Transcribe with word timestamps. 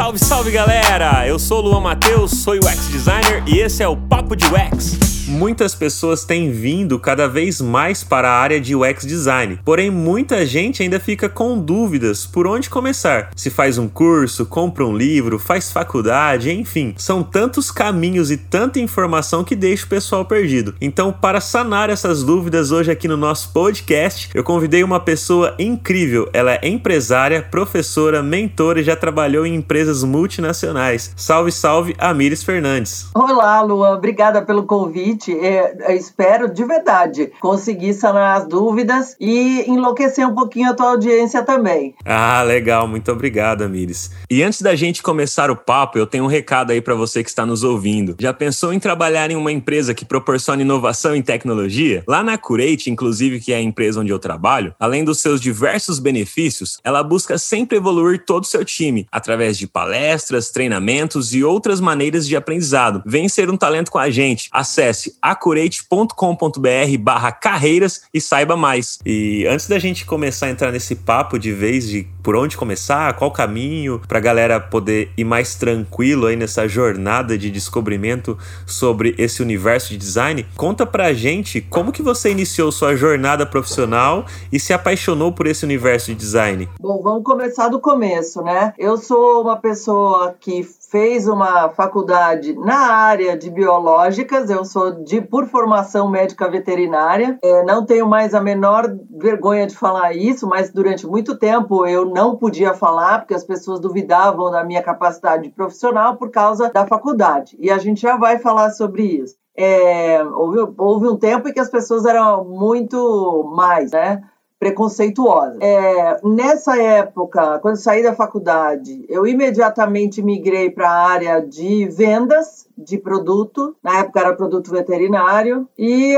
Salve, 0.00 0.18
salve 0.18 0.50
galera! 0.50 1.28
Eu 1.28 1.38
sou 1.38 1.58
o 1.58 1.60
Luan 1.60 1.80
Matheus, 1.80 2.30
sou 2.42 2.54
UX 2.54 2.88
designer 2.88 3.42
e 3.46 3.58
esse 3.58 3.82
é 3.82 3.86
o 3.86 3.94
Papo 3.94 4.34
de 4.34 4.46
UX. 4.46 5.09
Muitas 5.30 5.76
pessoas 5.76 6.24
têm 6.24 6.50
vindo 6.50 6.98
cada 6.98 7.28
vez 7.28 7.60
mais 7.60 8.02
para 8.02 8.28
a 8.28 8.36
área 8.36 8.60
de 8.60 8.74
UX 8.74 9.06
design, 9.06 9.60
porém 9.64 9.88
muita 9.88 10.44
gente 10.44 10.82
ainda 10.82 10.98
fica 10.98 11.28
com 11.28 11.56
dúvidas 11.56 12.26
por 12.26 12.48
onde 12.48 12.68
começar. 12.68 13.30
Se 13.36 13.48
faz 13.48 13.78
um 13.78 13.86
curso, 13.88 14.44
compra 14.44 14.84
um 14.84 14.94
livro, 14.94 15.38
faz 15.38 15.70
faculdade, 15.70 16.50
enfim, 16.50 16.94
são 16.98 17.22
tantos 17.22 17.70
caminhos 17.70 18.32
e 18.32 18.36
tanta 18.36 18.80
informação 18.80 19.44
que 19.44 19.54
deixa 19.54 19.86
o 19.86 19.88
pessoal 19.88 20.24
perdido. 20.24 20.74
Então, 20.80 21.12
para 21.12 21.40
sanar 21.40 21.90
essas 21.90 22.24
dúvidas 22.24 22.72
hoje 22.72 22.90
aqui 22.90 23.06
no 23.06 23.16
nosso 23.16 23.52
podcast, 23.52 24.30
eu 24.34 24.42
convidei 24.42 24.82
uma 24.82 24.98
pessoa 24.98 25.54
incrível. 25.60 26.28
Ela 26.32 26.54
é 26.54 26.66
empresária, 26.66 27.40
professora, 27.40 28.20
mentora 28.20 28.80
e 28.80 28.84
já 28.84 28.96
trabalhou 28.96 29.46
em 29.46 29.54
empresas 29.54 30.02
multinacionais. 30.02 31.12
Salve, 31.14 31.52
salve, 31.52 31.94
Amires 31.98 32.42
Fernandes. 32.42 33.08
Olá, 33.14 33.62
Luan, 33.62 33.94
obrigada 33.94 34.42
pelo 34.42 34.64
convite 34.64 35.19
é, 35.28 35.94
espero 35.96 36.52
de 36.52 36.64
verdade 36.64 37.32
conseguir 37.40 37.94
sanar 37.94 38.38
as 38.38 38.46
dúvidas 38.46 39.16
e 39.18 39.64
enlouquecer 39.68 40.26
um 40.26 40.34
pouquinho 40.34 40.70
a 40.70 40.74
tua 40.74 40.90
audiência 40.90 41.42
também. 41.42 41.94
Ah, 42.04 42.42
legal, 42.42 42.86
muito 42.86 43.10
obrigado, 43.10 43.62
Amires. 43.62 44.10
E 44.30 44.42
antes 44.42 44.62
da 44.62 44.74
gente 44.74 45.02
começar 45.02 45.50
o 45.50 45.56
papo, 45.56 45.98
eu 45.98 46.06
tenho 46.06 46.24
um 46.24 46.28
recado 46.28 46.70
aí 46.70 46.80
para 46.80 46.94
você 46.94 47.22
que 47.22 47.28
está 47.28 47.44
nos 47.44 47.64
ouvindo. 47.64 48.16
Já 48.18 48.32
pensou 48.32 48.72
em 48.72 48.78
trabalhar 48.78 49.30
em 49.30 49.36
uma 49.36 49.52
empresa 49.52 49.94
que 49.94 50.04
proporciona 50.04 50.62
inovação 50.62 51.14
em 51.14 51.22
tecnologia? 51.22 52.02
Lá 52.06 52.22
na 52.22 52.38
Curate, 52.38 52.90
inclusive, 52.90 53.40
que 53.40 53.52
é 53.52 53.56
a 53.56 53.62
empresa 53.62 54.00
onde 54.00 54.12
eu 54.12 54.18
trabalho, 54.18 54.74
além 54.78 55.04
dos 55.04 55.20
seus 55.20 55.40
diversos 55.40 55.98
benefícios, 55.98 56.78
ela 56.84 57.02
busca 57.02 57.38
sempre 57.38 57.78
evoluir 57.78 58.24
todo 58.24 58.44
o 58.44 58.46
seu 58.46 58.64
time 58.64 59.06
através 59.10 59.58
de 59.58 59.66
palestras, 59.66 60.50
treinamentos 60.50 61.34
e 61.34 61.42
outras 61.42 61.80
maneiras 61.80 62.26
de 62.26 62.36
aprendizado. 62.36 63.02
Vem 63.06 63.28
ser 63.28 63.50
um 63.50 63.56
talento 63.56 63.90
com 63.90 63.98
a 63.98 64.10
gente. 64.10 64.48
Acesse 64.52 65.09
acurate.com.br 65.20 66.98
barra 66.98 67.32
carreiras 67.32 68.02
e 68.12 68.20
saiba 68.20 68.56
mais. 68.56 68.98
E 69.04 69.46
antes 69.46 69.66
da 69.68 69.78
gente 69.78 70.04
começar 70.04 70.46
a 70.46 70.50
entrar 70.50 70.72
nesse 70.72 70.94
papo 70.94 71.38
de 71.38 71.52
vez 71.52 71.88
de 71.88 72.06
por 72.22 72.36
onde 72.36 72.56
começar, 72.56 73.14
qual 73.14 73.30
caminho, 73.30 74.00
para 74.06 74.18
a 74.18 74.20
galera 74.20 74.60
poder 74.60 75.10
ir 75.16 75.24
mais 75.24 75.54
tranquilo 75.54 76.26
aí 76.26 76.36
nessa 76.36 76.68
jornada 76.68 77.36
de 77.36 77.50
descobrimento 77.50 78.36
sobre 78.66 79.14
esse 79.18 79.42
universo 79.42 79.90
de 79.90 79.96
design, 79.96 80.46
conta 80.56 80.86
pra 80.86 81.12
gente 81.12 81.60
como 81.60 81.92
que 81.92 82.02
você 82.02 82.30
iniciou 82.30 82.70
sua 82.70 82.94
jornada 82.94 83.46
profissional 83.46 84.26
e 84.52 84.60
se 84.60 84.72
apaixonou 84.72 85.32
por 85.32 85.46
esse 85.46 85.64
universo 85.64 86.06
de 86.08 86.14
design. 86.14 86.68
Bom, 86.80 87.00
vamos 87.02 87.24
começar 87.24 87.68
do 87.68 87.80
começo, 87.80 88.42
né? 88.42 88.72
Eu 88.78 88.96
sou 88.96 89.42
uma 89.42 89.56
pessoa 89.56 90.34
que 90.38 90.66
fez 90.90 91.28
uma 91.28 91.68
faculdade 91.70 92.52
na 92.52 92.92
área 92.92 93.38
de 93.38 93.48
biológicas, 93.48 94.50
eu 94.50 94.64
sou 94.64 94.90
de 95.04 95.20
por 95.20 95.46
formação 95.46 96.10
médica 96.10 96.50
veterinária, 96.50 97.38
é, 97.42 97.62
não 97.62 97.86
tenho 97.86 98.08
mais 98.08 98.34
a 98.34 98.40
menor 98.40 98.92
vergonha 99.08 99.68
de 99.68 99.76
falar 99.76 100.12
isso, 100.16 100.48
mas 100.48 100.72
durante 100.72 101.06
muito 101.06 101.38
tempo 101.38 101.86
eu 101.86 102.04
não 102.04 102.36
podia 102.36 102.74
falar 102.74 103.20
porque 103.20 103.34
as 103.34 103.44
pessoas 103.44 103.78
duvidavam 103.78 104.50
da 104.50 104.64
minha 104.64 104.82
capacidade 104.82 105.48
profissional 105.50 106.16
por 106.16 106.30
causa 106.30 106.68
da 106.68 106.84
faculdade, 106.84 107.56
e 107.60 107.70
a 107.70 107.78
gente 107.78 108.00
já 108.00 108.16
vai 108.16 108.38
falar 108.38 108.70
sobre 108.70 109.04
isso. 109.04 109.36
É, 109.56 110.24
houve, 110.24 110.74
houve 110.76 111.06
um 111.06 111.16
tempo 111.16 111.48
em 111.48 111.52
que 111.52 111.60
as 111.60 111.68
pessoas 111.68 112.04
eram 112.04 112.44
muito 112.44 113.52
mais, 113.54 113.92
né? 113.92 114.22
Preconceituosa. 114.60 115.56
É, 115.62 116.20
nessa 116.22 116.76
época, 116.78 117.58
quando 117.60 117.76
saí 117.76 118.02
da 118.02 118.14
faculdade, 118.14 119.06
eu 119.08 119.26
imediatamente 119.26 120.22
migrei 120.22 120.68
para 120.68 120.86
a 120.86 121.08
área 121.08 121.40
de 121.40 121.86
vendas 121.86 122.68
de 122.76 122.98
produto. 122.98 123.74
Na 123.82 124.00
época 124.00 124.20
era 124.20 124.36
produto 124.36 124.70
veterinário 124.70 125.66
e 125.78 126.14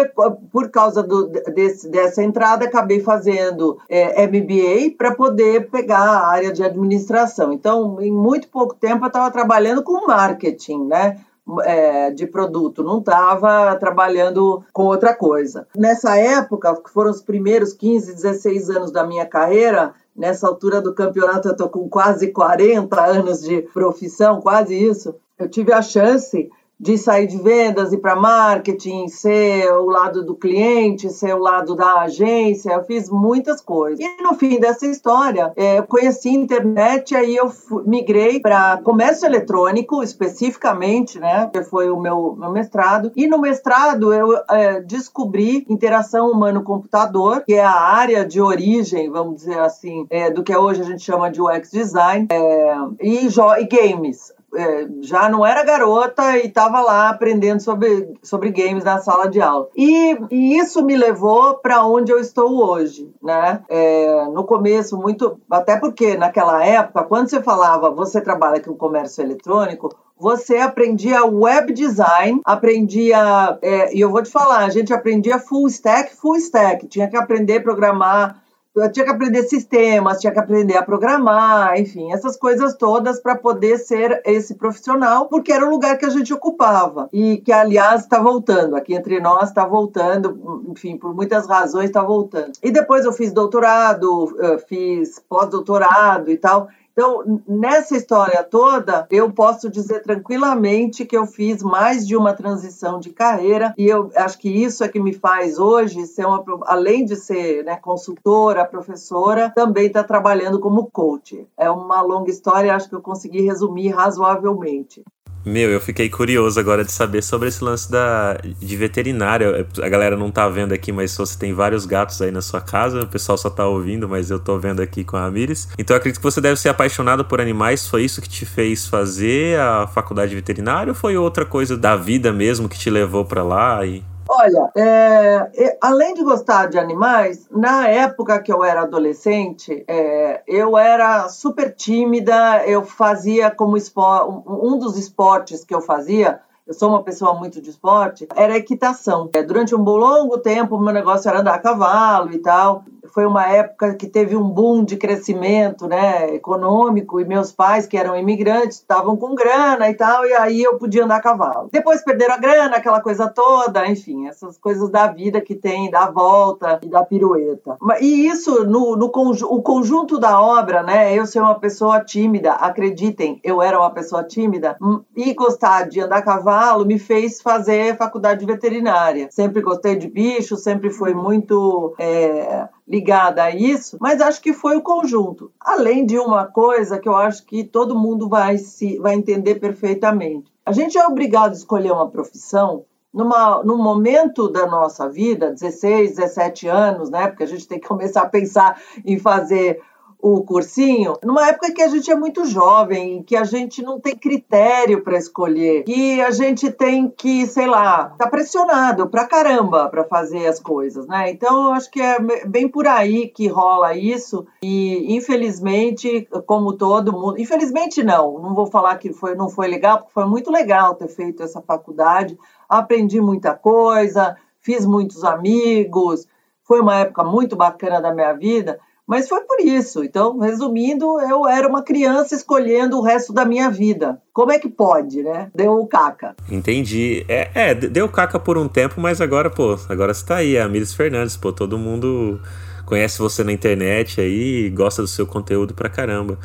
por 0.51 0.71
causa 0.71 1.05
do, 1.05 1.29
desse, 1.29 1.89
dessa 1.89 2.21
entrada 2.21 2.65
acabei 2.65 2.99
fazendo 2.99 3.79
é, 3.89 4.27
MBA 4.27 4.97
para 4.99 5.15
poder 5.15 5.71
pegar 5.71 6.01
a 6.01 6.27
área 6.27 6.53
de 6.53 6.65
administração. 6.65 7.53
Então, 7.53 8.01
em 8.01 8.11
muito 8.11 8.49
pouco 8.49 8.75
tempo 8.75 9.05
eu 9.05 9.09
estava 9.09 9.31
trabalhando 9.31 9.85
com 9.85 10.09
marketing, 10.09 10.87
né? 10.87 11.21
É, 11.65 12.11
de 12.11 12.27
produto, 12.27 12.83
não 12.83 12.99
estava 12.99 13.75
trabalhando 13.77 14.65
com 14.73 14.85
outra 14.85 15.15
coisa. 15.15 15.67
Nessa 15.77 16.17
época, 16.17 16.75
que 16.83 16.91
foram 16.91 17.11
os 17.11 17.23
primeiros 17.23 17.73
15, 17.73 18.15
16 18.15 18.71
anos 18.71 18.93
da 18.93 19.07
minha 19.07 19.27
carreira, 19.27 19.95
nessa 20.17 20.47
altura 20.47 20.81
do 20.81 20.95
campeonato 20.95 21.49
eu 21.49 21.53
estou 21.53 21.69
com 21.69 21.89
quase 21.89 22.29
40 22.29 23.01
anos 23.01 23.43
de 23.43 23.63
profissão, 23.63 24.41
quase 24.41 24.75
isso, 24.77 25.15
eu 25.39 25.49
tive 25.49 25.73
a 25.73 25.83
chance 25.83 26.51
de 26.83 26.99
sair 26.99 27.29
de 27.29 27.39
vendas 27.39 27.93
e 27.93 27.97
para 27.97 28.17
marketing, 28.17 29.07
ser 29.07 29.71
o 29.71 29.87
lado 29.87 30.25
do 30.25 30.35
cliente, 30.35 31.09
ser 31.11 31.33
o 31.33 31.39
lado 31.39 31.77
da 31.77 32.01
agência, 32.01 32.73
eu 32.73 32.83
fiz 32.83 33.09
muitas 33.09 33.61
coisas. 33.61 34.05
E 34.05 34.21
no 34.21 34.35
fim 34.35 34.59
dessa 34.59 34.85
história, 34.85 35.53
é, 35.55 35.79
eu 35.79 35.85
conheci 35.85 36.31
a 36.31 36.33
internet, 36.33 37.15
aí 37.15 37.37
eu 37.37 37.53
migrei 37.87 38.41
para 38.41 38.79
comércio 38.79 39.27
eletrônico, 39.27 40.03
especificamente, 40.03 41.21
né, 41.21 41.49
que 41.53 41.63
foi 41.63 41.89
o 41.89 42.01
meu, 42.01 42.35
meu 42.37 42.51
mestrado. 42.51 43.13
E 43.15 43.29
no 43.29 43.39
mestrado 43.39 44.13
eu 44.13 44.37
é, 44.51 44.81
descobri 44.81 45.65
interação 45.69 46.33
humano-computador, 46.33 47.45
que 47.47 47.55
é 47.55 47.65
a 47.65 47.81
área 47.81 48.25
de 48.25 48.41
origem, 48.41 49.09
vamos 49.09 49.37
dizer 49.37 49.61
assim, 49.61 50.05
é, 50.11 50.31
do 50.31 50.43
que 50.43 50.57
hoje 50.57 50.81
a 50.81 50.85
gente 50.85 51.03
chama 51.05 51.31
de 51.31 51.41
UX 51.41 51.71
design, 51.71 52.27
é, 52.29 52.77
e, 53.01 53.29
e 53.29 53.65
games 53.67 54.33
é, 54.55 54.87
já 55.01 55.29
não 55.29 55.45
era 55.45 55.65
garota 55.65 56.37
e 56.37 56.47
estava 56.47 56.81
lá 56.81 57.09
aprendendo 57.09 57.61
sobre, 57.61 58.15
sobre 58.23 58.51
games 58.51 58.85
na 58.85 58.99
sala 58.99 59.29
de 59.29 59.41
aula. 59.41 59.69
E, 59.77 60.17
e 60.31 60.59
isso 60.59 60.85
me 60.85 60.97
levou 60.97 61.57
para 61.57 61.85
onde 61.85 62.13
eu 62.13 62.19
estou 62.19 62.65
hoje, 62.65 63.11
né? 63.23 63.63
É, 63.69 64.27
no 64.27 64.45
começo, 64.45 64.97
muito. 64.97 65.41
Até 65.51 65.77
porque 65.79 66.17
naquela 66.17 66.65
época, 66.65 67.05
quando 67.05 67.29
você 67.29 67.43
falava 67.43 67.91
você 67.91 68.21
trabalha 68.21 68.61
com 68.61 68.75
comércio 68.75 69.23
eletrônico, 69.23 69.95
você 70.19 70.59
aprendia 70.59 71.25
web 71.25 71.73
design, 71.73 72.41
aprendia, 72.45 73.59
é, 73.61 73.95
e 73.95 74.01
eu 74.01 74.11
vou 74.11 74.23
te 74.23 74.31
falar, 74.31 74.59
a 74.59 74.69
gente 74.69 74.93
aprendia 74.93 75.39
full 75.39 75.67
stack, 75.67 76.15
full 76.15 76.37
stack, 76.37 76.87
tinha 76.87 77.09
que 77.09 77.17
aprender 77.17 77.59
a 77.59 77.63
programar 77.63 78.42
eu 78.75 78.91
tinha 78.91 79.05
que 79.05 79.11
aprender 79.11 79.43
sistemas, 79.43 80.19
tinha 80.19 80.33
que 80.33 80.39
aprender 80.39 80.77
a 80.77 80.83
programar, 80.83 81.79
enfim, 81.79 82.13
essas 82.13 82.37
coisas 82.37 82.75
todas 82.75 83.21
para 83.21 83.37
poder 83.37 83.79
ser 83.79 84.23
esse 84.25 84.55
profissional, 84.55 85.27
porque 85.29 85.53
era 85.53 85.67
o 85.67 85.71
lugar 85.71 85.99
que 85.99 86.07
a 86.07 86.11
gente 86.11 86.33
ocupava 86.33 87.09
e 87.13 87.37
que, 87.39 87.53
aliás, 87.53 88.03
está 88.03 88.21
voltando. 88.21 88.75
Aqui 88.75 88.95
entre 88.95 89.21
nós 89.21 89.49
está 89.49 89.67
voltando, 89.67 90.65
enfim, 90.69 90.97
por 90.97 91.15
muitas 91.15 91.47
razões 91.47 91.87
está 91.87 92.03
voltando. 92.03 92.53
E 92.63 92.71
depois 92.71 93.05
eu 93.05 93.13
fiz 93.13 93.33
doutorado, 93.33 94.35
fiz 94.67 95.19
pós-doutorado 95.29 96.31
e 96.31 96.37
tal. 96.39 96.69
Então, 96.93 97.43
nessa 97.49 97.97
história 97.97 98.45
toda, 98.45 99.07
eu 99.11 99.33
posso 99.33 99.71
dizer 99.71 100.03
tranquilamente 100.03 101.07
que 101.07 101.17
eu 101.17 101.27
fiz 101.27 101.63
mais 101.63 102.07
de 102.07 102.15
uma 102.15 102.35
transição 102.35 103.01
de 103.01 103.11
carreira 103.11 103.75
e 103.79 103.87
eu 103.87 104.11
acho 104.15 104.39
que 104.39 104.49
isso 104.49 104.85
é 104.85 104.89
que 104.89 105.01
me 105.01 105.15
faz 105.15 105.59
hoje 105.59 106.07
ser 106.07 106.27
uma, 106.27 106.45
além 106.67 107.05
de 107.05 107.17
ser 107.17 107.65
né, 107.65 107.77
consultora, 107.77 108.65
professora, 108.65 109.51
também 109.51 109.87
estar 109.87 110.03
tá 110.03 110.09
trabalhando 110.09 110.61
como 110.61 110.91
coach. 110.91 111.47
É 111.57 111.71
uma 111.71 112.03
longa 112.03 112.31
história, 112.31 112.75
acho 112.75 112.89
que 112.89 112.95
eu 112.95 113.03
consegui 113.03 113.41
resumir 113.41 113.89
razoavelmente. 113.89 115.03
Meu, 115.45 115.71
eu 115.71 115.81
fiquei 115.81 116.09
curioso 116.09 116.59
agora 116.61 116.85
de 116.85 116.93
saber 116.93 117.23
sobre 117.23 117.49
esse 117.49 117.63
lance 117.65 117.91
da, 117.91 118.39
de 118.61 118.77
veterinária. 118.77 119.67
A 119.83 119.89
galera 119.89 120.17
não 120.17 120.31
tá 120.31 120.49
vendo 120.49 120.73
aqui, 120.73 120.93
mas 120.93 121.17
você 121.17 121.37
tem 121.37 121.53
vários 121.53 121.85
gatos 121.85 122.23
aí 122.23 122.31
na 122.31 122.41
sua 122.41 122.61
casa, 122.61 123.03
o 123.03 123.07
pessoal 123.07 123.37
só 123.37 123.51
tá 123.51 123.67
ouvindo, 123.67 124.09
mas 124.09 124.31
eu 124.31 124.39
tô 124.39 124.59
vendo 124.59 124.81
aqui 124.81 125.03
com 125.03 125.17
a 125.17 125.25
Amires. 125.25 125.69
Então 125.79 125.95
eu 125.95 125.99
acredito 125.99 126.21
que 126.21 126.25
você 126.25 126.41
deve 126.41 126.61
ser 126.61 126.69
apaixonado 126.69 127.25
por 127.25 127.41
animais. 127.41 127.89
Foi 127.89 128.05
isso 128.05 128.23
que 128.23 128.29
te 128.29 128.47
fez 128.47 128.87
fazer 128.87 129.59
a 129.59 129.87
faculdade 129.87 130.31
de 130.31 130.37
veterinária 130.37 130.91
ou 130.93 130.95
foi 130.95 131.17
outra 131.17 131.45
coisa 131.45 131.77
da 131.77 131.97
vida 131.97 132.33
mesmo 132.33 132.69
que 132.69 132.79
te 132.79 132.89
levou 132.89 133.25
para 133.25 133.43
lá? 133.43 133.85
E... 133.85 134.05
Olha, 134.35 134.73
é, 134.75 135.77
além 135.79 136.15
de 136.15 136.25
gostar 136.25 136.67
de 136.67 136.79
animais, 136.79 137.47
na 137.51 137.87
época 137.87 138.41
que 138.41 138.51
eu 138.51 138.65
era 138.65 138.81
adolescente, 138.81 139.85
é, 139.87 140.43
eu 140.47 140.79
era 140.79 141.29
super 141.29 141.75
tímida, 141.75 142.67
eu 142.67 142.83
fazia 142.83 143.51
como 143.51 143.77
esporte, 143.77 144.43
um 144.49 144.79
dos 144.79 144.97
esportes 144.97 145.65
que 145.65 145.75
eu 145.75 145.83
fazia, 145.83 146.41
eu 146.67 146.73
sou 146.73 146.89
uma 146.89 147.03
pessoa 147.03 147.35
muito 147.35 147.61
de 147.61 147.69
esporte, 147.69 148.27
era 148.35 148.57
equitação. 148.57 149.29
É, 149.35 149.43
durante 149.43 149.75
um 149.75 149.83
longo 149.83 150.39
tempo, 150.39 150.79
meu 150.79 150.95
negócio 150.95 151.29
era 151.29 151.41
andar 151.41 151.57
a 151.57 151.59
cavalo 151.59 152.33
e 152.33 152.39
tal. 152.39 152.85
Foi 153.09 153.27
uma 153.27 153.47
época 153.47 153.95
que 153.95 154.07
teve 154.07 154.37
um 154.37 154.49
boom 154.49 154.85
de 154.85 154.97
crescimento 154.97 155.87
né, 155.87 156.35
econômico 156.35 157.21
e 157.21 157.25
meus 157.25 157.53
pais, 157.53 157.87
que 157.87 157.97
eram 157.97 158.17
imigrantes, 158.17 158.79
estavam 158.79 159.17
com 159.17 159.35
grana 159.35 159.91
e 159.91 159.95
tal, 159.95 160.25
e 160.25 160.33
aí 160.35 160.63
eu 160.63 160.79
podia 160.79 161.05
andar 161.05 161.17
a 161.17 161.23
cavalo. 161.23 161.69
Depois 161.73 162.03
perderam 162.03 162.35
a 162.35 162.39
grana, 162.39 162.77
aquela 162.77 163.01
coisa 163.01 163.29
toda, 163.29 163.87
enfim, 163.87 164.27
essas 164.27 164.59
coisas 164.59 164.91
da 164.91 165.07
vida 165.07 165.41
que 165.41 165.55
tem, 165.55 165.91
da 165.91 166.11
volta 166.11 166.81
e 166.83 166.89
da 166.89 167.05
pirueta. 167.05 167.77
E 168.01 168.27
isso, 168.27 168.65
no, 168.65 168.97
no 168.97 169.13
o 169.13 169.63
conjunto 169.63 170.19
da 170.19 170.41
obra, 170.41 170.83
né, 170.83 171.15
eu 171.15 171.27
ser 171.27 171.41
uma 171.41 171.59
pessoa 171.59 172.03
tímida, 172.05 172.53
acreditem, 172.53 173.41
eu 173.45 173.63
era 173.63 173.79
uma 173.79 173.91
pessoa 173.91 174.25
tímida, 174.25 174.77
hum, 174.81 175.01
e 175.17 175.35
gostar 175.35 175.89
de 175.89 176.01
andar 176.01 176.19
a 176.19 176.23
cavalo 176.23 176.85
me 176.85 176.99
fez 176.99 177.41
fazer 177.41 177.97
faculdade 177.97 178.45
veterinária. 178.45 179.29
Sempre 179.31 179.63
gostei 179.63 179.97
de 179.97 180.09
bicho, 180.09 180.57
sempre 180.57 180.91
foi 180.91 181.15
muito 181.15 181.95
é, 181.99 182.69
ligada 182.93 183.45
a 183.45 183.51
isso, 183.51 183.97
mas 183.99 184.21
acho 184.21 184.43
que 184.43 184.53
foi 184.53 184.77
o 184.77 184.83
conjunto. 184.83 185.51
Além 185.59 186.05
de 186.05 186.19
uma 186.19 186.45
coisa 186.45 186.99
que 186.99 187.09
eu 187.09 187.17
acho 187.17 187.47
que 187.47 187.65
todo 187.65 187.99
mundo 187.99 188.29
vai, 188.29 188.59
se, 188.59 188.99
vai 188.99 189.15
entender 189.15 189.55
perfeitamente. 189.55 190.53
A 190.67 190.73
gente 190.73 190.99
é 190.99 191.07
obrigado 191.07 191.53
a 191.53 191.57
escolher 191.57 191.91
uma 191.91 192.11
profissão 192.11 192.85
numa, 193.11 193.63
num 193.65 193.83
momento 193.83 194.47
da 194.47 194.67
nossa 194.67 195.09
vida, 195.09 195.51
16, 195.51 196.17
17 196.17 196.69
anos, 196.69 197.09
né? 197.09 197.29
Porque 197.29 197.45
a 197.45 197.47
gente 197.47 197.67
tem 197.67 197.81
que 197.81 197.89
começar 197.89 198.23
a 198.23 198.29
pensar 198.29 198.79
em 199.07 199.19
fazer 199.19 199.81
o 200.23 200.45
cursinho, 200.45 201.15
numa 201.25 201.49
época 201.49 201.73
que 201.73 201.83
a 201.83 201.89
gente 201.89 202.09
é 202.09 202.15
muito 202.15 202.45
jovem, 202.45 203.25
que 203.25 203.35
a 203.35 203.43
gente 203.43 203.83
não 203.83 203.99
tem 203.99 204.15
critério 204.15 205.03
para 205.03 205.19
escolher, 205.19 205.83
que 205.83 206.21
a 206.21 206.31
gente 206.31 206.71
tem 206.71 207.11
que, 207.11 207.45
sei 207.49 207.67
lá, 207.67 208.15
tá 208.17 208.29
pressionado 208.29 209.09
pra 209.09 209.27
caramba 209.27 209.89
para 209.89 210.05
fazer 210.05 210.47
as 210.47 210.61
coisas, 210.61 211.09
né? 211.09 211.29
Então, 211.29 211.65
eu 211.65 211.73
acho 211.73 211.91
que 211.91 212.01
é 212.01 212.19
bem 212.47 212.69
por 212.69 212.87
aí 212.87 213.27
que 213.27 213.49
rola 213.49 213.97
isso 213.97 214.47
e, 214.63 215.13
infelizmente, 215.17 216.29
como 216.47 216.75
todo 216.75 217.13
mundo, 217.13 217.41
infelizmente 217.41 218.01
não, 218.05 218.39
não 218.39 218.55
vou 218.55 218.67
falar 218.67 218.99
que 218.99 219.13
foi, 219.13 219.35
não 219.35 219.49
foi 219.49 219.67
legal, 219.67 219.99
porque 219.99 220.13
foi 220.13 220.27
muito 220.27 220.53
legal 220.53 220.95
ter 220.95 221.09
feito 221.09 221.43
essa 221.43 221.61
faculdade, 221.61 222.39
aprendi 222.69 223.21
muita 223.21 223.55
coisa, 223.55 224.37
fiz 224.61 224.87
muitos 224.87 225.25
amigos, 225.25 226.29
foi 226.63 226.81
uma 226.81 227.01
época 227.01 227.25
muito 227.25 227.57
bacana 227.57 228.01
da 228.01 228.15
minha 228.15 228.33
vida, 228.35 228.79
mas 229.13 229.29
foi 229.29 229.43
por 229.43 229.61
isso. 229.61 230.03
Então, 230.03 230.39
resumindo, 230.39 231.21
eu 231.21 231.47
era 231.47 231.69
uma 231.69 231.83
criança 231.83 232.35
escolhendo 232.35 232.97
o 232.97 233.03
resto 233.03 233.31
da 233.31 233.45
minha 233.45 233.69
vida. 233.69 234.19
Como 234.33 234.51
é 234.51 234.59
que 234.59 234.71
pode, 234.71 235.23
né? 235.23 235.51
Deu 235.55 235.75
o 235.75 235.87
caca. 235.87 236.35
Entendi. 236.51 237.23
É, 237.29 237.51
é 237.55 237.75
deu 237.75 238.09
caca 238.09 238.41
por 238.41 238.57
um 238.57 238.67
tempo, 238.67 238.99
mas 238.99 239.21
agora, 239.21 239.51
pô, 239.51 239.79
agora 239.87 240.15
você 240.15 240.25
tá 240.25 240.37
aí, 240.37 240.57
a 240.57 240.67
Miris 240.67 240.95
Fernandes, 240.95 241.37
pô, 241.37 241.53
todo 241.53 241.77
mundo 241.77 242.41
conhece 242.87 243.19
você 243.19 243.45
na 243.45 243.53
internet 243.53 244.19
aí, 244.19 244.71
gosta 244.71 245.03
do 245.03 245.09
seu 245.09 245.27
conteúdo 245.27 245.75
pra 245.75 245.91
caramba. 245.91 246.39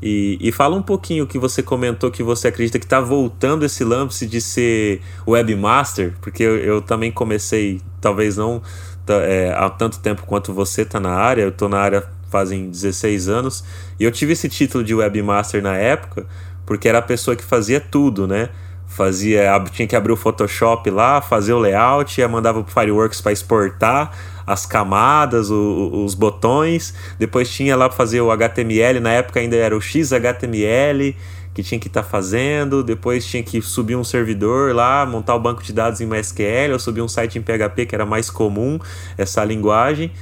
E, 0.00 0.38
e 0.40 0.52
fala 0.52 0.76
um 0.76 0.82
pouquinho 0.82 1.26
que 1.26 1.40
você 1.40 1.60
comentou 1.60 2.12
que 2.12 2.22
você 2.22 2.46
acredita 2.46 2.78
que 2.78 2.84
está 2.84 3.00
voltando 3.00 3.64
esse 3.64 3.82
lance 3.82 4.28
de 4.28 4.40
ser 4.40 5.00
webmaster, 5.26 6.14
porque 6.20 6.44
eu, 6.44 6.56
eu 6.58 6.80
também 6.80 7.10
comecei, 7.10 7.80
talvez 8.00 8.36
não 8.36 8.62
é, 9.12 9.52
há 9.52 9.68
tanto 9.70 9.98
tempo 9.98 10.22
quanto 10.26 10.52
você 10.52 10.82
está 10.82 11.00
na 11.00 11.10
área, 11.10 11.42
eu 11.42 11.48
estou 11.50 11.68
na 11.68 11.78
área 11.78 12.04
fazem 12.30 12.68
16 12.68 13.28
anos, 13.28 13.64
e 13.98 14.04
eu 14.04 14.10
tive 14.10 14.32
esse 14.32 14.48
título 14.48 14.82
de 14.84 14.94
webmaster 14.94 15.62
na 15.62 15.76
época, 15.76 16.26
porque 16.64 16.88
era 16.88 16.98
a 16.98 17.02
pessoa 17.02 17.36
que 17.36 17.44
fazia 17.44 17.80
tudo, 17.80 18.26
né? 18.26 18.48
Fazia, 18.86 19.52
tinha 19.72 19.86
que 19.86 19.96
abrir 19.96 20.12
o 20.12 20.16
Photoshop 20.16 20.90
lá, 20.90 21.20
fazer 21.20 21.52
o 21.52 21.58
layout, 21.58 22.20
ia 22.20 22.28
mandava 22.28 22.62
pro 22.62 22.72
Fireworks 22.72 23.20
para 23.20 23.32
exportar 23.32 24.12
as 24.46 24.64
camadas, 24.64 25.50
o, 25.50 26.04
os 26.04 26.14
botões. 26.14 26.94
Depois 27.18 27.50
tinha 27.50 27.76
lá 27.76 27.88
para 27.88 27.96
fazer 27.96 28.20
o 28.20 28.30
HTML, 28.30 29.00
na 29.00 29.10
época 29.10 29.40
ainda 29.40 29.56
era 29.56 29.76
o 29.76 29.80
XHTML, 29.80 31.16
que 31.56 31.62
tinha 31.62 31.80
que 31.80 31.88
estar 31.88 32.02
tá 32.02 32.08
fazendo, 32.08 32.84
depois 32.84 33.24
tinha 33.24 33.42
que 33.42 33.62
subir 33.62 33.96
um 33.96 34.04
servidor 34.04 34.74
lá, 34.74 35.06
montar 35.06 35.34
o 35.34 35.40
banco 35.40 35.62
de 35.62 35.72
dados 35.72 36.02
em 36.02 36.06
MySQL, 36.06 36.74
ou 36.74 36.78
subir 36.78 37.00
um 37.00 37.08
site 37.08 37.38
em 37.38 37.42
PHP, 37.42 37.86
que 37.86 37.94
era 37.94 38.04
mais 38.04 38.28
comum 38.28 38.78
essa 39.16 39.42
linguagem. 39.42 40.12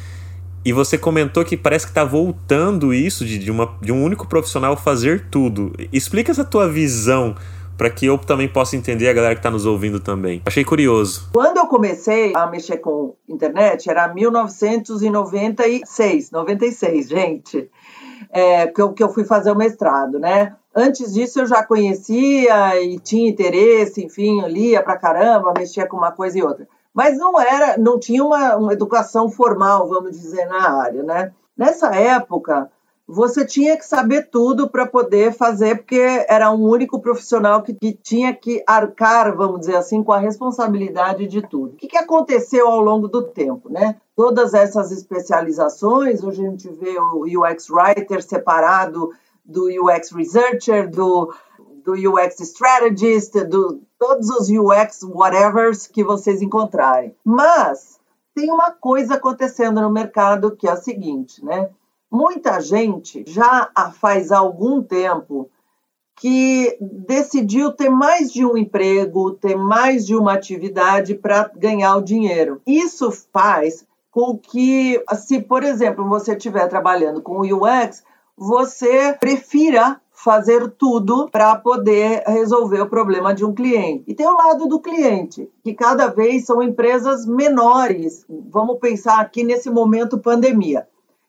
E 0.64 0.72
você 0.72 0.96
comentou 0.96 1.44
que 1.44 1.56
parece 1.56 1.86
que 1.86 1.90
está 1.90 2.04
voltando 2.04 2.94
isso 2.94 3.24
de, 3.24 3.36
de, 3.36 3.50
uma, 3.50 3.76
de 3.82 3.90
um 3.90 4.00
único 4.00 4.28
profissional 4.28 4.76
fazer 4.76 5.26
tudo. 5.28 5.72
Explica 5.92 6.30
essa 6.30 6.44
tua 6.44 6.68
visão 6.68 7.34
para 7.76 7.90
que 7.90 8.06
eu 8.06 8.16
também 8.16 8.46
possa 8.46 8.76
entender 8.76 9.08
a 9.08 9.12
galera 9.12 9.34
que 9.34 9.40
está 9.40 9.50
nos 9.50 9.66
ouvindo 9.66 9.98
também. 9.98 10.40
Achei 10.46 10.64
curioso. 10.64 11.30
Quando 11.32 11.56
eu 11.56 11.66
comecei 11.66 12.32
a 12.36 12.46
mexer 12.46 12.76
com 12.76 13.16
internet, 13.28 13.90
era 13.90 14.06
1996, 14.06 16.30
96, 16.30 17.08
gente, 17.08 17.68
é, 18.30 18.68
que, 18.68 18.80
eu, 18.80 18.92
que 18.92 19.02
eu 19.02 19.08
fui 19.08 19.24
fazer 19.24 19.50
o 19.50 19.56
mestrado, 19.56 20.20
né? 20.20 20.54
Antes 20.74 21.14
disso 21.14 21.40
eu 21.40 21.46
já 21.46 21.64
conhecia 21.64 22.82
e 22.82 22.98
tinha 22.98 23.30
interesse, 23.30 24.04
enfim, 24.04 24.40
eu 24.40 24.48
lia 24.48 24.82
pra 24.82 24.96
caramba, 24.96 25.54
mexia 25.56 25.86
com 25.86 25.96
uma 25.96 26.10
coisa 26.10 26.38
e 26.38 26.42
outra. 26.42 26.66
Mas 26.92 27.16
não 27.16 27.40
era, 27.40 27.78
não 27.78 27.98
tinha 27.98 28.24
uma, 28.24 28.56
uma 28.56 28.72
educação 28.72 29.30
formal, 29.30 29.88
vamos 29.88 30.12
dizer, 30.12 30.46
na 30.46 30.80
área, 30.80 31.02
né? 31.02 31.32
Nessa 31.56 31.94
época, 31.94 32.70
você 33.06 33.44
tinha 33.44 33.76
que 33.76 33.84
saber 33.84 34.30
tudo 34.30 34.68
para 34.68 34.86
poder 34.86 35.32
fazer, 35.32 35.76
porque 35.76 36.24
era 36.28 36.50
um 36.50 36.62
único 36.62 36.98
profissional 37.00 37.62
que, 37.62 37.74
que, 37.74 37.92
tinha 37.92 38.34
que 38.34 38.62
arcar, 38.66 39.36
vamos 39.36 39.60
dizer 39.60 39.76
assim, 39.76 40.02
com 40.02 40.12
a 40.12 40.18
responsabilidade 40.18 41.26
de 41.26 41.42
tudo. 41.42 41.74
O 41.74 41.76
que, 41.76 41.86
que 41.86 41.98
aconteceu 41.98 42.66
ao 42.66 42.80
longo 42.80 43.06
do 43.06 43.22
tempo, 43.22 43.70
né? 43.70 43.96
Todas 44.16 44.54
essas 44.54 44.90
especializações, 44.90 46.24
hoje 46.24 46.46
a 46.46 46.50
gente 46.50 46.68
vê 46.70 46.98
o 46.98 47.24
UX 47.24 47.68
Writer 47.68 48.22
separado 48.22 49.10
do 49.44 49.66
UX 49.66 50.10
Researcher, 50.10 50.88
do, 50.90 51.34
do 51.84 51.92
UX 51.92 52.40
Strategist, 52.40 53.44
do 53.44 53.82
todos 53.98 54.28
os 54.30 54.48
UX 54.48 55.02
whatevers 55.02 55.86
que 55.86 56.04
vocês 56.04 56.42
encontrarem. 56.42 57.14
Mas 57.24 58.00
tem 58.34 58.50
uma 58.50 58.70
coisa 58.70 59.14
acontecendo 59.14 59.80
no 59.80 59.90
mercado 59.90 60.56
que 60.56 60.66
é 60.66 60.72
a 60.72 60.76
seguinte, 60.76 61.44
né? 61.44 61.70
Muita 62.10 62.60
gente 62.60 63.24
já 63.26 63.70
faz 63.98 64.30
algum 64.30 64.82
tempo 64.82 65.50
que 66.16 66.76
decidiu 66.80 67.72
ter 67.72 67.88
mais 67.88 68.32
de 68.32 68.44
um 68.46 68.56
emprego, 68.56 69.32
ter 69.32 69.56
mais 69.56 70.06
de 70.06 70.14
uma 70.14 70.32
atividade 70.32 71.14
para 71.14 71.50
ganhar 71.56 71.96
o 71.96 72.02
dinheiro. 72.02 72.62
Isso 72.66 73.10
faz 73.10 73.84
com 74.10 74.38
que, 74.38 75.02
se 75.16 75.40
por 75.40 75.64
exemplo 75.64 76.08
você 76.08 76.36
estiver 76.36 76.68
trabalhando 76.68 77.20
com 77.20 77.38
o 77.38 77.42
UX, 77.42 78.04
você 78.36 79.12
prefira 79.18 80.00
fazer 80.10 80.70
tudo 80.70 81.28
para 81.30 81.54
poder 81.56 82.22
resolver 82.26 82.80
o 82.80 82.88
problema 82.88 83.34
de 83.34 83.44
um 83.44 83.52
cliente. 83.52 84.04
E 84.06 84.14
tem 84.14 84.26
o 84.26 84.36
lado 84.36 84.66
do 84.66 84.80
cliente, 84.80 85.50
que 85.62 85.74
cada 85.74 86.06
vez 86.06 86.46
são 86.46 86.62
empresas 86.62 87.26
menores. 87.26 88.24
Vamos 88.50 88.78
pensar 88.78 89.20
aqui 89.20 89.44
nesse 89.44 89.68
momento 89.68 90.18
pandemia. 90.18 90.88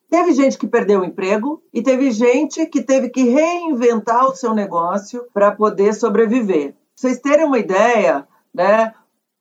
Teve 0.09 0.33
gente 0.33 0.57
que 0.57 0.67
perdeu 0.67 1.01
o 1.01 1.05
emprego 1.05 1.61
e 1.73 1.81
teve 1.81 2.11
gente 2.11 2.65
que 2.67 2.81
teve 2.81 3.09
que 3.09 3.23
reinventar 3.23 4.27
o 4.27 4.35
seu 4.35 4.53
negócio 4.53 5.25
para 5.33 5.51
poder 5.51 5.93
sobreviver. 5.93 6.71
Pra 6.71 6.77
vocês 6.95 7.19
terem 7.19 7.45
uma 7.45 7.59
ideia, 7.59 8.25
né? 8.53 8.93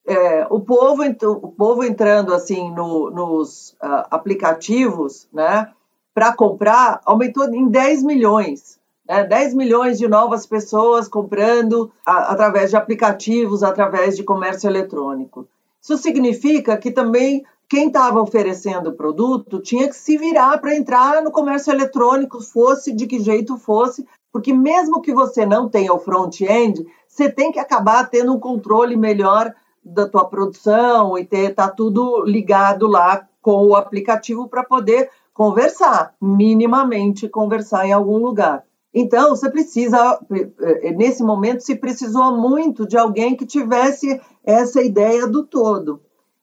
É, 0.07 0.47
o, 0.51 0.61
povo, 0.61 1.03
o 1.03 1.53
povo 1.53 1.85
entrando 1.85 2.35
assim 2.35 2.71
no, 2.73 3.11
nos 3.11 3.71
uh, 3.83 4.05
aplicativos, 4.11 5.29
né? 5.33 5.71
Para 6.15 6.33
comprar 6.33 7.01
aumentou 7.05 7.53
em 7.53 7.69
10 7.69 8.05
milhões. 8.05 8.79
Né? 9.07 9.25
10 9.25 9.55
milhões 9.55 9.99
de 9.99 10.09
novas 10.09 10.47
pessoas 10.47 11.09
comprando 11.09 11.91
a, 12.07 12.33
através 12.33 12.71
de 12.71 12.77
aplicativos, 12.77 13.63
através 13.63 14.17
de 14.17 14.23
comércio 14.23 14.69
eletrônico. 14.69 15.47
Isso 15.83 15.99
significa 15.99 16.77
que 16.79 16.91
também 16.91 17.45
quem 17.69 17.89
estava 17.89 18.21
oferecendo 18.21 18.91
o 18.91 18.95
produto 18.95 19.59
tinha 19.59 19.89
que 19.89 19.97
se 19.97 20.17
virar 20.17 20.59
para 20.59 20.75
entrar 20.75 21.23
no 21.23 21.31
comércio 21.31 21.73
eletrônico, 21.73 22.41
fosse 22.41 22.93
de 22.93 23.07
que 23.07 23.19
jeito 23.19 23.57
fosse, 23.57 24.07
porque 24.33 24.53
mesmo 24.53 25.03
que 25.03 25.13
você 25.13 25.45
não 25.45 25.69
tenha 25.69 25.93
o 25.93 25.99
front-end, 25.99 26.87
você 27.07 27.31
tem 27.31 27.53
que 27.53 27.59
acabar 27.59 28.09
tendo 28.09 28.35
um 28.35 28.39
controle 28.39 28.97
melhor 28.97 29.53
da 29.85 30.09
tua 30.09 30.25
produção 30.25 31.19
e 31.19 31.25
ter 31.25 31.55
tá 31.55 31.69
tudo 31.69 32.25
ligado 32.25 32.87
lá 32.87 33.27
com 33.43 33.67
o 33.67 33.77
aplicativo 33.77 34.49
para 34.49 34.65
poder 34.65 35.11
conversar, 35.35 36.15
minimamente 36.21 37.29
conversar 37.29 37.87
em 37.87 37.93
algum 37.93 38.19
lugar. 38.19 38.65
Então, 38.95 39.31
você 39.31 39.51
precisa, 39.51 40.21
eh, 40.31 40.93
nesse 40.93 41.25
momento, 41.25 41.61
se 41.65 41.75
precisou 41.75 42.37
muito 42.37 42.87
de 42.87 42.97
alguém 42.97 43.37
que 43.37 43.45
tivesse 43.45 44.21
essa 44.45 44.81
ideia 44.81 45.27
do 45.27 45.45
todo. 45.45 46.01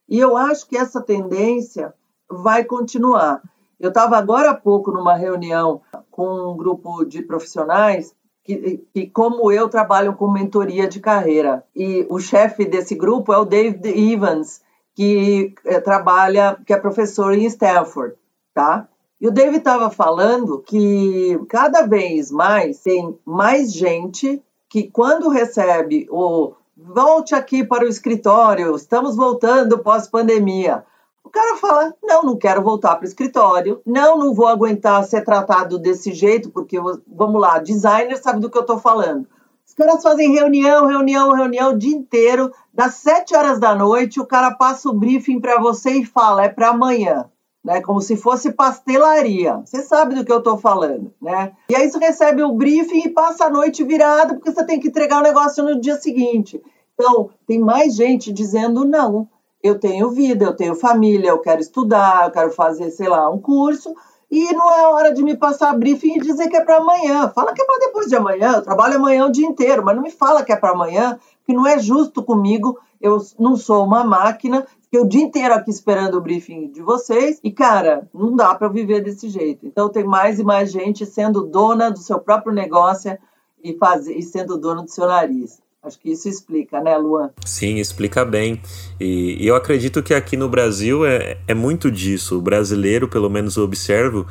E 0.09 0.19
eu 0.19 0.35
acho 0.35 0.67
que 0.67 0.77
essa 0.77 1.01
tendência 1.01 1.93
vai 2.29 2.65
continuar. 2.65 3.41
Eu 3.79 3.87
estava 3.87 4.17
agora 4.17 4.51
há 4.51 4.53
pouco 4.53 4.91
numa 4.91 5.15
reunião 5.15 5.81
com 6.11 6.51
um 6.51 6.57
grupo 6.57 7.05
de 7.05 7.21
profissionais 7.21 8.13
que, 8.43 8.85
que, 8.93 9.07
como 9.07 9.49
eu, 9.49 9.69
trabalham 9.69 10.13
com 10.13 10.29
mentoria 10.29 10.87
de 10.87 10.99
carreira. 10.99 11.63
E 11.73 12.05
o 12.09 12.19
chefe 12.19 12.65
desse 12.65 12.95
grupo 12.95 13.31
é 13.31 13.37
o 13.37 13.45
David 13.45 13.87
Evans, 13.87 14.61
que 14.93 15.53
é, 15.65 15.79
trabalha, 15.79 16.57
que 16.65 16.73
é 16.73 16.77
professor 16.77 17.33
em 17.33 17.45
Stanford. 17.45 18.15
Tá? 18.53 18.87
E 19.19 19.27
o 19.27 19.31
David 19.31 19.57
estava 19.57 19.89
falando 19.91 20.59
que 20.59 21.39
cada 21.47 21.83
vez 21.83 22.31
mais 22.31 22.79
tem 22.79 23.17
mais 23.23 23.71
gente 23.71 24.41
que 24.67 24.89
quando 24.89 25.29
recebe 25.29 26.07
o 26.09 26.53
volte 26.75 27.35
aqui 27.35 27.63
para 27.63 27.85
o 27.85 27.87
escritório, 27.87 28.75
estamos 28.75 29.15
voltando 29.15 29.77
pós-pandemia. 29.79 30.83
O 31.23 31.29
cara 31.29 31.55
fala: 31.57 31.93
não, 32.01 32.23
não 32.23 32.35
quero 32.35 32.63
voltar 32.63 32.95
para 32.95 33.05
o 33.05 33.07
escritório, 33.07 33.79
não, 33.85 34.17
não 34.17 34.33
vou 34.33 34.47
aguentar 34.47 35.03
ser 35.03 35.23
tratado 35.23 35.77
desse 35.77 36.13
jeito, 36.13 36.49
porque, 36.49 36.79
vamos 37.07 37.39
lá, 37.39 37.59
designer 37.59 38.17
sabe 38.17 38.39
do 38.39 38.49
que 38.49 38.57
eu 38.57 38.61
estou 38.61 38.79
falando. 38.79 39.27
Os 39.63 39.73
caras 39.75 40.01
fazem 40.01 40.33
reunião, 40.33 40.87
reunião, 40.87 41.31
reunião 41.31 41.71
o 41.71 41.77
dia 41.77 41.95
inteiro, 41.95 42.51
das 42.73 42.95
sete 42.95 43.35
horas 43.35 43.59
da 43.59 43.75
noite, 43.75 44.19
o 44.19 44.25
cara 44.25 44.51
passa 44.55 44.89
o 44.89 44.93
briefing 44.93 45.39
para 45.39 45.59
você 45.59 45.91
e 45.91 46.05
fala: 46.05 46.45
é 46.45 46.49
para 46.49 46.69
amanhã 46.69 47.29
né? 47.63 47.81
Como 47.81 48.01
se 48.01 48.15
fosse 48.15 48.51
pastelaria. 48.51 49.61
Você 49.63 49.81
sabe 49.83 50.15
do 50.15 50.25
que 50.25 50.31
eu 50.31 50.39
estou 50.39 50.57
falando, 50.57 51.13
né? 51.21 51.53
E 51.69 51.75
aí 51.75 51.89
você 51.89 51.97
recebe 51.97 52.43
o 52.43 52.53
briefing 52.53 53.05
e 53.05 53.09
passa 53.09 53.45
a 53.45 53.49
noite 53.49 53.83
virada 53.83 54.33
porque 54.33 54.51
você 54.51 54.65
tem 54.65 54.79
que 54.79 54.87
entregar 54.87 55.19
o 55.19 55.23
negócio 55.23 55.63
no 55.63 55.79
dia 55.79 55.95
seguinte. 55.95 56.61
Então, 56.93 57.29
tem 57.47 57.59
mais 57.59 57.95
gente 57.95 58.31
dizendo 58.31 58.85
não. 58.85 59.27
Eu 59.63 59.79
tenho 59.79 60.09
vida, 60.09 60.45
eu 60.45 60.55
tenho 60.55 60.75
família, 60.75 61.29
eu 61.29 61.39
quero 61.39 61.61
estudar, 61.61 62.25
eu 62.25 62.31
quero 62.31 62.51
fazer, 62.51 62.89
sei 62.89 63.07
lá, 63.07 63.29
um 63.29 63.39
curso, 63.39 63.93
e 64.29 64.53
não 64.53 64.71
é 64.71 64.87
hora 64.87 65.13
de 65.13 65.21
me 65.21 65.35
passar 65.35 65.77
briefing 65.77 66.15
e 66.15 66.21
dizer 66.21 66.47
que 66.47 66.55
é 66.55 66.63
para 66.63 66.77
amanhã. 66.77 67.29
Fala 67.29 67.53
que 67.53 67.61
é 67.61 67.65
para 67.65 67.85
depois 67.85 68.07
de 68.07 68.15
amanhã. 68.15 68.53
Eu 68.53 68.61
trabalho 68.61 68.95
amanhã 68.95 69.25
o 69.25 69.31
dia 69.31 69.45
inteiro, 69.45 69.83
mas 69.83 69.95
não 69.95 70.01
me 70.01 70.09
fala 70.09 70.41
que 70.41 70.53
é 70.53 70.55
para 70.55 70.71
amanhã, 70.71 71.19
que 71.45 71.53
não 71.53 71.67
é 71.67 71.77
justo 71.77 72.23
comigo. 72.23 72.79
Eu 73.01 73.19
não 73.37 73.57
sou 73.57 73.83
uma 73.83 74.03
máquina 74.03 74.65
Fiquei 74.91 75.05
o 75.05 75.07
dia 75.07 75.21
inteiro 75.21 75.53
aqui 75.53 75.71
esperando 75.71 76.17
o 76.17 76.21
briefing 76.21 76.69
de 76.69 76.81
vocês 76.81 77.39
e, 77.41 77.49
cara, 77.49 78.09
não 78.13 78.35
dá 78.35 78.53
para 78.53 78.67
viver 78.67 79.01
desse 79.01 79.29
jeito. 79.29 79.65
Então, 79.65 79.87
tem 79.87 80.03
mais 80.03 80.37
e 80.37 80.43
mais 80.43 80.69
gente 80.69 81.05
sendo 81.05 81.43
dona 81.43 81.89
do 81.89 81.99
seu 81.99 82.19
próprio 82.19 82.51
negócio 82.51 83.17
e, 83.63 83.73
faz, 83.77 84.05
e 84.05 84.21
sendo 84.21 84.57
dona 84.57 84.83
do 84.83 84.91
seu 84.91 85.07
nariz. 85.07 85.61
Acho 85.81 85.97
que 85.97 86.11
isso 86.11 86.27
explica, 86.27 86.81
né, 86.81 86.97
Luan? 86.97 87.29
Sim, 87.45 87.77
explica 87.77 88.25
bem. 88.25 88.61
E, 88.99 89.41
e 89.41 89.47
eu 89.47 89.55
acredito 89.55 90.03
que 90.03 90.13
aqui 90.13 90.35
no 90.35 90.49
Brasil 90.49 91.05
é, 91.05 91.37
é 91.47 91.53
muito 91.53 91.89
disso. 91.89 92.37
O 92.37 92.41
brasileiro, 92.41 93.07
pelo 93.07 93.29
menos 93.29 93.55
eu 93.55 93.63
observo, 93.63 94.27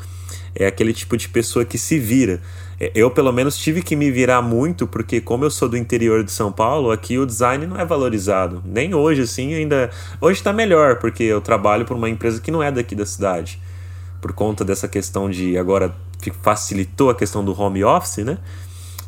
é 0.54 0.66
aquele 0.66 0.92
tipo 0.92 1.16
de 1.16 1.26
pessoa 1.30 1.64
que 1.64 1.78
se 1.78 1.98
vira. 1.98 2.42
É, 2.80 2.90
eu, 2.94 3.10
pelo 3.10 3.30
menos, 3.30 3.58
tive 3.58 3.82
que 3.82 3.94
me 3.94 4.10
virar 4.10 4.40
muito, 4.40 4.86
porque, 4.86 5.20
como 5.20 5.44
eu 5.44 5.50
sou 5.50 5.68
do 5.68 5.76
interior 5.76 6.24
de 6.24 6.32
São 6.32 6.50
Paulo, 6.50 6.90
aqui 6.90 7.18
o 7.18 7.26
design 7.26 7.66
não 7.66 7.78
é 7.78 7.84
valorizado. 7.84 8.62
Nem 8.64 8.94
hoje, 8.94 9.20
assim, 9.22 9.52
ainda. 9.52 9.90
Hoje 10.18 10.40
está 10.40 10.50
melhor, 10.50 10.96
porque 10.96 11.22
eu 11.22 11.42
trabalho 11.42 11.84
por 11.84 11.94
uma 11.94 12.08
empresa 12.08 12.40
que 12.40 12.50
não 12.50 12.62
é 12.62 12.72
daqui 12.72 12.94
da 12.94 13.04
cidade. 13.04 13.60
Por 14.22 14.32
conta 14.32 14.64
dessa 14.64 14.88
questão 14.88 15.28
de. 15.28 15.58
Agora 15.58 15.94
facilitou 16.42 17.10
a 17.10 17.14
questão 17.14 17.44
do 17.44 17.58
home 17.58 17.84
office, 17.84 18.24
né? 18.24 18.38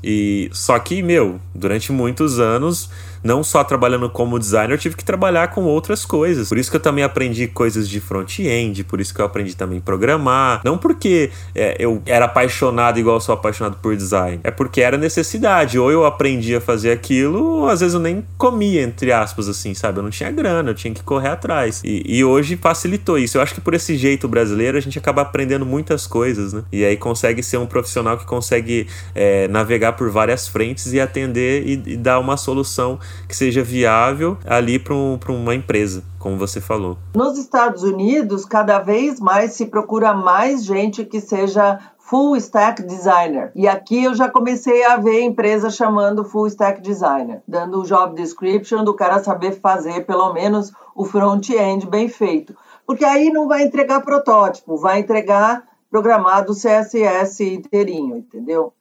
E 0.05 0.51
só 0.53 0.79
que, 0.79 1.03
meu, 1.03 1.41
durante 1.55 1.93
muitos 1.93 2.41
anos 2.41 2.91
não 3.23 3.43
só 3.45 3.63
trabalhando 3.63 4.09
como 4.11 4.39
designer, 4.39 4.75
eu 4.75 4.79
tive 4.79 4.97
que 4.97 5.05
trabalhar 5.05 5.49
com 5.49 5.65
outras 5.65 6.05
coisas. 6.05 6.49
Por 6.49 6.59
isso 6.59 6.71
que 6.71 6.77
eu 6.77 6.81
também 6.81 7.05
aprendi 7.05 7.47
coisas 7.47 7.89
de 7.89 8.01
front-end, 8.01 8.85
por 8.85 9.01
isso 9.01 9.15
que 9.15 9.21
eu 9.21 9.25
aprendi 9.25 9.57
também 9.57 9.81
programar. 9.81 10.61
Não 10.65 10.77
porque 10.77 11.31
é, 11.55 11.77
eu 11.79 12.03
era 12.07 12.25
apaixonado 12.25 12.99
igual 12.99 13.17
eu 13.17 13.21
sou 13.21 13.35
apaixonado 13.35 13.77
por 13.81 13.97
design, 13.97 14.41
é 14.43 14.51
porque 14.51 14.81
era 14.81 14.97
necessidade. 14.97 15.79
Ou 15.79 15.91
eu 15.91 16.05
aprendi 16.05 16.55
a 16.55 16.61
fazer 16.61 16.91
aquilo, 16.93 17.45
ou 17.45 17.69
às 17.69 17.81
vezes 17.81 17.95
eu 17.95 18.01
nem 18.01 18.25
comia, 18.37 18.83
entre 18.83 19.13
aspas, 19.13 19.49
assim, 19.49 19.75
sabe? 19.75 19.99
Eu 19.99 20.03
não 20.03 20.11
tinha 20.11 20.31
grana, 20.31 20.71
eu 20.71 20.75
tinha 20.75 20.93
que 20.93 21.03
correr 21.03 21.29
atrás. 21.29 21.81
E, 21.85 22.03
e 22.07 22.25
hoje 22.25 22.57
facilitou 22.57 23.19
isso. 23.19 23.39
Eu 23.39 23.43
acho 23.43 23.55
que 23.55 23.61
por 23.61 23.75
esse 23.75 23.97
jeito 23.97 24.27
brasileiro 24.27 24.77
a 24.77 24.81
gente 24.81 24.99
acaba 24.99 25.23
aprendendo 25.23 25.65
muitas 25.65 26.07
coisas, 26.07 26.53
né? 26.53 26.63
E 26.73 26.85
aí 26.85 26.97
consegue 26.97 27.43
ser 27.43 27.59
um 27.59 27.67
profissional 27.67 28.19
que 28.19 28.27
consegue 28.27 28.87
é, 29.15 29.47
navegar 29.49 29.93
por 29.93 30.11
várias 30.11 30.49
frentes 30.49 30.93
e 30.93 31.01
atender 31.01 31.67
e, 31.67 31.93
e 31.93 31.97
dar 31.97 32.19
uma 32.19 32.37
solução 32.37 32.99
que 33.29 33.37
seja 33.37 33.63
viável 33.63 34.37
ali 34.45 34.79
para 34.79 34.95
um, 34.95 35.19
uma 35.29 35.55
empresa, 35.55 36.05
como 36.19 36.37
você 36.37 36.61
falou. 36.61 36.99
Nos 37.15 37.39
Estados 37.39 37.83
Unidos, 37.83 38.45
cada 38.45 38.79
vez 38.79 39.21
mais 39.21 39.53
se 39.53 39.67
procura 39.67 40.13
mais 40.13 40.65
gente 40.65 41.05
que 41.05 41.21
seja 41.21 41.79
full 41.99 42.37
stack 42.37 42.83
designer. 42.83 43.51
E 43.55 43.67
aqui 43.67 44.05
eu 44.05 44.15
já 44.15 44.29
comecei 44.29 44.85
a 44.85 44.97
ver 44.97 45.23
empresas 45.23 45.75
chamando 45.75 46.25
full 46.25 46.47
stack 46.47 46.81
designer, 46.83 47.43
dando 47.49 47.81
o 47.81 47.85
job 47.85 48.15
description 48.15 48.85
do 48.85 48.93
cara 48.93 49.23
saber 49.23 49.53
fazer 49.61 50.05
pelo 50.05 50.33
menos 50.33 50.73
o 50.95 51.05
front-end 51.05 51.87
bem 51.87 52.09
feito. 52.09 52.55
Porque 52.87 53.05
aí 53.05 53.33
não 53.33 53.49
vai 53.49 53.63
entregar 53.63 54.03
protótipo, 54.03 54.77
vai 54.77 55.01
entregar 55.01 55.65
programado 55.91 56.55
CSS 56.55 57.45
inteirinho, 57.45 58.17
entendeu? 58.17 58.75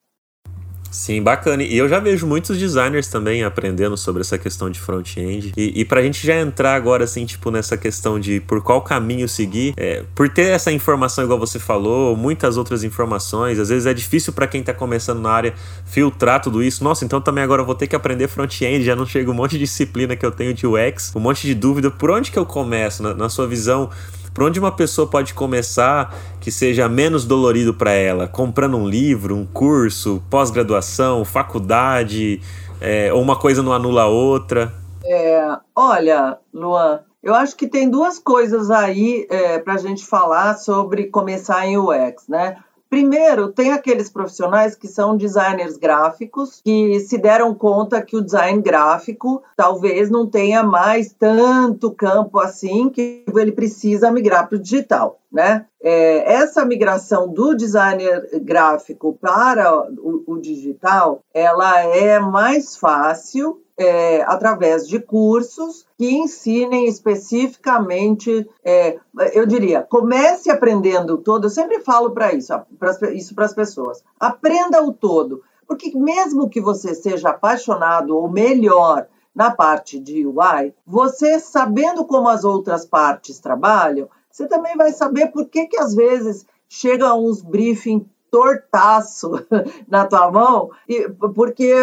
Sim, 0.91 1.23
bacana. 1.23 1.63
E 1.63 1.77
eu 1.77 1.87
já 1.87 1.99
vejo 1.99 2.27
muitos 2.27 2.57
designers 2.57 3.07
também 3.07 3.45
aprendendo 3.45 3.95
sobre 3.95 4.19
essa 4.19 4.37
questão 4.37 4.69
de 4.69 4.77
front-end. 4.77 5.53
E, 5.55 5.79
e 5.79 5.85
pra 5.85 6.01
gente 6.01 6.27
já 6.27 6.37
entrar 6.37 6.75
agora, 6.75 7.05
assim, 7.05 7.25
tipo, 7.25 7.49
nessa 7.49 7.77
questão 7.77 8.19
de 8.19 8.41
por 8.41 8.61
qual 8.61 8.81
caminho 8.81 9.25
seguir, 9.29 9.73
é, 9.77 10.03
por 10.13 10.27
ter 10.27 10.47
essa 10.47 10.69
informação, 10.69 11.23
igual 11.23 11.39
você 11.39 11.57
falou, 11.59 12.17
muitas 12.17 12.57
outras 12.57 12.83
informações, 12.83 13.57
às 13.57 13.69
vezes 13.69 13.85
é 13.85 13.93
difícil 13.93 14.33
para 14.33 14.45
quem 14.45 14.61
tá 14.61 14.73
começando 14.73 15.21
na 15.21 15.31
área 15.31 15.53
filtrar 15.85 16.41
tudo 16.41 16.61
isso. 16.61 16.83
Nossa, 16.83 17.05
então 17.05 17.21
também 17.21 17.41
agora 17.41 17.61
eu 17.61 17.65
vou 17.65 17.75
ter 17.75 17.87
que 17.87 17.95
aprender 17.95 18.27
front-end, 18.27 18.83
já 18.83 18.95
não 18.95 19.05
chega 19.05 19.31
um 19.31 19.33
monte 19.33 19.53
de 19.53 19.59
disciplina 19.59 20.17
que 20.17 20.25
eu 20.25 20.31
tenho 20.31 20.53
de 20.53 20.67
UX, 20.67 21.13
um 21.15 21.21
monte 21.21 21.47
de 21.47 21.55
dúvida. 21.55 21.89
Por 21.89 22.11
onde 22.11 22.29
que 22.29 22.37
eu 22.37 22.45
começo, 22.45 23.01
na, 23.01 23.13
na 23.13 23.29
sua 23.29 23.47
visão? 23.47 23.89
Por 24.33 24.45
onde 24.45 24.59
uma 24.59 24.71
pessoa 24.71 25.07
pode 25.07 25.33
começar 25.33 26.13
que 26.39 26.51
seja 26.51 26.87
menos 26.87 27.25
dolorido 27.25 27.73
para 27.73 27.91
ela? 27.91 28.27
Comprando 28.27 28.77
um 28.77 28.87
livro, 28.87 29.35
um 29.35 29.45
curso, 29.45 30.23
pós-graduação, 30.29 31.25
faculdade, 31.25 32.41
é, 32.79 33.11
ou 33.13 33.21
uma 33.21 33.35
coisa 33.35 33.61
não 33.61 33.73
anula 33.73 34.03
a 34.03 34.07
outra? 34.07 34.73
É, 35.05 35.57
olha, 35.75 36.37
Luan, 36.53 37.01
eu 37.21 37.35
acho 37.35 37.55
que 37.55 37.67
tem 37.67 37.89
duas 37.89 38.17
coisas 38.17 38.71
aí 38.71 39.27
é, 39.29 39.59
para 39.59 39.73
a 39.73 39.77
gente 39.77 40.05
falar 40.05 40.55
sobre 40.55 41.07
começar 41.07 41.65
em 41.67 41.77
UX, 41.77 42.27
né? 42.27 42.57
Primeiro, 42.91 43.47
tem 43.47 43.71
aqueles 43.71 44.09
profissionais 44.09 44.75
que 44.75 44.85
são 44.85 45.15
designers 45.15 45.77
gráficos, 45.77 46.59
que 46.61 46.99
se 46.99 47.17
deram 47.17 47.55
conta 47.55 48.01
que 48.01 48.17
o 48.17 48.21
design 48.21 48.61
gráfico 48.61 49.41
talvez 49.55 50.09
não 50.09 50.27
tenha 50.27 50.61
mais 50.61 51.13
tanto 51.13 51.89
campo 51.91 52.37
assim, 52.37 52.89
que 52.89 53.23
ele 53.33 53.53
precisa 53.53 54.11
migrar 54.11 54.49
para 54.49 54.57
o 54.57 54.61
digital. 54.61 55.21
Né? 55.31 55.65
É, 55.81 56.33
essa 56.33 56.65
migração 56.65 57.29
do 57.29 57.55
designer 57.55 58.27
gráfico 58.41 59.17
para 59.21 59.89
o, 59.97 60.25
o 60.27 60.37
digital, 60.37 61.23
ela 61.33 61.79
é 61.79 62.19
mais 62.19 62.75
fácil 62.75 63.61
é, 63.81 64.21
através 64.27 64.87
de 64.87 64.99
cursos 64.99 65.87
que 65.97 66.07
ensinem 66.07 66.87
especificamente, 66.87 68.47
é, 68.63 68.99
eu 69.33 69.45
diria, 69.45 69.81
comece 69.81 70.51
aprendendo 70.51 71.17
todo. 71.17 71.45
Eu 71.45 71.49
sempre 71.49 71.79
falo 71.79 72.11
para 72.11 72.33
isso, 72.33 72.53
pra, 72.77 73.11
isso 73.11 73.33
para 73.33 73.45
as 73.45 73.53
pessoas. 73.53 74.03
Aprenda 74.19 74.83
o 74.83 74.93
todo, 74.93 75.41
porque 75.67 75.97
mesmo 75.97 76.49
que 76.49 76.61
você 76.61 76.93
seja 76.93 77.29
apaixonado 77.29 78.15
ou 78.15 78.29
melhor 78.29 79.07
na 79.33 79.49
parte 79.49 79.99
de 79.99 80.27
UI, 80.27 80.73
você 80.85 81.39
sabendo 81.39 82.05
como 82.05 82.27
as 82.27 82.43
outras 82.43 82.85
partes 82.85 83.39
trabalham, 83.39 84.07
você 84.29 84.45
também 84.47 84.77
vai 84.77 84.91
saber 84.91 85.31
por 85.31 85.47
que, 85.47 85.65
que 85.65 85.77
às 85.77 85.95
vezes 85.95 86.45
chegam 86.69 87.25
uns 87.25 87.41
briefings 87.41 88.05
tortaço 88.31 89.31
na 89.87 90.07
tua 90.07 90.31
mão, 90.31 90.71
e, 90.87 91.07
porque 91.35 91.75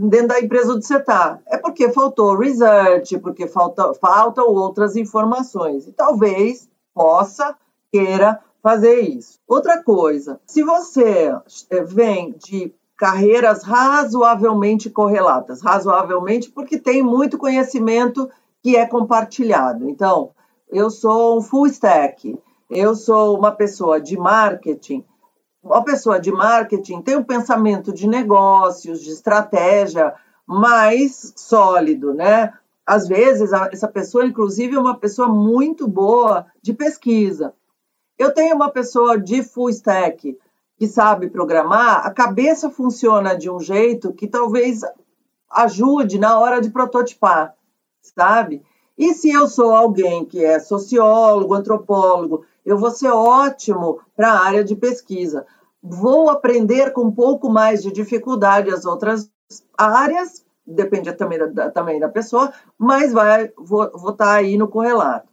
dentro 0.00 0.28
da 0.28 0.40
empresa 0.40 0.74
onde 0.74 0.84
você 0.84 0.96
está. 0.96 1.38
É 1.46 1.56
porque 1.56 1.92
faltou 1.92 2.36
research, 2.36 3.16
porque 3.18 3.46
falta, 3.46 3.94
faltam 3.94 4.46
outras 4.48 4.96
informações. 4.96 5.86
E 5.86 5.92
talvez 5.92 6.68
possa, 6.92 7.54
queira 7.92 8.40
fazer 8.60 9.00
isso. 9.00 9.38
Outra 9.46 9.82
coisa, 9.82 10.40
se 10.46 10.62
você 10.62 11.32
eh, 11.70 11.82
vem 11.84 12.32
de 12.32 12.74
carreiras 12.96 13.62
razoavelmente 13.62 14.88
correlatas, 14.88 15.60
razoavelmente 15.60 16.50
porque 16.50 16.78
tem 16.78 17.02
muito 17.02 17.38
conhecimento 17.38 18.28
que 18.62 18.76
é 18.76 18.86
compartilhado. 18.86 19.88
Então, 19.88 20.30
eu 20.70 20.90
sou 20.90 21.38
um 21.38 21.42
full 21.42 21.66
stack, 21.66 22.38
eu 22.70 22.94
sou 22.94 23.38
uma 23.38 23.52
pessoa 23.52 24.00
de 24.00 24.16
marketing, 24.16 25.04
uma 25.64 25.82
pessoa 25.82 26.20
de 26.20 26.30
marketing 26.30 27.00
tem 27.00 27.16
um 27.16 27.24
pensamento 27.24 27.92
de 27.92 28.06
negócios, 28.06 29.00
de 29.00 29.10
estratégia 29.10 30.14
mais 30.46 31.32
sólido, 31.36 32.12
né? 32.12 32.52
Às 32.86 33.08
vezes, 33.08 33.50
essa 33.72 33.88
pessoa, 33.88 34.26
inclusive, 34.26 34.76
é 34.76 34.78
uma 34.78 34.98
pessoa 34.98 35.26
muito 35.26 35.88
boa 35.88 36.46
de 36.60 36.74
pesquisa. 36.74 37.54
Eu 38.18 38.32
tenho 38.34 38.54
uma 38.54 38.70
pessoa 38.70 39.18
de 39.18 39.42
full 39.42 39.70
stack 39.70 40.38
que 40.76 40.86
sabe 40.86 41.30
programar, 41.30 42.06
a 42.06 42.10
cabeça 42.10 42.68
funciona 42.68 43.34
de 43.34 43.48
um 43.48 43.60
jeito 43.60 44.12
que 44.12 44.26
talvez 44.26 44.80
ajude 45.50 46.18
na 46.18 46.38
hora 46.38 46.60
de 46.60 46.68
prototipar, 46.68 47.54
sabe? 48.02 48.60
E 48.98 49.14
se 49.14 49.30
eu 49.30 49.46
sou 49.46 49.74
alguém 49.74 50.24
que 50.24 50.44
é 50.44 50.58
sociólogo, 50.58 51.54
antropólogo, 51.54 52.44
eu 52.64 52.78
vou 52.78 52.90
ser 52.90 53.10
ótimo 53.10 54.00
para 54.16 54.30
a 54.30 54.44
área 54.44 54.64
de 54.64 54.74
pesquisa. 54.74 55.46
Vou 55.82 56.30
aprender 56.30 56.92
com 56.92 57.02
um 57.02 57.12
pouco 57.12 57.50
mais 57.50 57.82
de 57.82 57.92
dificuldade 57.92 58.70
as 58.70 58.84
outras 58.84 59.30
áreas, 59.76 60.44
depende 60.66 61.12
também 61.12 61.38
da, 61.52 61.70
também 61.70 62.00
da 62.00 62.08
pessoa, 62.08 62.52
mas 62.78 63.12
vai, 63.12 63.52
vou 63.56 63.84
estar 63.84 64.14
tá 64.14 64.32
aí 64.32 64.56
no 64.56 64.68
correlato. 64.68 65.28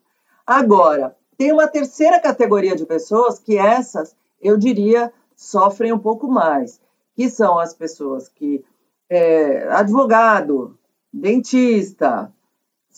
Agora, 0.46 1.16
tem 1.38 1.52
uma 1.52 1.68
terceira 1.68 2.20
categoria 2.20 2.76
de 2.76 2.86
pessoas 2.86 3.40
que 3.40 3.58
essas, 3.58 4.16
eu 4.42 4.58
diria, 4.58 5.12
sofrem 5.36 5.94
um 5.94 6.00
pouco 6.00 6.28
mais, 6.28 6.80
que 7.16 7.30
são 7.30 7.58
as 7.58 7.74
pessoas 7.74 8.28
que 8.28 8.64
é, 9.10 9.68
advogado, 9.70 10.78
dentista, 11.12 12.32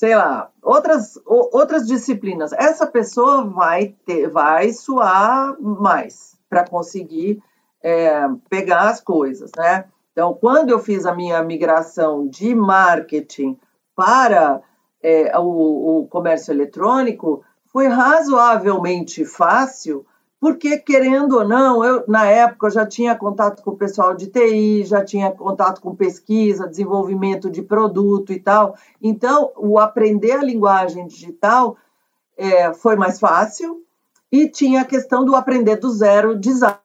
sei 0.03 0.17
lá, 0.17 0.49
outras, 0.61 1.17
outras 1.25 1.87
disciplinas. 1.87 2.51
Essa 2.51 2.85
pessoa 2.85 3.45
vai 3.45 3.95
ter, 4.05 4.27
vai 4.27 4.73
suar 4.73 5.55
mais 5.61 6.37
para 6.49 6.67
conseguir 6.67 7.41
é, 7.81 8.27
pegar 8.49 8.89
as 8.89 8.99
coisas, 8.99 9.49
né? 9.55 9.85
Então, 10.11 10.33
quando 10.33 10.71
eu 10.71 10.79
fiz 10.79 11.05
a 11.05 11.15
minha 11.15 11.41
migração 11.41 12.27
de 12.27 12.53
marketing 12.53 13.57
para 13.95 14.61
é, 15.01 15.39
o, 15.39 16.01
o 16.01 16.07
comércio 16.09 16.51
eletrônico, 16.51 17.41
foi 17.71 17.87
razoavelmente 17.87 19.23
fácil, 19.23 20.05
porque, 20.43 20.77
querendo 20.77 21.37
ou 21.37 21.47
não, 21.47 21.85
eu, 21.85 22.03
na 22.05 22.25
época, 22.25 22.67
eu 22.67 22.71
já 22.71 22.85
tinha 22.85 23.15
contato 23.15 23.63
com 23.63 23.71
o 23.71 23.77
pessoal 23.77 24.13
de 24.13 24.27
TI, 24.27 24.83
já 24.83 25.01
tinha 25.01 25.31
contato 25.31 25.79
com 25.79 25.95
pesquisa, 25.95 26.67
desenvolvimento 26.67 27.49
de 27.49 27.61
produto 27.61 28.33
e 28.33 28.41
tal. 28.41 28.75
Então, 29.01 29.53
o 29.55 29.79
aprender 29.79 30.33
a 30.33 30.43
linguagem 30.43 31.07
digital 31.07 31.77
é, 32.35 32.73
foi 32.73 32.97
mais 32.97 33.21
fácil 33.21 33.85
e 34.29 34.49
tinha 34.49 34.81
a 34.81 34.85
questão 34.85 35.23
do 35.23 35.33
aprender 35.33 35.77
do 35.77 35.89
zero 35.89 36.37
design, 36.37 36.75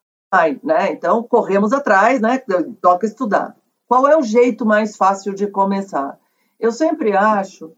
né? 0.63 0.93
Então, 0.93 1.21
corremos 1.25 1.73
atrás, 1.73 2.21
né? 2.21 2.41
Toca 2.81 3.07
estudar. 3.07 3.57
Qual 3.89 4.07
é 4.07 4.17
o 4.17 4.23
jeito 4.23 4.65
mais 4.65 4.97
fácil 4.97 5.35
de 5.35 5.49
começar? 5.49 6.17
Eu 6.61 6.71
sempre 6.71 7.17
acho 7.17 7.73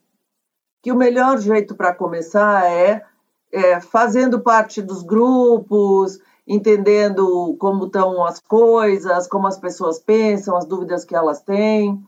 que 0.83 0.93
o 0.93 0.97
melhor 0.97 1.39
jeito 1.39 1.75
para 1.75 1.95
começar 1.95 2.71
é, 2.71 3.03
é, 3.53 3.81
fazendo 3.81 4.41
parte 4.41 4.81
dos 4.81 5.03
grupos, 5.03 6.21
entendendo 6.47 7.57
como 7.59 7.87
estão 7.87 8.25
as 8.25 8.41
coisas, 8.41 9.27
como 9.27 9.47
as 9.47 9.59
pessoas 9.59 9.99
pensam, 9.99 10.57
as 10.57 10.65
dúvidas 10.65 11.05
que 11.05 11.15
elas 11.15 11.41
têm. 11.43 12.03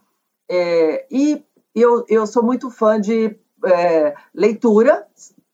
É, 0.49 1.07
e 1.11 1.45
eu, 1.75 2.05
eu 2.09 2.27
sou 2.27 2.43
muito 2.43 2.71
fã 2.71 3.01
de 3.01 3.37
é, 3.65 4.15
leitura. 4.35 5.07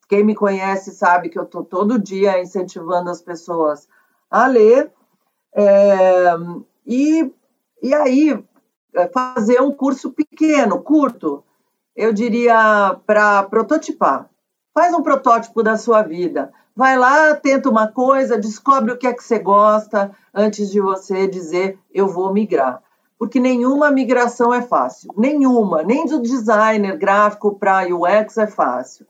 Quem 0.09 0.25
me 0.25 0.35
conhece 0.35 0.91
sabe 0.91 1.29
que 1.29 1.39
eu 1.39 1.43
estou 1.43 1.65
todo 1.65 1.99
dia 1.99 2.41
incentivando 2.41 3.11
as 3.11 3.21
pessoas 3.21 3.89
a 4.31 4.47
ler. 4.47 4.91
É, 5.55 6.35
e, 6.87 7.33
e 7.83 7.95
aí, 7.95 8.43
é, 8.95 9.09
fazer 9.09 9.61
um 9.61 9.73
curso 9.73 10.11
pequeno, 10.13 10.83
curto, 10.83 11.45
eu 11.95 12.13
diria 12.13 12.99
para 13.07 13.43
prototipar. 13.45 14.31
Faz 14.79 14.95
um 14.95 15.03
protótipo 15.03 15.61
da 15.61 15.77
sua 15.77 16.03
vida. 16.03 16.53
Vai 16.77 16.97
lá, 16.97 17.35
tenta 17.35 17.69
uma 17.69 17.89
coisa, 17.89 18.39
descobre 18.39 18.93
o 18.93 18.97
que 18.97 19.09
é 19.09 19.13
que 19.13 19.25
você 19.25 19.37
gosta 19.37 20.13
antes 20.33 20.71
de 20.71 20.81
você 20.81 21.27
dizer 21.27 21.77
eu 21.93 22.07
vou 22.07 22.33
migrar. 22.33 22.81
Porque 23.19 23.41
nenhuma 23.41 23.91
migração 23.91 24.55
é 24.55 24.63
fácil. 24.63 25.13
Nenhuma, 25.17 25.83
nem 25.83 26.07
do 26.07 26.23
designer 26.23 26.97
gráfico 26.97 27.57
para 27.59 27.89
UX 27.93 28.39
é 28.39 28.47
fácil. 28.47 29.05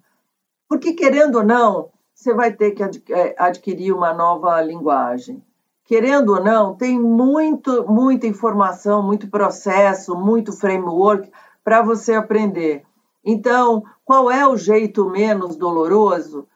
Porque, 0.66 0.94
querendo 0.94 1.34
ou 1.34 1.44
não, 1.44 1.90
você 2.14 2.32
vai 2.32 2.50
ter 2.50 2.70
que 2.70 2.82
é, 3.12 3.34
adquirir 3.38 3.92
uma 3.92 4.14
nova 4.14 4.58
linguagem. 4.62 5.44
Querendo 5.84 6.30
ou 6.30 6.42
não, 6.42 6.74
tem 6.74 6.98
muito, 6.98 7.84
muita 7.86 8.26
informação, 8.26 9.02
muito 9.02 9.28
processo, 9.28 10.16
muito 10.16 10.50
framework 10.50 11.30
para 11.62 11.82
você 11.82 12.14
aprender. 12.14 12.86
Então, 13.22 13.84
qual 14.08 14.30
é 14.30 14.48
o 14.48 14.56
jeito 14.56 15.04
menos 15.10 15.54
doloroso? 15.54 16.48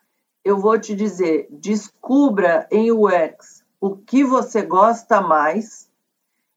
Eu 0.42 0.56
vou 0.56 0.80
te 0.80 0.96
dizer: 0.96 1.48
descubra 1.50 2.66
em 2.70 2.90
UX 2.90 3.62
o 3.78 3.94
que 3.94 4.24
você 4.24 4.62
gosta 4.62 5.20
mais 5.20 5.86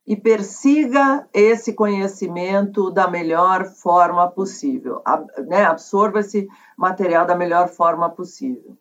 e 0.06 0.16
persiga 0.16 1.28
esse 1.34 1.74
conhecimento 1.74 2.90
da 2.90 3.06
melhor 3.10 3.66
forma 3.66 4.26
possível. 4.30 5.02
Né? 5.46 5.66
Absorva 5.66 6.20
esse 6.20 6.48
material 6.78 7.26
da 7.26 7.34
melhor 7.34 7.68
forma 7.68 8.08
possível. 8.08 8.74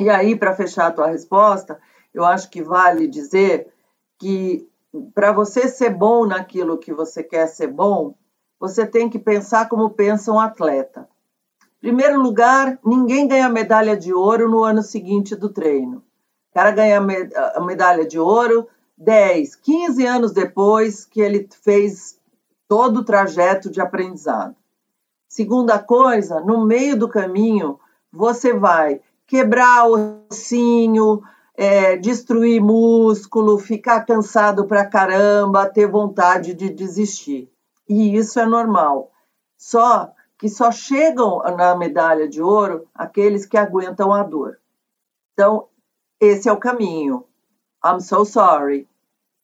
E 0.00 0.08
aí, 0.08 0.34
para 0.34 0.56
fechar 0.56 0.86
a 0.86 0.92
tua 0.92 1.08
resposta, 1.08 1.78
eu 2.14 2.24
acho 2.24 2.48
que 2.48 2.62
vale 2.62 3.06
dizer 3.06 3.70
que 4.18 4.66
para 5.14 5.30
você 5.30 5.68
ser 5.68 5.90
bom 5.90 6.24
naquilo 6.24 6.78
que 6.78 6.94
você 6.94 7.22
quer 7.22 7.48
ser 7.48 7.66
bom, 7.66 8.14
você 8.58 8.86
tem 8.86 9.10
que 9.10 9.18
pensar 9.18 9.68
como 9.68 9.90
pensa 9.90 10.32
um 10.32 10.40
atleta. 10.40 11.06
Primeiro 11.80 12.20
lugar, 12.20 12.78
ninguém 12.84 13.28
ganha 13.28 13.48
medalha 13.48 13.96
de 13.96 14.12
ouro 14.12 14.48
no 14.48 14.64
ano 14.64 14.82
seguinte 14.82 15.36
do 15.36 15.48
treino. 15.48 15.98
O 16.50 16.54
cara 16.54 16.70
ganha 16.70 16.98
a 17.54 17.60
medalha 17.60 18.06
de 18.06 18.18
ouro 18.18 18.66
10, 18.96 19.54
15 19.56 20.06
anos 20.06 20.32
depois 20.32 21.04
que 21.04 21.20
ele 21.20 21.48
fez 21.62 22.18
todo 22.66 22.98
o 22.98 23.04
trajeto 23.04 23.70
de 23.70 23.80
aprendizado. 23.80 24.56
Segunda 25.28 25.78
coisa, 25.78 26.40
no 26.40 26.64
meio 26.64 26.98
do 26.98 27.08
caminho, 27.08 27.78
você 28.12 28.52
vai 28.52 29.00
quebrar 29.26 29.86
ossinho, 29.86 31.22
é, 31.54 31.96
destruir 31.96 32.60
músculo, 32.60 33.58
ficar 33.58 34.00
cansado 34.04 34.66
pra 34.66 34.84
caramba, 34.84 35.66
ter 35.66 35.86
vontade 35.86 36.54
de 36.54 36.70
desistir 36.70 37.50
e 37.88 38.16
isso 38.16 38.38
é 38.38 38.44
normal. 38.44 39.10
Só 39.56 40.12
que 40.38 40.48
só 40.48 40.70
chegam 40.70 41.42
na 41.56 41.76
medalha 41.76 42.28
de 42.28 42.40
ouro 42.40 42.86
aqueles 42.94 43.44
que 43.44 43.56
aguentam 43.56 44.12
a 44.12 44.22
dor. 44.22 44.58
Então, 45.32 45.66
esse 46.20 46.48
é 46.48 46.52
o 46.52 46.56
caminho. 46.56 47.24
I'm 47.84 48.00
so 48.00 48.24
sorry, 48.24 48.86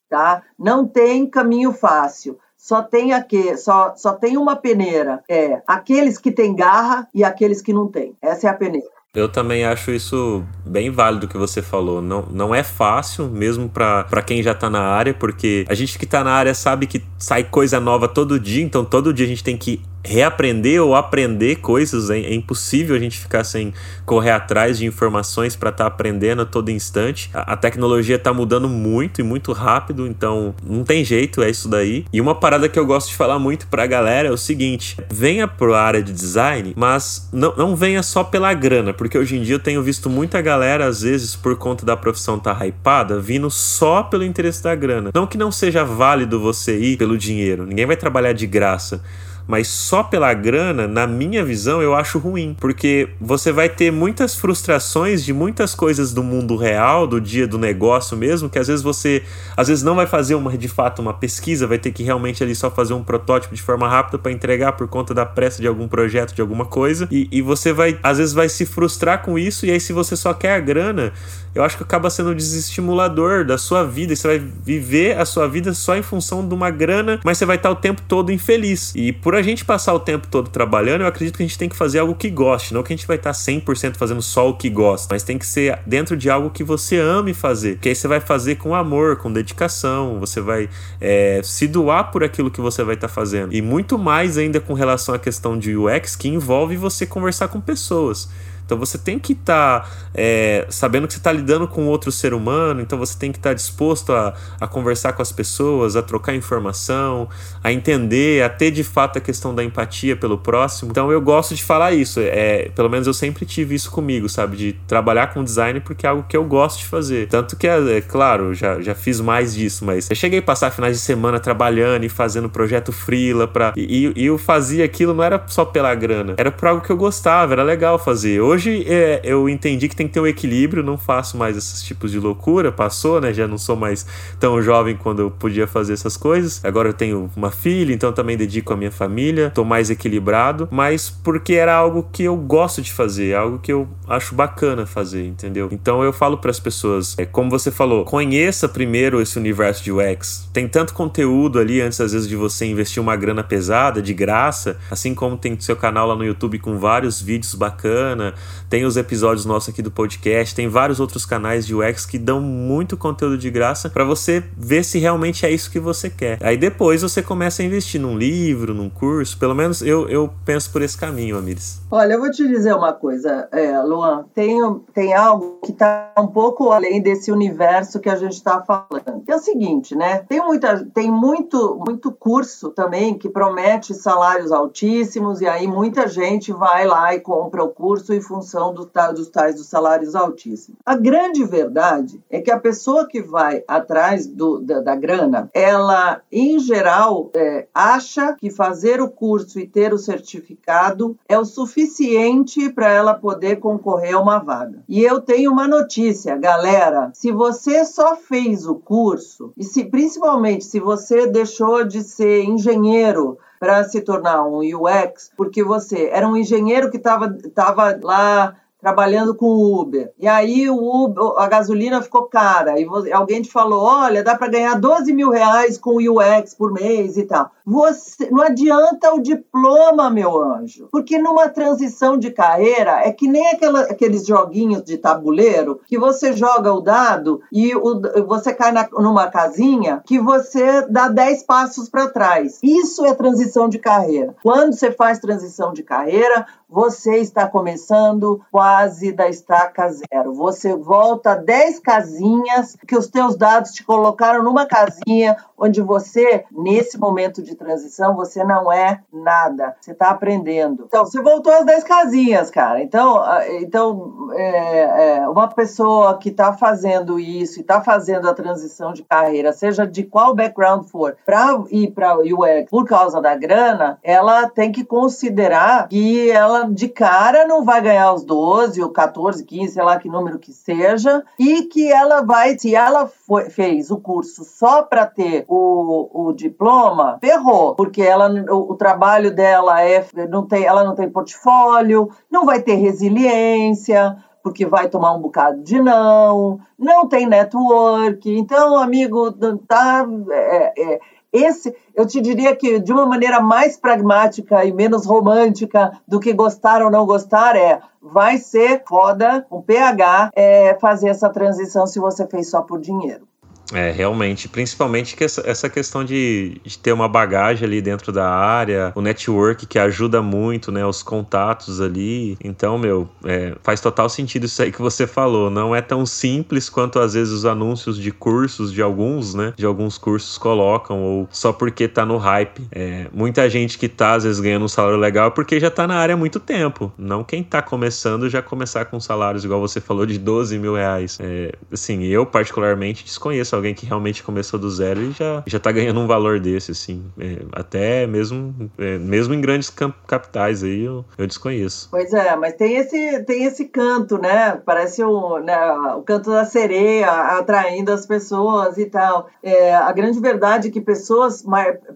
tá? 0.09 0.43
Não 0.59 0.87
tem 0.87 1.29
caminho 1.29 1.73
fácil. 1.73 2.39
Só 2.57 2.83
tem 2.83 3.13
aqui, 3.13 3.57
só, 3.57 3.95
só 3.97 4.15
tem 4.15 4.37
uma 4.39 4.57
peneira. 4.57 5.23
É 5.29 5.63
aqueles 5.67 6.17
que 6.17 6.33
têm 6.33 6.55
garra 6.55 7.09
e 7.13 7.23
aqueles 7.23 7.61
que 7.61 7.73
não 7.73 7.89
têm. 7.89 8.17
Essa 8.23 8.47
é 8.47 8.51
a 8.51 8.55
peneira. 8.55 8.89
Eu 9.15 9.31
também 9.31 9.65
acho 9.65 9.93
isso 9.93 10.45
bem 10.67 10.91
válido 10.91 11.29
que 11.29 11.37
você 11.37 11.63
falou. 11.63 12.03
Não, 12.03 12.23
não 12.23 12.55
é 12.55 12.65
fácil, 12.65 13.29
mesmo 13.29 13.69
para 13.69 14.23
quem 14.23 14.43
já 14.43 14.55
tá 14.55 14.69
na 14.69 14.81
área, 14.81 15.15
porque 15.15 15.65
a 15.69 15.75
gente 15.75 15.97
que 15.97 16.07
tá 16.07 16.25
na 16.25 16.33
área 16.33 16.53
sabe 16.53 16.89
que 16.89 17.05
sai 17.17 17.45
coisa 17.45 17.79
nova 17.79 18.09
todo 18.09 18.41
dia, 18.41 18.65
então 18.65 18.85
todo 18.85 19.15
dia 19.15 19.25
a 19.25 19.29
gente 19.29 19.45
tem 19.45 19.57
que 19.57 19.81
reaprender 20.05 20.83
ou 20.83 20.95
aprender 20.95 21.57
coisas. 21.57 22.11
É, 22.11 22.35
impossível 22.35 22.95
a 22.95 22.99
gente 22.99 23.19
ficar 23.19 23.45
sem 23.45 23.73
correr 24.05 24.31
atrás 24.31 24.79
de 24.79 24.87
informações 24.87 25.57
para 25.57 25.71
estar 25.71 25.85
tá 25.85 25.89
aprendendo 25.89 26.43
a 26.43 26.45
todo 26.45 26.71
instante. 26.71 27.31
A, 27.33 27.55
a 27.55 27.57
tecnologia 27.57 28.17
está 28.17 28.33
mudando 28.33 28.69
muito 28.69 29.21
e 29.21 29.25
muito 29.25 29.53
rápido, 29.53 30.07
então 30.07 30.55
não 30.63 30.85
tem 30.85 31.05
jeito, 31.05 31.43
é 31.43 31.51
isso 31.51 31.69
daí. 31.69 32.05
E 32.13 32.21
uma 32.21 32.35
parada 32.35 32.69
que 32.69 32.79
eu 32.79 32.87
gosto 32.87 33.09
de 33.09 33.17
falar 33.17 33.39
muito 33.39 33.67
para 33.67 33.85
a 33.85 33.87
galera 33.87 34.29
é 34.29 34.31
o 34.31 34.37
seguinte: 34.37 34.97
venha 35.11 35.49
para 35.49 35.77
a 35.77 35.83
área 35.83 36.03
de 36.03 36.13
design, 36.13 36.75
mas 36.77 37.29
não, 37.33 37.55
não 37.57 37.77
venha 37.77 38.03
só 38.03 38.23
pela 38.23 38.53
grana, 38.53 38.93
porque 38.93 39.17
hoje 39.17 39.37
em 39.37 39.43
dia 39.43 39.55
eu 39.55 39.61
tenho 39.61 39.83
visto 39.83 40.11
muita 40.11 40.41
galera, 40.41 40.87
às 40.87 41.03
vezes, 41.03 41.35
por 41.35 41.57
conta 41.57 41.87
da 41.87 41.97
profissão 41.97 42.39
tá 42.39 42.55
hypada, 42.65 43.19
vindo 43.19 43.51
só 43.51 44.03
pelo 44.03 44.25
interesse 44.25 44.63
da 44.63 44.75
grana. 44.75 45.11
Não 45.15 45.27
que 45.27 45.39
não 45.39 45.51
seja 45.51 45.85
válido 45.85 46.41
você 46.41 46.79
ir 46.79 46.97
pelo 46.97 47.17
dinheiro, 47.17 47.67
ninguém 47.67 47.87
vai 47.87 47.97
trabalhar 47.97 48.33
de 48.33 48.47
graça 48.47 49.03
mas 49.47 49.69
só 49.69 50.03
pela 50.03 50.33
grana, 50.33 50.87
na 50.87 51.07
minha 51.07 51.45
visão, 51.45 51.83
eu 51.83 51.95
acho 51.95 52.19
ruim, 52.19 52.57
porque 52.59 53.09
você 53.21 53.53
vai 53.53 53.69
ter 53.69 53.91
muitas 53.91 54.35
frustrações 54.35 55.25
de 55.25 55.33
muitas 55.33 55.75
coisas 55.75 56.13
do 56.13 56.23
mundo 56.23 56.57
real, 56.57 57.07
do 57.07 57.21
dia 57.21 57.47
do 57.47 57.59
negócio 57.59 58.17
mesmo, 58.17 58.49
que 58.49 58.59
às 58.59 58.69
vezes 58.69 58.83
você, 58.83 59.23
às 59.57 59.69
vezes 59.69 59.83
não 59.83 59.95
vai 59.95 60.07
fazer 60.07 60.35
uma 60.35 60.57
de 60.57 60.69
fato 60.69 61.03
uma 61.03 61.13
pesquisa, 61.13 61.67
vai 61.67 61.79
ter 61.79 61.93
que 61.93 62.03
realmente 62.03 62.43
ali 62.43 62.55
só 62.55 62.71
fazer 62.71 62.95
um 62.95 63.03
protótipo 63.03 63.55
de 63.55 63.63
forma 63.63 63.89
rápida 63.89 64.19
para 64.19 64.33
entregar 64.33 64.73
por 64.73 64.89
conta 64.89 65.13
da 65.13 65.27
pressa 65.27 65.61
de 65.61 65.69
algum 65.69 65.89
projeto, 65.89 66.35
de 66.35 66.41
alguma 66.41 66.65
coisa, 66.65 67.09
e, 67.11 67.29
e 67.31 67.43
você 67.43 67.73
vai, 67.73 67.99
às 68.03 68.19
vezes 68.19 68.33
vai 68.33 68.49
se 68.49 68.65
frustrar 68.65 69.23
com 69.23 69.39
isso, 69.39 69.67
e 69.67 69.71
aí 69.71 69.81
se 69.81 69.93
você 69.93 70.17
só 70.17 70.33
quer 70.33 70.55
a 70.55 70.61
grana, 70.61 71.13
eu 71.55 71.63
acho 71.63 71.77
que 71.77 71.83
acaba 71.83 72.11
sendo 72.11 72.35
desestimulador 72.35 73.45
da 73.45 73.57
sua 73.57 73.85
vida, 73.85 74.13
e 74.13 74.17
você 74.17 74.27
vai 74.27 74.39
viver 74.39 75.19
a 75.19 75.25
sua 75.25 75.47
vida 75.47 75.73
só 75.75 75.97
em 75.97 76.03
função 76.03 76.47
de 76.47 76.55
uma 76.55 76.71
grana, 76.71 77.21
mas 77.25 77.39
você 77.39 77.47
vai 77.47 77.57
estar 77.57 77.71
o 77.71 77.77
tempo 77.77 78.03
todo 78.09 78.33
infeliz. 78.33 78.93
E 78.95 79.13
por 79.13 79.34
por 79.35 79.39
a 79.41 79.43
gente 79.43 79.65
passar 79.65 79.93
o 79.93 79.99
tempo 79.99 80.29
todo 80.29 80.49
trabalhando, 80.49 81.01
eu 81.01 81.09
acredito 81.09 81.37
que 81.37 81.43
a 81.43 81.47
gente 81.47 81.59
tem 81.59 81.69
que 81.69 81.75
fazer 81.75 81.99
algo 81.99 82.15
que 82.15 82.31
goste, 82.31 82.73
não 82.73 82.85
que 82.85 82.93
a 82.93 82.97
gente 82.97 83.05
vai 83.05 83.17
estar 83.17 83.33
100% 83.33 83.97
fazendo 83.97 84.23
só 84.23 84.49
o 84.49 84.55
que 84.55 84.71
gosta, 84.71 85.13
mas 85.13 85.25
tem 85.25 85.37
que 85.37 85.45
ser 85.45 85.81
dentro 85.85 86.17
de 86.17 86.31
algo 86.31 86.51
que 86.51 86.63
você 86.63 86.99
ame 86.99 87.35
fazer, 87.35 87.79
que 87.79 87.89
aí 87.89 87.97
você 87.97 88.07
vai 88.07 88.21
fazer 88.21 88.55
com 88.57 88.77
amor, 88.77 89.17
com 89.17 89.33
dedicação, 89.33 90.21
você 90.21 90.41
vai 90.41 90.71
é, 91.01 91.41
se 91.43 91.67
doar 91.67 92.13
por 92.13 92.23
aquilo 92.23 92.49
que 92.49 92.61
você 92.61 92.85
vai 92.85 92.95
estar 92.95 93.09
fazendo. 93.09 93.53
E 93.53 93.61
muito 93.61 93.99
mais 93.99 94.39
ainda 94.39 94.61
com 94.61 94.73
relação 94.73 95.13
à 95.13 95.19
questão 95.19 95.59
de 95.59 95.77
UX, 95.77 96.15
que 96.15 96.29
envolve 96.29 96.77
você 96.77 97.05
conversar 97.05 97.49
com 97.49 97.61
pessoas. 97.61 98.29
Então 98.65 98.79
você 98.79 98.97
tem 98.97 99.19
que 99.19 99.33
estar 99.33 99.81
tá, 99.81 99.91
é, 100.15 100.67
sabendo 100.69 101.07
que 101.07 101.13
você 101.13 101.19
está 101.19 101.33
lidando 101.33 101.69
com 101.69 101.87
outro 101.87 102.11
ser 102.11 102.33
humano, 102.33 102.81
então 102.81 102.99
você 102.99 103.19
tem 103.19 103.31
que 103.31 103.39
estar 103.39 103.51
tá 103.51 103.55
disposto 103.55 104.13
a, 104.13 104.35
a 104.61 104.67
conversar 104.67 105.13
com 105.13 105.23
as 105.23 105.33
pessoas, 105.33 105.97
a 105.97 106.03
trocar 106.03 106.35
informação, 106.35 107.29
a 107.63 107.73
entender, 107.73 108.43
a 108.43 108.49
ter 108.49 108.71
de 108.71 108.83
fato 108.83 109.19
a 109.19 109.21
questão 109.21 109.55
da 109.55 109.63
empatia 109.63 110.17
pelo 110.17 110.39
próximo. 110.39 110.91
Então 110.91 111.11
eu 111.13 111.21
gosto 111.21 111.55
de 111.55 111.63
falar 111.63 111.93
isso, 111.93 112.21
é, 112.21 112.71
pelo 112.75 112.89
menos 112.89 113.07
eu 113.07 113.15
sempre 113.15 113.45
tive 113.45 113.75
isso 113.75 113.91
comigo, 113.91 114.29
sabe? 114.29 114.57
De 114.57 114.73
trabalhar 114.87 115.29
com 115.33 115.45
design 115.45 115.81
porque 115.81 116.07
é 116.07 116.09
algo 116.09 116.25
que 116.29 116.37
eu 116.37 116.45
gosto 116.45 116.79
de 116.79 116.87
fazer. 116.87 117.29
Tanto 117.29 117.57
que, 117.57 117.67
é, 117.67 117.99
é 117.99 118.01
claro, 118.01 118.55
já, 118.55 118.81
já 118.81 118.95
fiz 118.95 119.21
mais 119.21 119.55
disso, 119.55 119.85
mas 119.85 120.09
eu 120.09 120.17
cheguei 120.17 120.39
a 120.39 120.43
passar 120.43 120.71
finais 120.71 120.97
de 120.97 121.03
semana 121.03 121.39
trabalhando 121.39 122.05
e 122.05 122.09
fazendo 122.09 122.49
projeto 122.49 122.93
freela 122.93 123.47
pra. 123.47 123.73
E, 123.77 124.13
e 124.17 124.27
eu 124.27 124.39
fazia 124.39 124.85
aquilo 124.85 125.15
não 125.15 125.23
era 125.23 125.43
só 125.47 125.65
pela 125.65 125.95
grana, 125.95 126.35
era 126.37 126.51
por 126.51 126.69
algo 126.69 126.83
que 126.83 126.91
eu 126.91 126.97
gostava, 126.97 127.53
era 127.53 127.63
legal 127.63 127.99
fazer. 127.99 128.41
Hoje 128.41 128.54
é, 128.87 129.21
eu 129.25 129.49
entendi 129.49 129.89
que 129.89 129.97
tem 129.97 130.07
que 130.07 130.13
ter 130.13 130.21
um 130.21 130.27
equilíbrio, 130.27 130.83
não 130.83 130.99
faço 130.99 131.37
mais 131.37 131.57
esses 131.57 131.83
tipos 131.83 132.11
de 132.11 132.19
loucura, 132.19 132.71
passou, 132.71 133.21
né? 133.21 133.33
Já 133.33 133.47
não 133.47 133.59
sou 133.59 133.77
mais 133.77 134.07
tão 134.39 134.61
jovem 134.63 134.97
quando 134.97 135.21
eu 135.21 135.31
podia 135.31 135.67
fazer 135.67 135.93
essas 135.93 136.17
coisas. 136.17 136.65
Agora 136.65 136.89
eu 136.89 136.93
tenho 136.93 137.31
uma 137.37 137.51
filha, 137.51 137.93
então 137.93 138.13
também 138.13 138.37
dedico 138.37 138.73
a 138.73 138.77
minha 138.77 138.91
família, 138.91 139.51
tô 139.51 139.65
mais 139.65 139.91
equilibrado, 139.91 140.69
mas 140.71 141.11
porque 141.11 141.55
era 141.55 141.75
algo 141.75 142.09
que 142.13 142.25
eu 142.25 142.37
gosto 142.37 142.83
de 142.83 142.93
fazer, 142.93 143.35
algo 143.35 143.59
que 143.59 143.73
eu 143.73 143.89
acho 144.09 144.35
bacana 144.35 144.87
fazer, 144.87 145.27
entendeu? 145.27 145.69
Então 145.73 146.03
eu 146.03 146.13
falo 146.13 146.39
para 146.39 146.51
as 146.51 146.61
pessoas, 146.61 147.15
é 147.19 147.25
como 147.25 147.51
você 147.51 147.71
falou, 147.71 148.05
conheça 148.05 148.69
primeiro 148.69 149.21
esse 149.21 149.39
universo 149.39 149.83
de 149.83 149.93
UX. 149.93 150.49
Tem 150.53 150.69
tanto 150.69 150.95
conteúdo 150.95 151.59
ali 151.59 151.81
antes 151.81 152.01
às 152.01 152.13
vezes 152.13 152.29
de 152.29 152.37
você 152.37 152.67
investir 152.67 153.03
uma 153.03 153.17
grana 153.17 153.43
pesada 153.43 154.01
de 154.01 154.15
graça, 154.15 154.77
assim 154.91 155.15
como 155.15 155.37
tem 155.37 155.59
seu 155.59 155.77
canal 155.77 156.07
lá 156.07 156.17
no 156.17 156.25
YouTube 156.25 156.59
com 156.59 156.79
vários 156.79 157.21
vídeos 157.21 157.55
bacana, 157.55 158.35
tem 158.69 158.85
os 158.85 158.97
episódios 158.97 159.45
nossos 159.45 159.69
aqui 159.69 159.83
do 159.83 159.91
podcast, 159.91 160.55
tem 160.55 160.69
vários 160.69 161.01
outros 161.01 161.25
canais 161.25 161.67
de 161.67 161.75
UX 161.75 162.07
que 162.07 162.19
dão 162.19 162.41
muito 162.41 162.97
conteúdo 162.97 163.39
de 163.39 163.51
graça 163.51 163.89
para 163.89 164.05
você 164.05 164.43
ver 164.57 164.85
se 164.85 164.99
realmente 164.99 165.47
é 165.47 165.51
isso 165.51 165.71
que 165.71 165.79
você 165.79 166.11
quer. 166.11 166.39
Aí 166.43 166.57
depois 166.57 167.03
você 167.03 167.23
começa 167.23 167.63
a 167.63 167.65
investir 167.65 168.01
num 168.01 168.17
livro, 168.17 168.75
num 168.75 168.91
curso, 168.91 169.39
pelo 169.39 169.55
menos 169.55 169.83
eu, 169.83 170.09
eu 170.09 170.31
penso 170.45 170.71
por 170.71 170.83
esse 170.83 170.97
caminho, 170.97 171.39
Amires. 171.39 171.81
Olha, 171.91 172.15
eu 172.15 172.21
vou 172.21 172.31
te 172.31 172.47
dizer 172.49 172.75
uma 172.75 172.93
coisa, 172.93 173.49
é, 173.53 173.81
Luan, 173.83 174.25
tem, 174.35 174.59
tem 174.93 175.15
algo 175.15 175.59
que 175.65 175.71
está 175.71 176.13
um 176.19 176.27
pouco 176.27 176.73
além 176.73 177.01
desse 177.01 177.31
universo 177.31 178.01
que 178.01 178.09
a 178.09 178.17
gente 178.17 178.33
está 178.33 178.63
falando. 178.63 179.23
É 179.27 179.37
o 179.37 179.39
seguinte, 179.39 179.95
né? 179.95 180.19
Tem, 180.29 180.41
muita, 180.41 180.85
tem 180.93 181.11
muito, 181.11 181.81
muito 181.87 182.11
curso 182.11 182.71
também 182.71 183.15
que 183.15 183.29
promete 183.29 183.95
salários 183.95 184.53
altíssimos 184.53 185.41
e 185.41 185.47
aí 185.47 185.67
muita 185.67 186.09
gente 186.09 186.53
vai 186.53 186.87
lá 186.87 187.15
e 187.15 187.21
compra 187.21 187.63
o 187.63 187.69
curso 187.69 188.13
em 188.13 188.21
função 188.35 188.75
do, 188.75 188.91
dos 189.15 189.29
tais 189.29 189.55
dos 189.55 189.69
salários 189.69 190.15
altíssimos. 190.15 190.81
A 190.85 190.97
grande 190.97 191.45
verdade 191.45 192.21
é 192.29 192.41
que 192.41 192.51
a 192.51 192.59
pessoa 192.59 193.07
que 193.07 193.23
vai 193.23 193.63
atrás 193.69 194.27
do, 194.27 194.59
da, 194.61 194.81
da 194.81 194.97
grana, 194.97 195.49
ela, 195.55 196.21
em 196.33 196.59
geral, 196.59 197.31
é, 197.35 197.67
acha 197.73 198.33
que 198.33 198.51
fazer 198.51 199.01
o 199.01 199.09
curso 199.09 199.61
e 199.61 199.67
ter 199.67 199.93
o 199.93 199.99
certificado 199.99 201.17
é 201.29 201.39
o 201.39 201.45
suficiente 201.45 202.69
para 202.71 202.91
ela 202.91 203.15
poder 203.15 203.57
concorrer 203.57 204.15
a 204.15 204.21
uma 204.21 204.39
vaga. 204.39 204.83
E 204.89 205.03
eu 205.03 205.21
tenho 205.21 205.53
uma 205.53 205.69
notícia, 205.69 206.37
galera: 206.37 207.11
se 207.15 207.31
você 207.31 207.85
só 207.85 208.17
fez 208.17 208.67
o 208.67 208.75
curso, 208.75 209.53
e 209.57 209.63
se 209.63 209.85
principalmente 209.85 210.65
se 210.65 210.81
você 210.81 211.27
deixou 211.27 211.85
de 211.85 212.03
ser 212.03 212.45
engenheiro 212.45 213.39
para 213.65 213.83
se 213.85 214.03
tornar 214.03 214.47
um 214.47 214.59
UX, 214.59 215.31
porque 215.35 215.65
você 215.65 216.11
era 216.13 216.29
um 216.29 216.37
engenheiro 216.37 216.91
que 216.91 216.99
estava 216.99 217.99
lá 218.03 218.55
trabalhando 218.85 219.35
com 219.35 219.47
Uber. 219.47 220.13
E 220.19 220.29
aí 220.29 220.69
o 220.69 220.77
Uber, 220.77 221.25
a 221.39 221.49
gasolina 221.49 222.03
ficou 222.03 222.25
cara. 222.25 222.79
E 222.79 222.87
alguém 223.11 223.41
te 223.41 223.51
falou: 223.51 223.83
olha, 223.83 224.23
dá 224.23 224.37
para 224.37 224.49
ganhar 224.49 224.79
12 224.79 225.11
mil 225.15 225.31
reais 225.31 225.79
com 225.79 225.97
UX 225.97 226.53
por 226.55 226.71
mês 226.71 227.17
e 227.17 227.23
tal. 227.23 227.51
Você, 227.65 228.29
não 228.31 228.43
adianta 228.43 229.15
o 229.15 229.23
diploma, 229.23 230.11
meu 230.11 230.37
anjo. 230.37 230.87
Porque 230.93 231.19
numa 231.19 231.49
transição 231.49 232.19
de 232.19 232.31
carreira 232.31 233.01
é 233.03 233.11
que 233.11 233.27
nem 233.27 233.47
aquela, 233.47 233.81
aqueles 233.85 234.27
joguinhos 234.27 234.85
de 234.85 234.99
tabuleiro 234.99 235.81
que 235.87 235.99
você 235.99 236.35
joga 236.35 236.71
o 236.71 236.83
dado 236.83 237.41
e 237.51 237.75
o, 237.75 238.03
você 238.27 238.53
cai 238.53 238.71
na, 238.71 238.87
numa 238.93 239.29
casinha 239.29 240.03
que 240.05 240.19
você 240.19 240.83
dá 240.91 241.09
10 241.09 241.45
passos 241.45 241.89
para 241.89 242.11
trás. 242.11 242.59
Isso 242.63 243.07
é 243.07 243.15
transição 243.15 243.67
de 243.67 243.79
carreira. 243.79 244.37
Quando 244.43 244.75
você 244.75 244.91
faz 244.91 245.19
transição 245.19 245.73
de 245.73 245.83
carreira, 245.83 246.47
você 246.75 247.19
está 247.19 247.47
começando 247.47 248.43
quase 248.51 249.13
da 249.13 249.29
estaca 249.29 249.89
zero. 249.89 250.35
Você 250.35 250.75
volta 250.75 251.37
10 251.37 251.79
casinhas 251.79 252.77
que 252.85 252.97
os 252.97 253.07
teus 253.07 253.37
dados 253.37 253.71
te 253.71 253.85
colocaram 253.85 254.43
numa 254.43 254.67
casinha 254.67 255.37
onde 255.57 255.81
você, 255.81 256.45
nesse 256.51 256.99
momento 256.99 257.41
de 257.45 257.55
transição, 257.55 258.17
você 258.17 258.43
não 258.43 258.73
é 258.73 259.01
nada. 259.13 259.77
Você 259.81 259.93
está 259.93 260.11
aprendendo. 260.11 260.87
Então, 260.89 261.05
você 261.05 261.23
voltou 261.23 261.53
às 261.53 261.65
10 261.65 261.85
casinhas, 261.85 262.51
cara. 262.51 262.83
Então, 262.83 263.23
então 263.61 264.31
é, 264.33 265.19
é, 265.19 265.29
uma 265.29 265.47
pessoa 265.47 266.19
que 266.19 266.31
está 266.31 266.53
fazendo 266.55 267.21
isso 267.21 267.61
e 267.61 267.63
está 267.63 267.81
fazendo 267.81 268.29
a 268.29 268.35
transição 268.35 268.93
de 268.93 269.05
carreira, 269.05 269.53
seja 269.53 269.87
de 269.87 270.03
qual 270.03 270.35
background 270.35 270.87
for, 270.87 271.17
para 271.25 271.63
ir 271.71 271.93
para 271.93 272.19
o 272.19 272.23
UX 272.23 272.69
por 272.69 272.85
causa 272.85 273.23
da 273.23 273.37
grana, 273.37 273.97
ela 274.03 274.49
tem 274.49 274.73
que 274.73 274.85
considerar 274.85 275.87
que 275.89 276.31
ela 276.33 276.64
de 276.73 276.89
cara 276.89 277.47
não 277.47 277.65
vai 277.65 277.81
ganhar 277.81 278.13
os 278.13 278.25
12, 278.25 278.83
ou 278.83 278.91
14, 278.91 279.45
15, 279.45 279.75
sei 279.75 279.83
lá 279.83 279.99
que 279.99 280.09
número 280.09 280.39
que 280.39 280.53
seja, 280.53 281.23
e 281.39 281.63
que 281.63 281.91
ela 281.91 282.23
vai, 282.23 282.59
se 282.59 282.75
ela 282.75 283.07
foi, 283.07 283.51
fez 283.51 283.91
o 283.91 283.99
curso 283.99 284.45
só 284.45 284.83
para 284.83 285.07
ter 285.07 285.45
o, 285.49 286.29
o 286.29 286.33
diploma, 286.33 287.19
ferrou, 287.21 287.75
porque 287.75 288.03
ela, 288.03 288.31
o, 288.51 288.73
o, 288.73 288.77
trabalho 288.77 289.35
dela 289.35 289.83
é, 289.83 290.05
não 290.29 290.47
tem, 290.47 290.65
ela 290.65 290.85
não 290.85 290.95
tem 290.95 291.11
portfólio, 291.11 292.11
não 292.31 292.45
vai 292.45 292.63
ter 292.63 292.75
resiliência, 292.75 294.17
porque 294.45 294.67
vai 294.67 294.91
tomar 294.91 295.15
um 295.15 295.23
bocado 295.23 295.63
de 295.63 295.81
não, 295.81 296.61
não 296.79 297.09
tem 297.09 297.27
network. 297.27 298.31
Então, 298.31 298.77
amigo, 298.77 299.33
tá, 299.67 300.07
é, 300.31 300.73
é, 300.77 301.01
esse, 301.35 301.75
eu 301.97 302.07
te 302.07 302.21
diria 302.21 302.55
que 302.55 302.79
de 302.79 302.93
uma 302.93 303.05
maneira 303.05 303.41
mais 303.41 303.77
pragmática 303.77 304.65
e 304.65 304.73
menos 304.73 305.05
romântica 305.05 306.01
do 306.07 306.21
que 306.21 306.33
gostar 306.33 306.81
ou 306.81 306.93
não 306.93 307.05
gostar 307.05 307.57
é 307.57 307.81
vai 308.01 308.39
ser 308.39 308.85
foda, 308.87 309.45
um 309.51 309.61
PH, 309.61 310.31
é, 310.37 310.79
fazer 310.81 311.09
essa 311.09 311.29
transição 311.29 311.89
se 311.89 311.99
você 311.99 312.25
fez 312.27 312.49
só 312.49 312.63
por 312.63 312.81
dinheiro. 312.81 313.27
É, 313.73 313.91
realmente. 313.91 314.49
Principalmente 314.49 315.17
que 315.17 315.25
essa, 315.25 315.43
essa 315.47 315.69
questão 315.69 316.05
de, 316.05 316.61
de, 316.63 316.79
ter 316.79 316.93
uma 316.93 317.09
bagagem 317.09 317.67
ali 317.67 317.81
dentro 317.81 318.13
da 318.13 318.29
área, 318.29 318.93
o 318.95 319.01
network 319.01 319.67
que 319.67 319.79
ajuda 319.79 320.21
muito, 320.21 320.71
né? 320.71 320.85
Os 320.85 321.03
contatos 321.03 321.81
ali. 321.81 322.37
Então, 322.43 322.79
meu, 322.79 323.09
é, 323.25 323.55
faz 323.63 323.81
total 323.81 324.09
sentido 324.09 324.45
isso 324.45 324.63
aí 324.63 324.71
que 324.71 324.83
você 324.83 325.07
falou. 325.07 325.51
Não 325.51 325.75
é 325.75 325.81
tão 325.81 326.05
simples 326.05 326.69
quanto 326.69 326.99
às 326.99 327.15
vezes 327.15 327.33
os 327.33 327.47
anúncios 327.47 327.97
de 327.97 328.11
cursos 328.11 328.73
de 328.73 328.83
alguns, 328.83 329.35
né? 329.35 329.55
De 329.57 329.65
alguns 329.65 329.97
cursos 329.97 330.37
colocam, 330.37 331.01
ou 331.01 331.29
só 331.31 331.53
porque 331.53 331.89
tá 331.89 332.05
no 332.05 332.17
hype. 332.17 332.67
É, 332.71 333.07
muita 333.13 333.49
gente 333.49 333.79
que 333.79 333.89
tá, 333.89 334.15
às 334.15 334.25
vezes, 334.25 334.41
ganhando 334.41 334.65
um 334.65 334.69
salário 334.69 334.99
legal 334.99 335.31
porque 335.31 335.59
já 335.59 335.71
tá 335.71 335.87
na 335.87 335.97
área 335.97 336.15
há 336.15 336.19
muito 336.19 336.39
tempo. 336.39 336.93
Não 336.99 337.25
quem 337.25 337.43
tá 337.43 337.63
começando 337.63 338.29
já 338.29 338.43
começar 338.43 338.85
com 338.85 339.01
salários, 339.01 339.45
igual 339.45 339.61
você 339.61 339.81
falou, 339.81 340.05
de 340.05 340.19
12 340.19 340.59
mil 340.59 340.75
reais. 340.75 341.19
É, 341.21 341.53
assim, 341.73 342.05
eu 342.05 342.27
particularmente 342.27 343.05
desconheço 343.05 343.54
alguém 343.55 343.75
que 343.75 343.87
realmente 343.87 344.23
começou 344.23 344.59
do 344.59 344.71
zero 344.71 345.01
e 345.01 345.13
já, 345.13 345.43
já 345.47 345.59
tá 345.59 345.71
ganhando 345.73 346.01
um 346.01 346.07
valor 346.07 346.41
desse, 346.41 346.73
assim. 346.73 347.05
É, 347.19 347.43
até 347.53 348.07
mesmo, 348.07 348.71
é, 348.79 348.99
mesmo 348.99 349.35
em 349.35 349.41
grandes 349.41 349.71
capitais 350.07 350.63
aí 350.63 350.85
eu, 350.85 351.05
eu 351.17 351.27
desconheço. 351.27 351.89
Pois 351.91 352.13
é, 352.13 352.35
mas 352.37 352.55
tem 352.55 352.77
esse, 352.77 353.23
tem 353.25 353.45
esse 353.45 353.67
canto, 353.67 354.19
né? 354.19 354.61
Parece 354.65 355.03
o, 355.03 355.39
né, 355.39 355.59
o 355.97 356.03
canto 356.03 356.31
da 356.31 356.45
sereia 356.45 357.11
atraindo 357.39 357.93
as 357.93 358.07
pessoas 358.07 358.79
e 358.79 358.87
tal. 358.87 359.29
É, 359.43 359.75
a 359.75 359.93
grande 359.93 360.21
verdade 360.21 360.69
é 360.69 360.71
que 360.71 360.81
pessoas, 360.81 361.45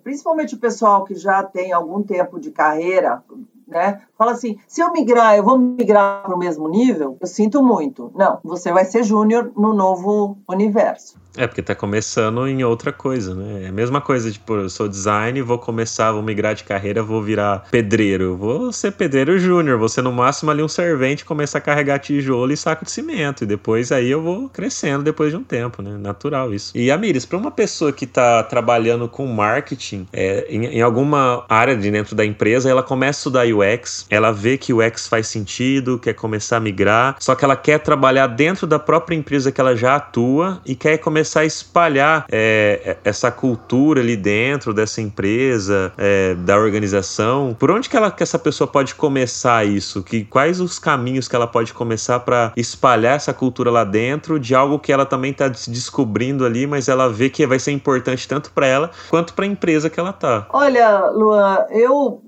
principalmente 0.03 0.55
o 0.55 0.59
pessoal 0.59 1.05
que 1.05 1.15
já 1.15 1.43
tem 1.43 1.73
algum 1.73 2.03
tempo 2.03 2.39
de 2.41 2.51
carreira, 2.51 3.23
né? 3.69 4.01
Fala 4.17 4.33
assim, 4.33 4.59
se 4.67 4.81
eu 4.81 4.91
migrar, 4.93 5.37
eu 5.37 5.45
vou 5.45 5.59
migrar 5.59 6.23
para 6.23 6.35
o 6.35 6.39
mesmo 6.39 6.69
nível? 6.69 7.17
Eu 7.21 7.27
sinto 7.27 7.63
muito. 7.63 8.11
Não, 8.15 8.39
você 8.43 8.73
vai 8.73 8.85
ser 8.85 9.03
júnior 9.03 9.53
no 9.57 9.75
novo 9.75 10.39
universo. 10.49 11.19
É, 11.39 11.47
porque 11.47 11.63
tá 11.63 11.73
começando 11.73 12.49
em 12.49 12.65
outra 12.65 12.93
coisa, 12.93 13.33
né? 13.33 13.65
É 13.65 13.69
a 13.69 13.73
mesma 13.73 14.01
coisa, 14.01 14.29
tipo, 14.29 14.57
eu 14.57 14.69
sou 14.69 14.89
design, 14.89 15.41
vou 15.41 15.57
começar, 15.57 16.11
vou 16.11 16.21
migrar 16.21 16.53
de 16.53 16.65
carreira, 16.65 17.01
vou 17.01 17.23
virar 17.23 17.65
pedreiro. 17.71 18.37
Vou 18.37 18.73
ser 18.73 18.91
pedreiro 18.91 19.39
júnior, 19.39 19.79
vou 19.79 19.89
ser 19.89 20.03
no 20.03 20.11
máximo 20.11 20.51
ali 20.51 20.65
um 20.65 20.69
servente, 20.69 21.25
começar 21.25 21.59
a 21.59 21.61
carregar 21.61 22.01
tijolo 22.01 22.53
e 22.53 22.57
saco 22.57 22.85
de 22.85 22.91
cimento. 22.91 23.45
E 23.45 23.47
depois 23.47 23.93
aí 23.93 24.11
eu 24.11 24.21
vou 24.21 24.49
crescendo 24.49 25.05
depois 25.05 25.31
de 25.31 25.37
um 25.37 25.45
tempo, 25.45 25.81
né? 25.81 25.97
Natural 25.97 26.53
isso. 26.53 26.77
E 26.77 26.91
Amires, 26.91 27.25
para 27.25 27.39
uma 27.39 27.53
pessoa 27.53 27.93
que 27.93 28.05
tá 28.05 28.43
trabalhando 28.43 29.09
com 29.09 29.25
marketing 29.27 30.09
é, 30.13 30.45
em, 30.49 30.65
em, 30.67 30.83
alguma 30.83 31.45
área 31.49 31.77
de 31.77 31.89
dentro 31.89 32.17
da 32.17 32.25
empresa, 32.25 32.69
ela 32.69 32.83
começa 32.83 33.19
a 33.19 33.21
estudar 33.21 33.47
UX, 33.47 34.07
ela 34.11 34.33
vê 34.33 34.59
que 34.59 34.73
o 34.73 34.85
UX 34.85 35.07
faz 35.07 35.29
sentido, 35.29 36.01
quer 36.01 36.15
começar 36.15 36.57
a 36.57 36.61
migrar, 36.61 37.17
só 37.21 37.37
que 37.37 37.45
ela 37.45 37.55
quer 37.55 37.79
trabalhar 37.79 38.27
dentro 38.27 38.67
da 38.67 38.79
própria 38.79 39.15
empresa 39.15 39.53
que 39.53 39.61
ela 39.61 39.77
já 39.77 39.95
atua 39.95 40.61
e 40.67 40.75
quer 40.75 40.99
começar 41.29 41.41
a 41.41 41.45
espalhar 41.45 42.27
é, 42.31 42.97
essa 43.05 43.31
cultura 43.31 44.01
ali 44.01 44.17
dentro 44.17 44.73
dessa 44.73 45.03
empresa, 45.03 45.93
é, 45.99 46.35
da 46.35 46.57
organização. 46.57 47.55
Por 47.59 47.71
onde 47.71 47.89
que, 47.89 47.97
ela, 47.97 48.11
que 48.11 48.23
essa 48.23 48.39
pessoa 48.39 48.67
pode 48.67 48.95
começar 48.95 49.67
isso? 49.67 50.03
Que, 50.03 50.25
quais 50.25 50.59
os 50.59 50.79
caminhos 50.79 51.29
que 51.29 51.37
ela 51.37 51.47
pode 51.47 51.75
começar 51.75 52.21
para 52.21 52.53
espalhar 52.57 53.17
essa 53.17 53.35
cultura 53.35 53.71
lá 53.71 53.85
dentro 53.85 54.41
de 54.41 54.55
algo 54.55 54.79
que 54.79 54.91
ela 54.91 55.05
também 55.05 55.33
está 55.33 55.53
se 55.53 55.71
descobrindo 55.71 56.47
ali, 56.47 56.67
mas 56.67 56.89
ela 56.89 57.09
vê 57.09 57.29
que 57.29 57.47
vai 57.47 57.59
ser 57.59 57.73
importante 57.73 58.27
tanto 58.27 58.51
para 58.53 58.67
ela 58.67 58.91
quanto 59.11 59.35
para 59.35 59.45
a 59.45 59.49
empresa 59.49 59.91
que 59.91 60.01
ela 60.01 60.13
tá? 60.13 60.47
Olha, 60.51 61.11
Luan, 61.11 61.67
eu 61.71 62.23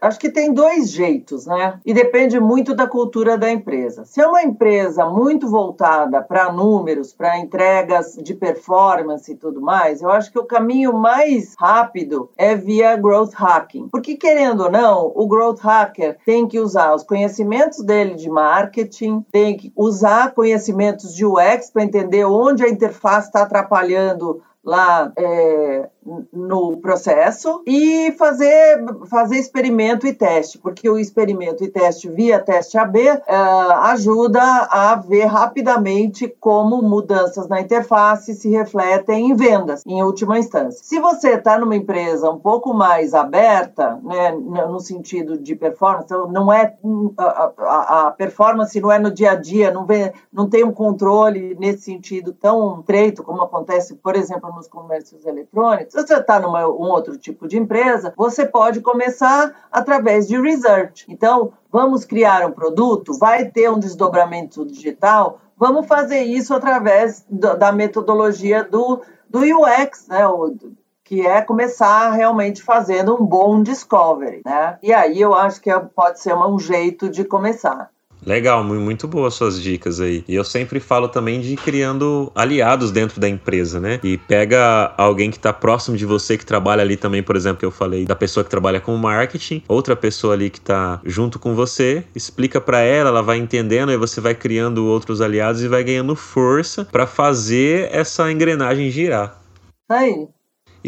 acho 0.00 0.18
que 0.18 0.30
tem 0.30 0.52
dois 0.52 0.90
jeitos, 0.90 1.46
né? 1.46 1.80
E 1.84 1.92
depende 1.92 2.38
muito 2.40 2.74
da 2.74 2.86
cultura 2.86 3.36
da 3.36 3.50
empresa. 3.50 4.04
Se 4.04 4.20
é 4.20 4.26
uma 4.26 4.42
empresa 4.42 5.04
muito 5.06 5.48
voltada 5.48 6.22
para 6.22 6.52
números, 6.52 7.12
para 7.12 7.38
entregas 7.38 8.14
de 8.14 8.34
performance 8.34 9.30
e 9.30 9.36
tudo 9.36 9.60
mais, 9.60 10.02
eu 10.02 10.10
acho 10.10 10.30
que 10.30 10.38
o 10.38 10.44
caminho 10.44 10.92
mais 10.92 11.54
rápido 11.58 12.30
é 12.36 12.54
via 12.54 12.96
growth 12.96 13.34
hacking. 13.34 13.88
Porque, 13.88 14.16
querendo 14.16 14.64
ou 14.64 14.70
não, 14.70 15.12
o 15.14 15.26
growth 15.26 15.60
hacker 15.60 16.18
tem 16.24 16.46
que 16.46 16.58
usar 16.58 16.94
os 16.94 17.02
conhecimentos 17.02 17.84
dele 17.84 18.14
de 18.14 18.30
marketing, 18.30 19.24
tem 19.30 19.56
que 19.56 19.72
usar 19.76 20.32
conhecimentos 20.32 21.14
de 21.14 21.24
UX 21.24 21.70
para 21.72 21.84
entender 21.84 22.24
onde 22.24 22.64
a 22.64 22.68
interface 22.68 23.28
está 23.28 23.42
atrapalhando 23.42 24.42
lá 24.64 25.12
é, 25.16 25.88
no 26.32 26.76
processo 26.78 27.62
e 27.66 28.12
fazer, 28.12 28.84
fazer 29.08 29.36
experimento 29.36 30.06
e 30.06 30.12
teste, 30.12 30.58
porque 30.58 30.88
o 30.88 30.98
experimento 30.98 31.62
e 31.62 31.68
teste 31.68 32.08
via 32.08 32.38
teste 32.38 32.78
AB 32.78 32.98
uh, 33.08 33.22
ajuda 33.84 34.42
a 34.42 34.94
ver 34.96 35.26
rapidamente 35.26 36.28
como 36.40 36.82
mudanças 36.82 37.48
na 37.48 37.60
interface 37.60 38.34
se 38.34 38.48
refletem 38.50 39.30
em 39.30 39.34
vendas, 39.34 39.82
em 39.86 40.02
última 40.02 40.38
instância. 40.38 40.82
Se 40.82 40.98
você 40.98 41.34
está 41.34 41.58
numa 41.58 41.76
empresa 41.76 42.30
um 42.30 42.38
pouco 42.38 42.72
mais 42.72 43.14
aberta, 43.14 43.98
né, 44.02 44.30
no 44.32 44.80
sentido 44.80 45.38
de 45.38 45.54
performance, 45.54 46.04
então 46.04 46.30
não 46.30 46.52
é 46.52 46.74
a, 47.16 47.52
a, 47.58 48.06
a 48.06 48.10
performance 48.10 48.80
não 48.80 48.92
é 48.92 48.98
no 48.98 49.10
dia 49.10 49.32
a 49.32 49.34
dia, 49.34 49.70
não, 49.70 49.84
vê, 49.84 50.12
não 50.32 50.48
tem 50.48 50.64
um 50.64 50.72
controle 50.72 51.56
nesse 51.58 51.82
sentido 51.82 52.32
tão 52.32 52.82
treito 52.82 53.22
como 53.22 53.42
acontece, 53.42 53.94
por 53.96 54.16
exemplo, 54.16 54.52
nos 54.54 54.68
comércios 54.68 55.24
eletrônicos, 55.26 55.94
se 56.02 56.08
você 56.08 56.20
está 56.20 56.38
num 56.40 56.50
um 56.50 56.90
outro 56.90 57.16
tipo 57.16 57.46
de 57.46 57.58
empresa, 57.58 58.12
você 58.16 58.44
pode 58.44 58.80
começar 58.80 59.54
através 59.70 60.26
de 60.26 60.40
research. 60.40 61.06
Então, 61.08 61.52
vamos 61.70 62.04
criar 62.04 62.46
um 62.46 62.52
produto, 62.52 63.18
vai 63.18 63.46
ter 63.46 63.70
um 63.70 63.78
desdobramento 63.78 64.64
digital, 64.64 65.40
vamos 65.56 65.86
fazer 65.86 66.20
isso 66.20 66.54
através 66.54 67.24
da 67.28 67.72
metodologia 67.72 68.64
do, 68.64 69.00
do 69.28 69.40
UX, 69.40 70.06
né? 70.08 70.26
O, 70.26 70.54
que 71.08 71.26
é 71.26 71.40
começar 71.40 72.10
realmente 72.10 72.62
fazendo 72.62 73.14
um 73.14 73.24
bom 73.24 73.62
discovery, 73.62 74.42
né? 74.44 74.78
E 74.82 74.92
aí 74.92 75.18
eu 75.18 75.32
acho 75.32 75.58
que 75.58 75.70
é, 75.70 75.80
pode 75.80 76.20
ser 76.20 76.34
um 76.34 76.58
jeito 76.58 77.08
de 77.08 77.24
começar. 77.24 77.90
Legal, 78.28 78.62
muito 78.62 79.08
boas 79.08 79.32
suas 79.32 79.58
dicas 79.58 80.02
aí. 80.02 80.22
E 80.28 80.34
eu 80.34 80.44
sempre 80.44 80.80
falo 80.80 81.08
também 81.08 81.40
de 81.40 81.56
criando 81.56 82.30
aliados 82.34 82.92
dentro 82.92 83.18
da 83.18 83.26
empresa, 83.26 83.80
né? 83.80 83.98
E 84.04 84.18
pega 84.18 84.92
alguém 84.98 85.30
que 85.30 85.38
está 85.38 85.50
próximo 85.50 85.96
de 85.96 86.04
você, 86.04 86.36
que 86.36 86.44
trabalha 86.44 86.82
ali 86.82 86.94
também, 86.94 87.22
por 87.22 87.36
exemplo, 87.36 87.60
que 87.60 87.64
eu 87.64 87.70
falei 87.70 88.04
da 88.04 88.14
pessoa 88.14 88.44
que 88.44 88.50
trabalha 88.50 88.82
com 88.82 88.94
marketing, 88.98 89.62
outra 89.66 89.96
pessoa 89.96 90.34
ali 90.34 90.50
que 90.50 90.58
está 90.58 91.00
junto 91.06 91.38
com 91.38 91.54
você, 91.54 92.04
explica 92.14 92.60
para 92.60 92.80
ela, 92.80 93.08
ela 93.08 93.22
vai 93.22 93.38
entendendo, 93.38 93.88
aí 93.88 93.96
você 93.96 94.20
vai 94.20 94.34
criando 94.34 94.84
outros 94.84 95.22
aliados 95.22 95.62
e 95.62 95.68
vai 95.68 95.82
ganhando 95.82 96.14
força 96.14 96.84
para 96.84 97.06
fazer 97.06 97.88
essa 97.90 98.30
engrenagem 98.30 98.90
girar. 98.90 99.40
Aí, 99.88 100.28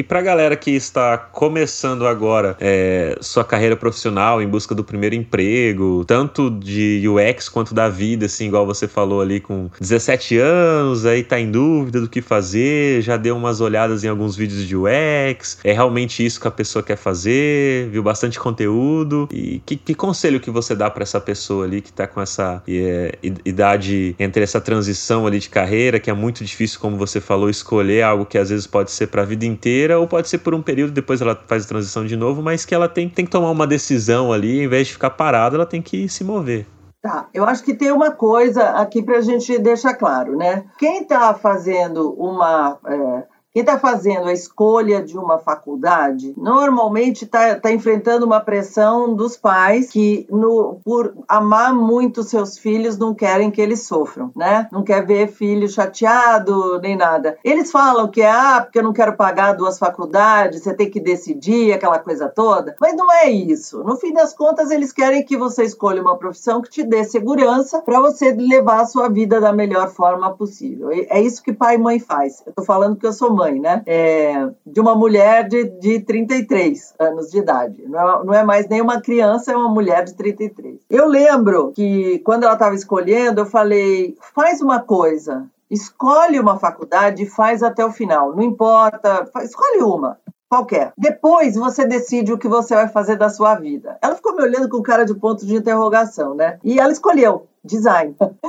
e 0.01 0.03
para 0.03 0.21
a 0.21 0.23
galera 0.23 0.57
que 0.57 0.71
está 0.71 1.19
começando 1.19 2.07
agora 2.07 2.57
é, 2.59 3.19
sua 3.21 3.45
carreira 3.45 3.77
profissional 3.77 4.41
em 4.41 4.49
busca 4.49 4.75
do 4.75 4.83
primeiro 4.83 5.15
emprego, 5.15 6.07
tanto 6.07 6.51
de 6.51 7.07
UX 7.07 7.51
quanto 7.51 7.75
da 7.75 7.87
vida, 7.87 8.25
assim, 8.25 8.47
igual 8.47 8.65
você 8.65 8.89
falou 8.89 9.21
ali 9.21 9.41
com 9.41 9.69
17 9.79 10.39
anos, 10.39 11.05
aí 11.05 11.23
tá 11.23 11.39
em 11.39 11.51
dúvida 11.51 12.01
do 12.01 12.09
que 12.09 12.23
fazer, 12.23 13.03
já 13.03 13.19
deu 13.19 13.37
umas 13.37 13.61
olhadas 13.61 14.03
em 14.03 14.09
alguns 14.09 14.35
vídeos 14.35 14.67
de 14.67 14.75
UX, 14.75 15.59
é 15.63 15.73
realmente 15.75 16.25
isso 16.25 16.41
que 16.41 16.49
a 16.49 16.51
pessoa 16.51 16.83
quer 16.83 16.97
fazer, 16.97 17.91
viu 17.91 18.03
bastante 18.03 18.41
conteúdo. 18.41 19.29
E 19.31 19.61
que, 19.67 19.77
que 19.77 19.95
conselho 19.95 20.41
que 20.41 20.51
você 20.51 20.75
dá 20.75 20.89
para 20.89 21.03
essa 21.03 21.21
pessoa 21.21 21.67
ali 21.67 21.83
que 21.83 21.93
tá 21.93 22.07
com 22.07 22.23
essa 22.23 22.63
é, 22.67 23.19
idade 23.45 24.17
entre 24.19 24.43
essa 24.43 24.63
transição 24.63 25.27
ali 25.27 25.39
de 25.39 25.51
carreira, 25.51 26.01
que 26.01 26.09
é 26.09 26.15
muito 26.15 26.43
difícil, 26.43 26.81
como 26.81 26.97
você 26.97 27.21
falou, 27.21 27.51
escolher 27.51 28.01
algo 28.01 28.25
que 28.25 28.39
às 28.39 28.49
vezes 28.49 28.67
pode 28.67 28.91
ser 28.91 29.09
para 29.09 29.21
a 29.21 29.27
vida 29.27 29.45
inteira 29.45 29.90
inteira, 29.91 29.99
ou 29.99 30.07
pode 30.07 30.29
ser 30.29 30.39
por 30.39 30.55
um 30.55 30.63
período, 30.63 30.93
depois 30.93 31.21
ela 31.21 31.39
faz 31.47 31.65
a 31.65 31.69
transição 31.69 32.05
de 32.07 32.17
novo, 32.17 32.43
mas 32.43 32.65
que 32.65 32.75
ela 32.75 32.89
tem, 32.89 33.09
tem 33.09 33.25
que 33.25 33.31
tomar 33.31 33.51
uma 33.51 33.67
decisão 33.67 34.33
ali, 34.33 34.63
em 34.63 34.69
vez 34.69 34.87
de 34.87 34.93
ficar 34.93 35.11
parada, 35.11 35.57
ela 35.57 35.67
tem 35.67 35.83
que 35.83 36.09
se 36.09 36.23
mover. 36.23 36.67
Tá, 37.03 37.29
eu 37.33 37.45
acho 37.45 37.65
que 37.65 37.75
tem 37.75 37.91
uma 37.91 38.11
coisa 38.11 38.71
aqui 38.71 39.03
para 39.03 39.19
a 39.19 39.23
gente 39.23 39.59
deixar 39.59 39.95
claro, 39.95 40.37
né? 40.37 40.65
Quem 40.79 41.03
está 41.03 41.33
fazendo 41.35 42.13
uma. 42.13 42.79
É 42.87 43.40
quem 43.53 43.63
está 43.63 43.79
fazendo 43.79 44.29
a 44.29 44.33
escolha 44.33 45.03
de 45.03 45.19
uma 45.19 45.39
faculdade 45.39 46.33
normalmente 46.37 47.25
está 47.25 47.57
tá 47.57 47.73
enfrentando 47.73 48.25
uma 48.25 48.41
pressão 48.41 49.13
dos 49.15 49.37
pais 49.37 49.91
que, 49.91 50.27
no, 50.31 50.81
por 50.85 51.15
amar 51.27 51.75
muito 51.75 52.23
seus 52.23 52.57
filhos, 52.57 52.97
não 52.97 53.13
querem 53.13 53.51
que 53.51 53.61
eles 53.61 53.83
sofram, 53.83 54.31
né? 54.37 54.69
Não 54.71 54.85
quer 54.85 55.05
ver 55.05 55.29
filho 55.29 55.69
chateado 55.69 56.79
nem 56.81 56.97
nada. 56.97 57.37
Eles 57.43 57.73
falam 57.73 58.09
que 58.09 58.23
ah, 58.23 58.61
porque 58.63 58.79
eu 58.79 58.85
não 58.85 58.93
quero 58.93 59.17
pagar 59.17 59.55
duas 59.55 59.79
faculdades, 59.79 60.63
você 60.63 60.73
tem 60.73 60.89
que 60.89 61.01
decidir, 61.01 61.73
aquela 61.73 61.99
coisa 61.99 62.29
toda. 62.29 62.77
Mas 62.81 62.95
não 62.95 63.13
é 63.13 63.29
isso. 63.29 63.83
No 63.83 63.97
fim 63.97 64.13
das 64.13 64.33
contas, 64.33 64.71
eles 64.71 64.93
querem 64.93 65.25
que 65.25 65.37
você 65.37 65.65
escolha 65.65 66.01
uma 66.01 66.17
profissão 66.17 66.63
que 66.63 66.71
te 66.71 66.85
dê 66.85 67.03
segurança 67.03 67.83
para 67.83 68.01
você 68.01 68.33
levar 68.33 68.81
a 68.83 68.87
sua 68.87 69.09
vida 69.09 69.41
da 69.41 69.53
melhor 69.53 69.91
forma 69.91 70.31
possível. 70.37 70.91
É 70.93 71.21
isso 71.21 71.43
que 71.43 71.53
pai 71.53 71.75
e 71.75 71.79
mãe 71.79 71.99
faz. 71.99 72.43
Eu 72.47 72.53
tô 72.53 72.63
falando 72.63 72.97
que 72.97 73.07
eu 73.07 73.13
sou 73.13 73.40
mãe, 73.40 73.40
né? 73.61 73.83
É, 73.87 74.49
de 74.67 74.81
uma 74.81 74.95
mulher 74.95 75.49
de, 75.49 75.65
de 75.65 76.01
33 76.01 76.95
anos 76.99 77.31
de 77.31 77.39
idade. 77.39 77.85
Não 77.87 77.99
é, 77.99 78.25
não 78.25 78.35
é 78.35 78.45
mais 78.45 78.69
nem 78.69 78.81
uma 78.81 79.01
criança, 79.01 79.53
é 79.53 79.57
uma 79.57 79.69
mulher 79.69 80.05
de 80.05 80.15
33. 80.15 80.81
Eu 80.91 81.07
lembro 81.07 81.73
que 81.73 82.19
quando 82.21 82.45
ela 82.45 82.55
estava 82.55 82.75
escolhendo, 82.75 83.41
eu 83.41 83.47
falei: 83.47 84.17
faz 84.35 84.61
uma 84.61 84.81
coisa, 84.81 85.47
escolhe 85.71 86.39
uma 86.39 86.59
faculdade 86.59 87.23
e 87.23 87.31
faz 87.31 87.63
até 87.63 87.85
o 87.85 87.93
final. 87.93 88.35
Não 88.35 88.43
importa, 88.43 89.29
escolhe 89.43 89.83
uma 89.83 90.19
qualquer. 90.51 90.93
Depois 90.99 91.55
você 91.55 91.87
decide 91.87 92.33
o 92.33 92.39
que 92.39 92.49
você 92.49 92.75
vai 92.75 92.89
fazer 92.89 93.17
da 93.17 93.31
sua 93.31 93.55
vida. 93.55 93.97
Ela 94.03 94.17
ficou 94.17 94.35
me 94.35 94.43
olhando 94.43 94.69
com 94.69 94.83
cara 94.83 95.05
de 95.05 95.15
ponto 95.15 95.47
de 95.47 95.55
interrogação, 95.55 96.35
né? 96.35 96.59
E 96.65 96.81
ela 96.81 96.91
escolheu 96.91 97.47
design. 97.65 98.15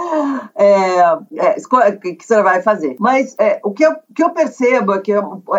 É, 0.54 1.00
é, 1.38 1.92
que 1.92 2.24
você 2.24 2.42
vai 2.44 2.62
fazer. 2.62 2.96
Mas 3.00 3.36
é, 3.40 3.60
o 3.64 3.72
que 3.72 3.84
eu, 3.86 3.96
que 4.14 4.24
eu, 4.24 4.30
percebo 4.32 4.94
é 4.94 5.00
que 5.00 5.12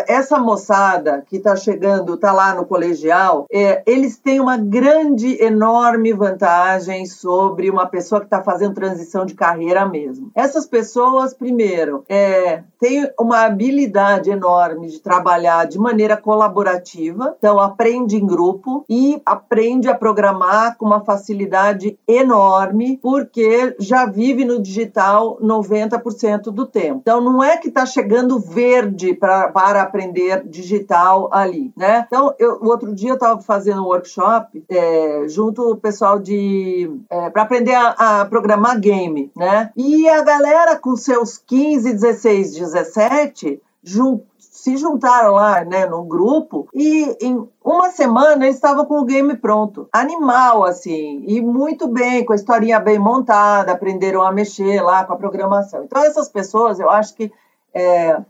essa 0.06 0.38
moçada 0.38 1.24
que 1.26 1.38
está 1.38 1.56
chegando, 1.56 2.14
está 2.14 2.32
lá 2.32 2.54
no 2.54 2.66
colegial, 2.66 3.46
é, 3.50 3.82
eles 3.86 4.18
têm 4.18 4.38
uma 4.38 4.56
grande, 4.56 5.42
enorme 5.42 6.12
vantagem 6.12 7.06
sobre 7.06 7.70
uma 7.70 7.86
pessoa 7.86 8.20
que 8.20 8.26
está 8.26 8.42
fazendo 8.42 8.74
transição 8.74 9.24
de 9.24 9.34
carreira 9.34 9.88
mesmo. 9.88 10.30
Essas 10.34 10.66
pessoas, 10.66 11.34
primeiro, 11.34 12.04
é, 12.08 12.62
têm 12.78 13.10
uma 13.18 13.44
habilidade 13.44 14.30
enorme 14.30 14.88
de 14.88 15.00
trabalhar 15.00 15.66
de 15.66 15.78
maneira 15.78 16.16
colaborativa, 16.16 17.34
então 17.38 17.58
aprende 17.58 18.16
em 18.16 18.26
grupo 18.26 18.84
e 18.88 19.20
aprende 19.24 19.88
a 19.88 19.94
programar 19.94 20.76
com 20.76 20.86
uma 20.86 21.04
facilidade 21.04 21.98
enorme, 22.06 22.98
porque 23.02 23.41
porque 23.42 23.74
já 23.81 24.07
vive 24.07 24.44
no 24.44 24.62
digital 24.62 25.37
90% 25.40 26.44
do 26.44 26.64
tempo. 26.64 27.00
Então, 27.02 27.20
não 27.20 27.42
é 27.42 27.57
que 27.57 27.68
está 27.68 27.85
chegando 27.85 28.38
verde 28.38 29.14
pra, 29.14 29.48
para 29.48 29.83
aprender 29.83 30.44
digital 30.46 31.28
ali, 31.33 31.72
né? 31.76 32.05
Então, 32.07 32.33
eu, 32.38 32.59
o 32.61 32.68
outro 32.68 32.94
dia 32.94 33.11
eu 33.11 33.14
estava 33.14 33.40
fazendo 33.40 33.83
um 33.83 33.87
workshop 33.87 34.64
é, 34.68 35.24
junto 35.28 35.72
o 35.72 35.76
pessoal 35.76 36.18
de... 36.18 36.90
É, 37.11 37.31
para 37.31 37.42
aprender 37.42 37.74
a, 37.74 38.20
a, 38.20 38.24
programar 38.26 38.78
game, 38.78 39.31
né? 39.37 39.70
E 39.76 40.09
a 40.09 40.22
galera 40.22 40.76
com 40.76 40.94
seus 40.94 41.37
15, 41.38 41.92
16, 41.92 42.55
17 42.55 43.61
junto 43.83 44.31
se 44.62 44.77
juntaram 44.77 45.33
lá, 45.33 45.64
né, 45.64 45.87
num 45.87 46.07
grupo 46.07 46.68
e 46.72 47.16
em 47.20 47.48
uma 47.64 47.90
semana 47.90 48.44
eles 48.44 48.55
estavam 48.55 48.87
com 48.87 49.01
o 49.01 49.05
game 49.05 49.37
pronto. 49.37 49.88
Animal, 49.92 50.62
assim, 50.64 51.25
e 51.27 51.40
muito 51.40 51.88
bem, 51.88 52.25
com 52.25 52.33
a 52.33 52.37
historinha 52.37 52.79
bem 52.79 52.96
montada, 52.96 53.72
aprenderam 53.72 54.22
a 54.22 54.31
mexer 54.31 54.81
lá 54.81 55.05
com 55.05 55.14
a 55.14 55.16
programação. 55.16 55.83
Então, 55.83 56.05
essas 56.05 56.29
pessoas, 56.29 56.79
eu 56.79 56.88
acho 56.88 57.12
que 57.16 57.33
é, 57.75 58.22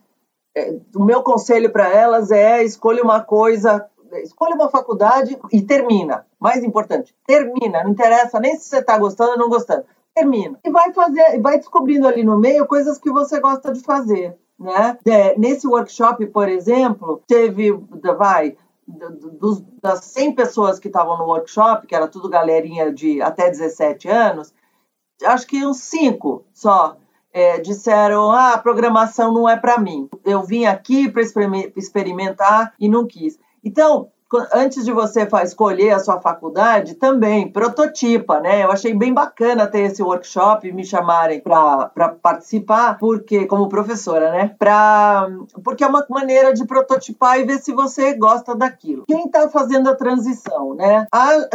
é, 0.57 0.79
o 0.97 1.05
meu 1.05 1.23
conselho 1.23 1.71
para 1.71 1.92
elas 1.92 2.31
é 2.31 2.64
escolha 2.64 3.03
uma 3.03 3.21
coisa, 3.21 3.87
escolha 4.25 4.55
uma 4.55 4.71
faculdade 4.71 5.38
e 5.53 5.61
termina. 5.61 6.25
Mais 6.40 6.64
importante, 6.64 7.14
termina. 7.27 7.85
Não 7.85 7.90
interessa 7.90 8.40
nem 8.40 8.57
se 8.57 8.71
você 8.71 8.79
está 8.79 8.97
gostando 8.97 9.33
ou 9.33 9.38
não 9.38 9.51
gostando. 9.51 9.85
Termina. 10.14 10.59
E 10.64 10.71
vai 10.71 10.95
fazer, 10.95 11.42
vai 11.42 11.59
descobrindo 11.59 12.09
ali 12.09 12.25
no 12.25 12.38
meio 12.38 12.66
coisas 12.66 12.97
que 12.97 13.12
você 13.12 13.38
gosta 13.38 13.71
de 13.71 13.81
fazer. 13.83 14.35
Né? 14.62 14.96
É, 15.05 15.37
nesse 15.37 15.66
workshop, 15.66 16.25
por 16.27 16.48
exemplo, 16.48 17.20
teve, 17.27 17.72
vai, 18.16 18.57
dos, 18.87 19.61
das 19.83 20.05
100 20.05 20.37
pessoas 20.37 20.79
que 20.79 20.87
estavam 20.87 21.18
no 21.18 21.25
workshop, 21.25 21.87
que 21.87 21.94
era 21.94 22.07
tudo 22.07 22.29
galerinha 22.29 22.92
de 22.92 23.20
até 23.20 23.51
17 23.51 24.09
anos, 24.09 24.55
acho 25.25 25.46
que 25.48 25.66
uns 25.66 25.79
5 25.79 26.44
só 26.55 26.96
é, 27.33 27.59
disseram: 27.59 28.31
ah, 28.31 28.53
a 28.53 28.59
programação 28.59 29.33
não 29.33 29.48
é 29.48 29.57
para 29.57 29.79
mim. 29.79 30.09
Eu 30.25 30.44
vim 30.44 30.64
aqui 30.64 31.11
para 31.11 31.22
experimentar 31.77 32.72
e 32.79 32.88
não 32.88 33.05
quis. 33.05 33.38
Então, 33.64 34.11
antes 34.53 34.85
de 34.85 34.92
você 34.92 35.27
escolher 35.42 35.90
a 35.90 35.99
sua 35.99 36.21
faculdade, 36.21 36.95
também 36.95 37.51
prototipa, 37.51 38.40
né? 38.40 38.64
Eu 38.64 38.71
achei 38.71 38.95
bem 38.95 39.12
bacana 39.12 39.66
ter 39.66 39.81
esse 39.81 40.03
workshop 40.03 40.71
me 40.73 40.85
chamarem 40.85 41.40
para 41.40 42.09
participar, 42.23 42.99
porque 42.99 43.47
como 43.47 43.68
professora, 43.68 44.31
né? 44.31 44.55
Pra, 44.59 45.29
porque 45.64 45.85
é 45.85 45.87
uma 45.87 46.05
maneira 46.09 46.53
de 46.53 46.66
prototipar 46.66 47.38
e 47.38 47.45
ver 47.45 47.59
se 47.59 47.73
você 47.73 48.14
gosta 48.14 48.55
daquilo. 48.55 49.05
Quem 49.07 49.27
está 49.27 49.49
fazendo 49.49 49.88
a 49.88 49.95
transição, 49.95 50.75
né? 50.75 51.07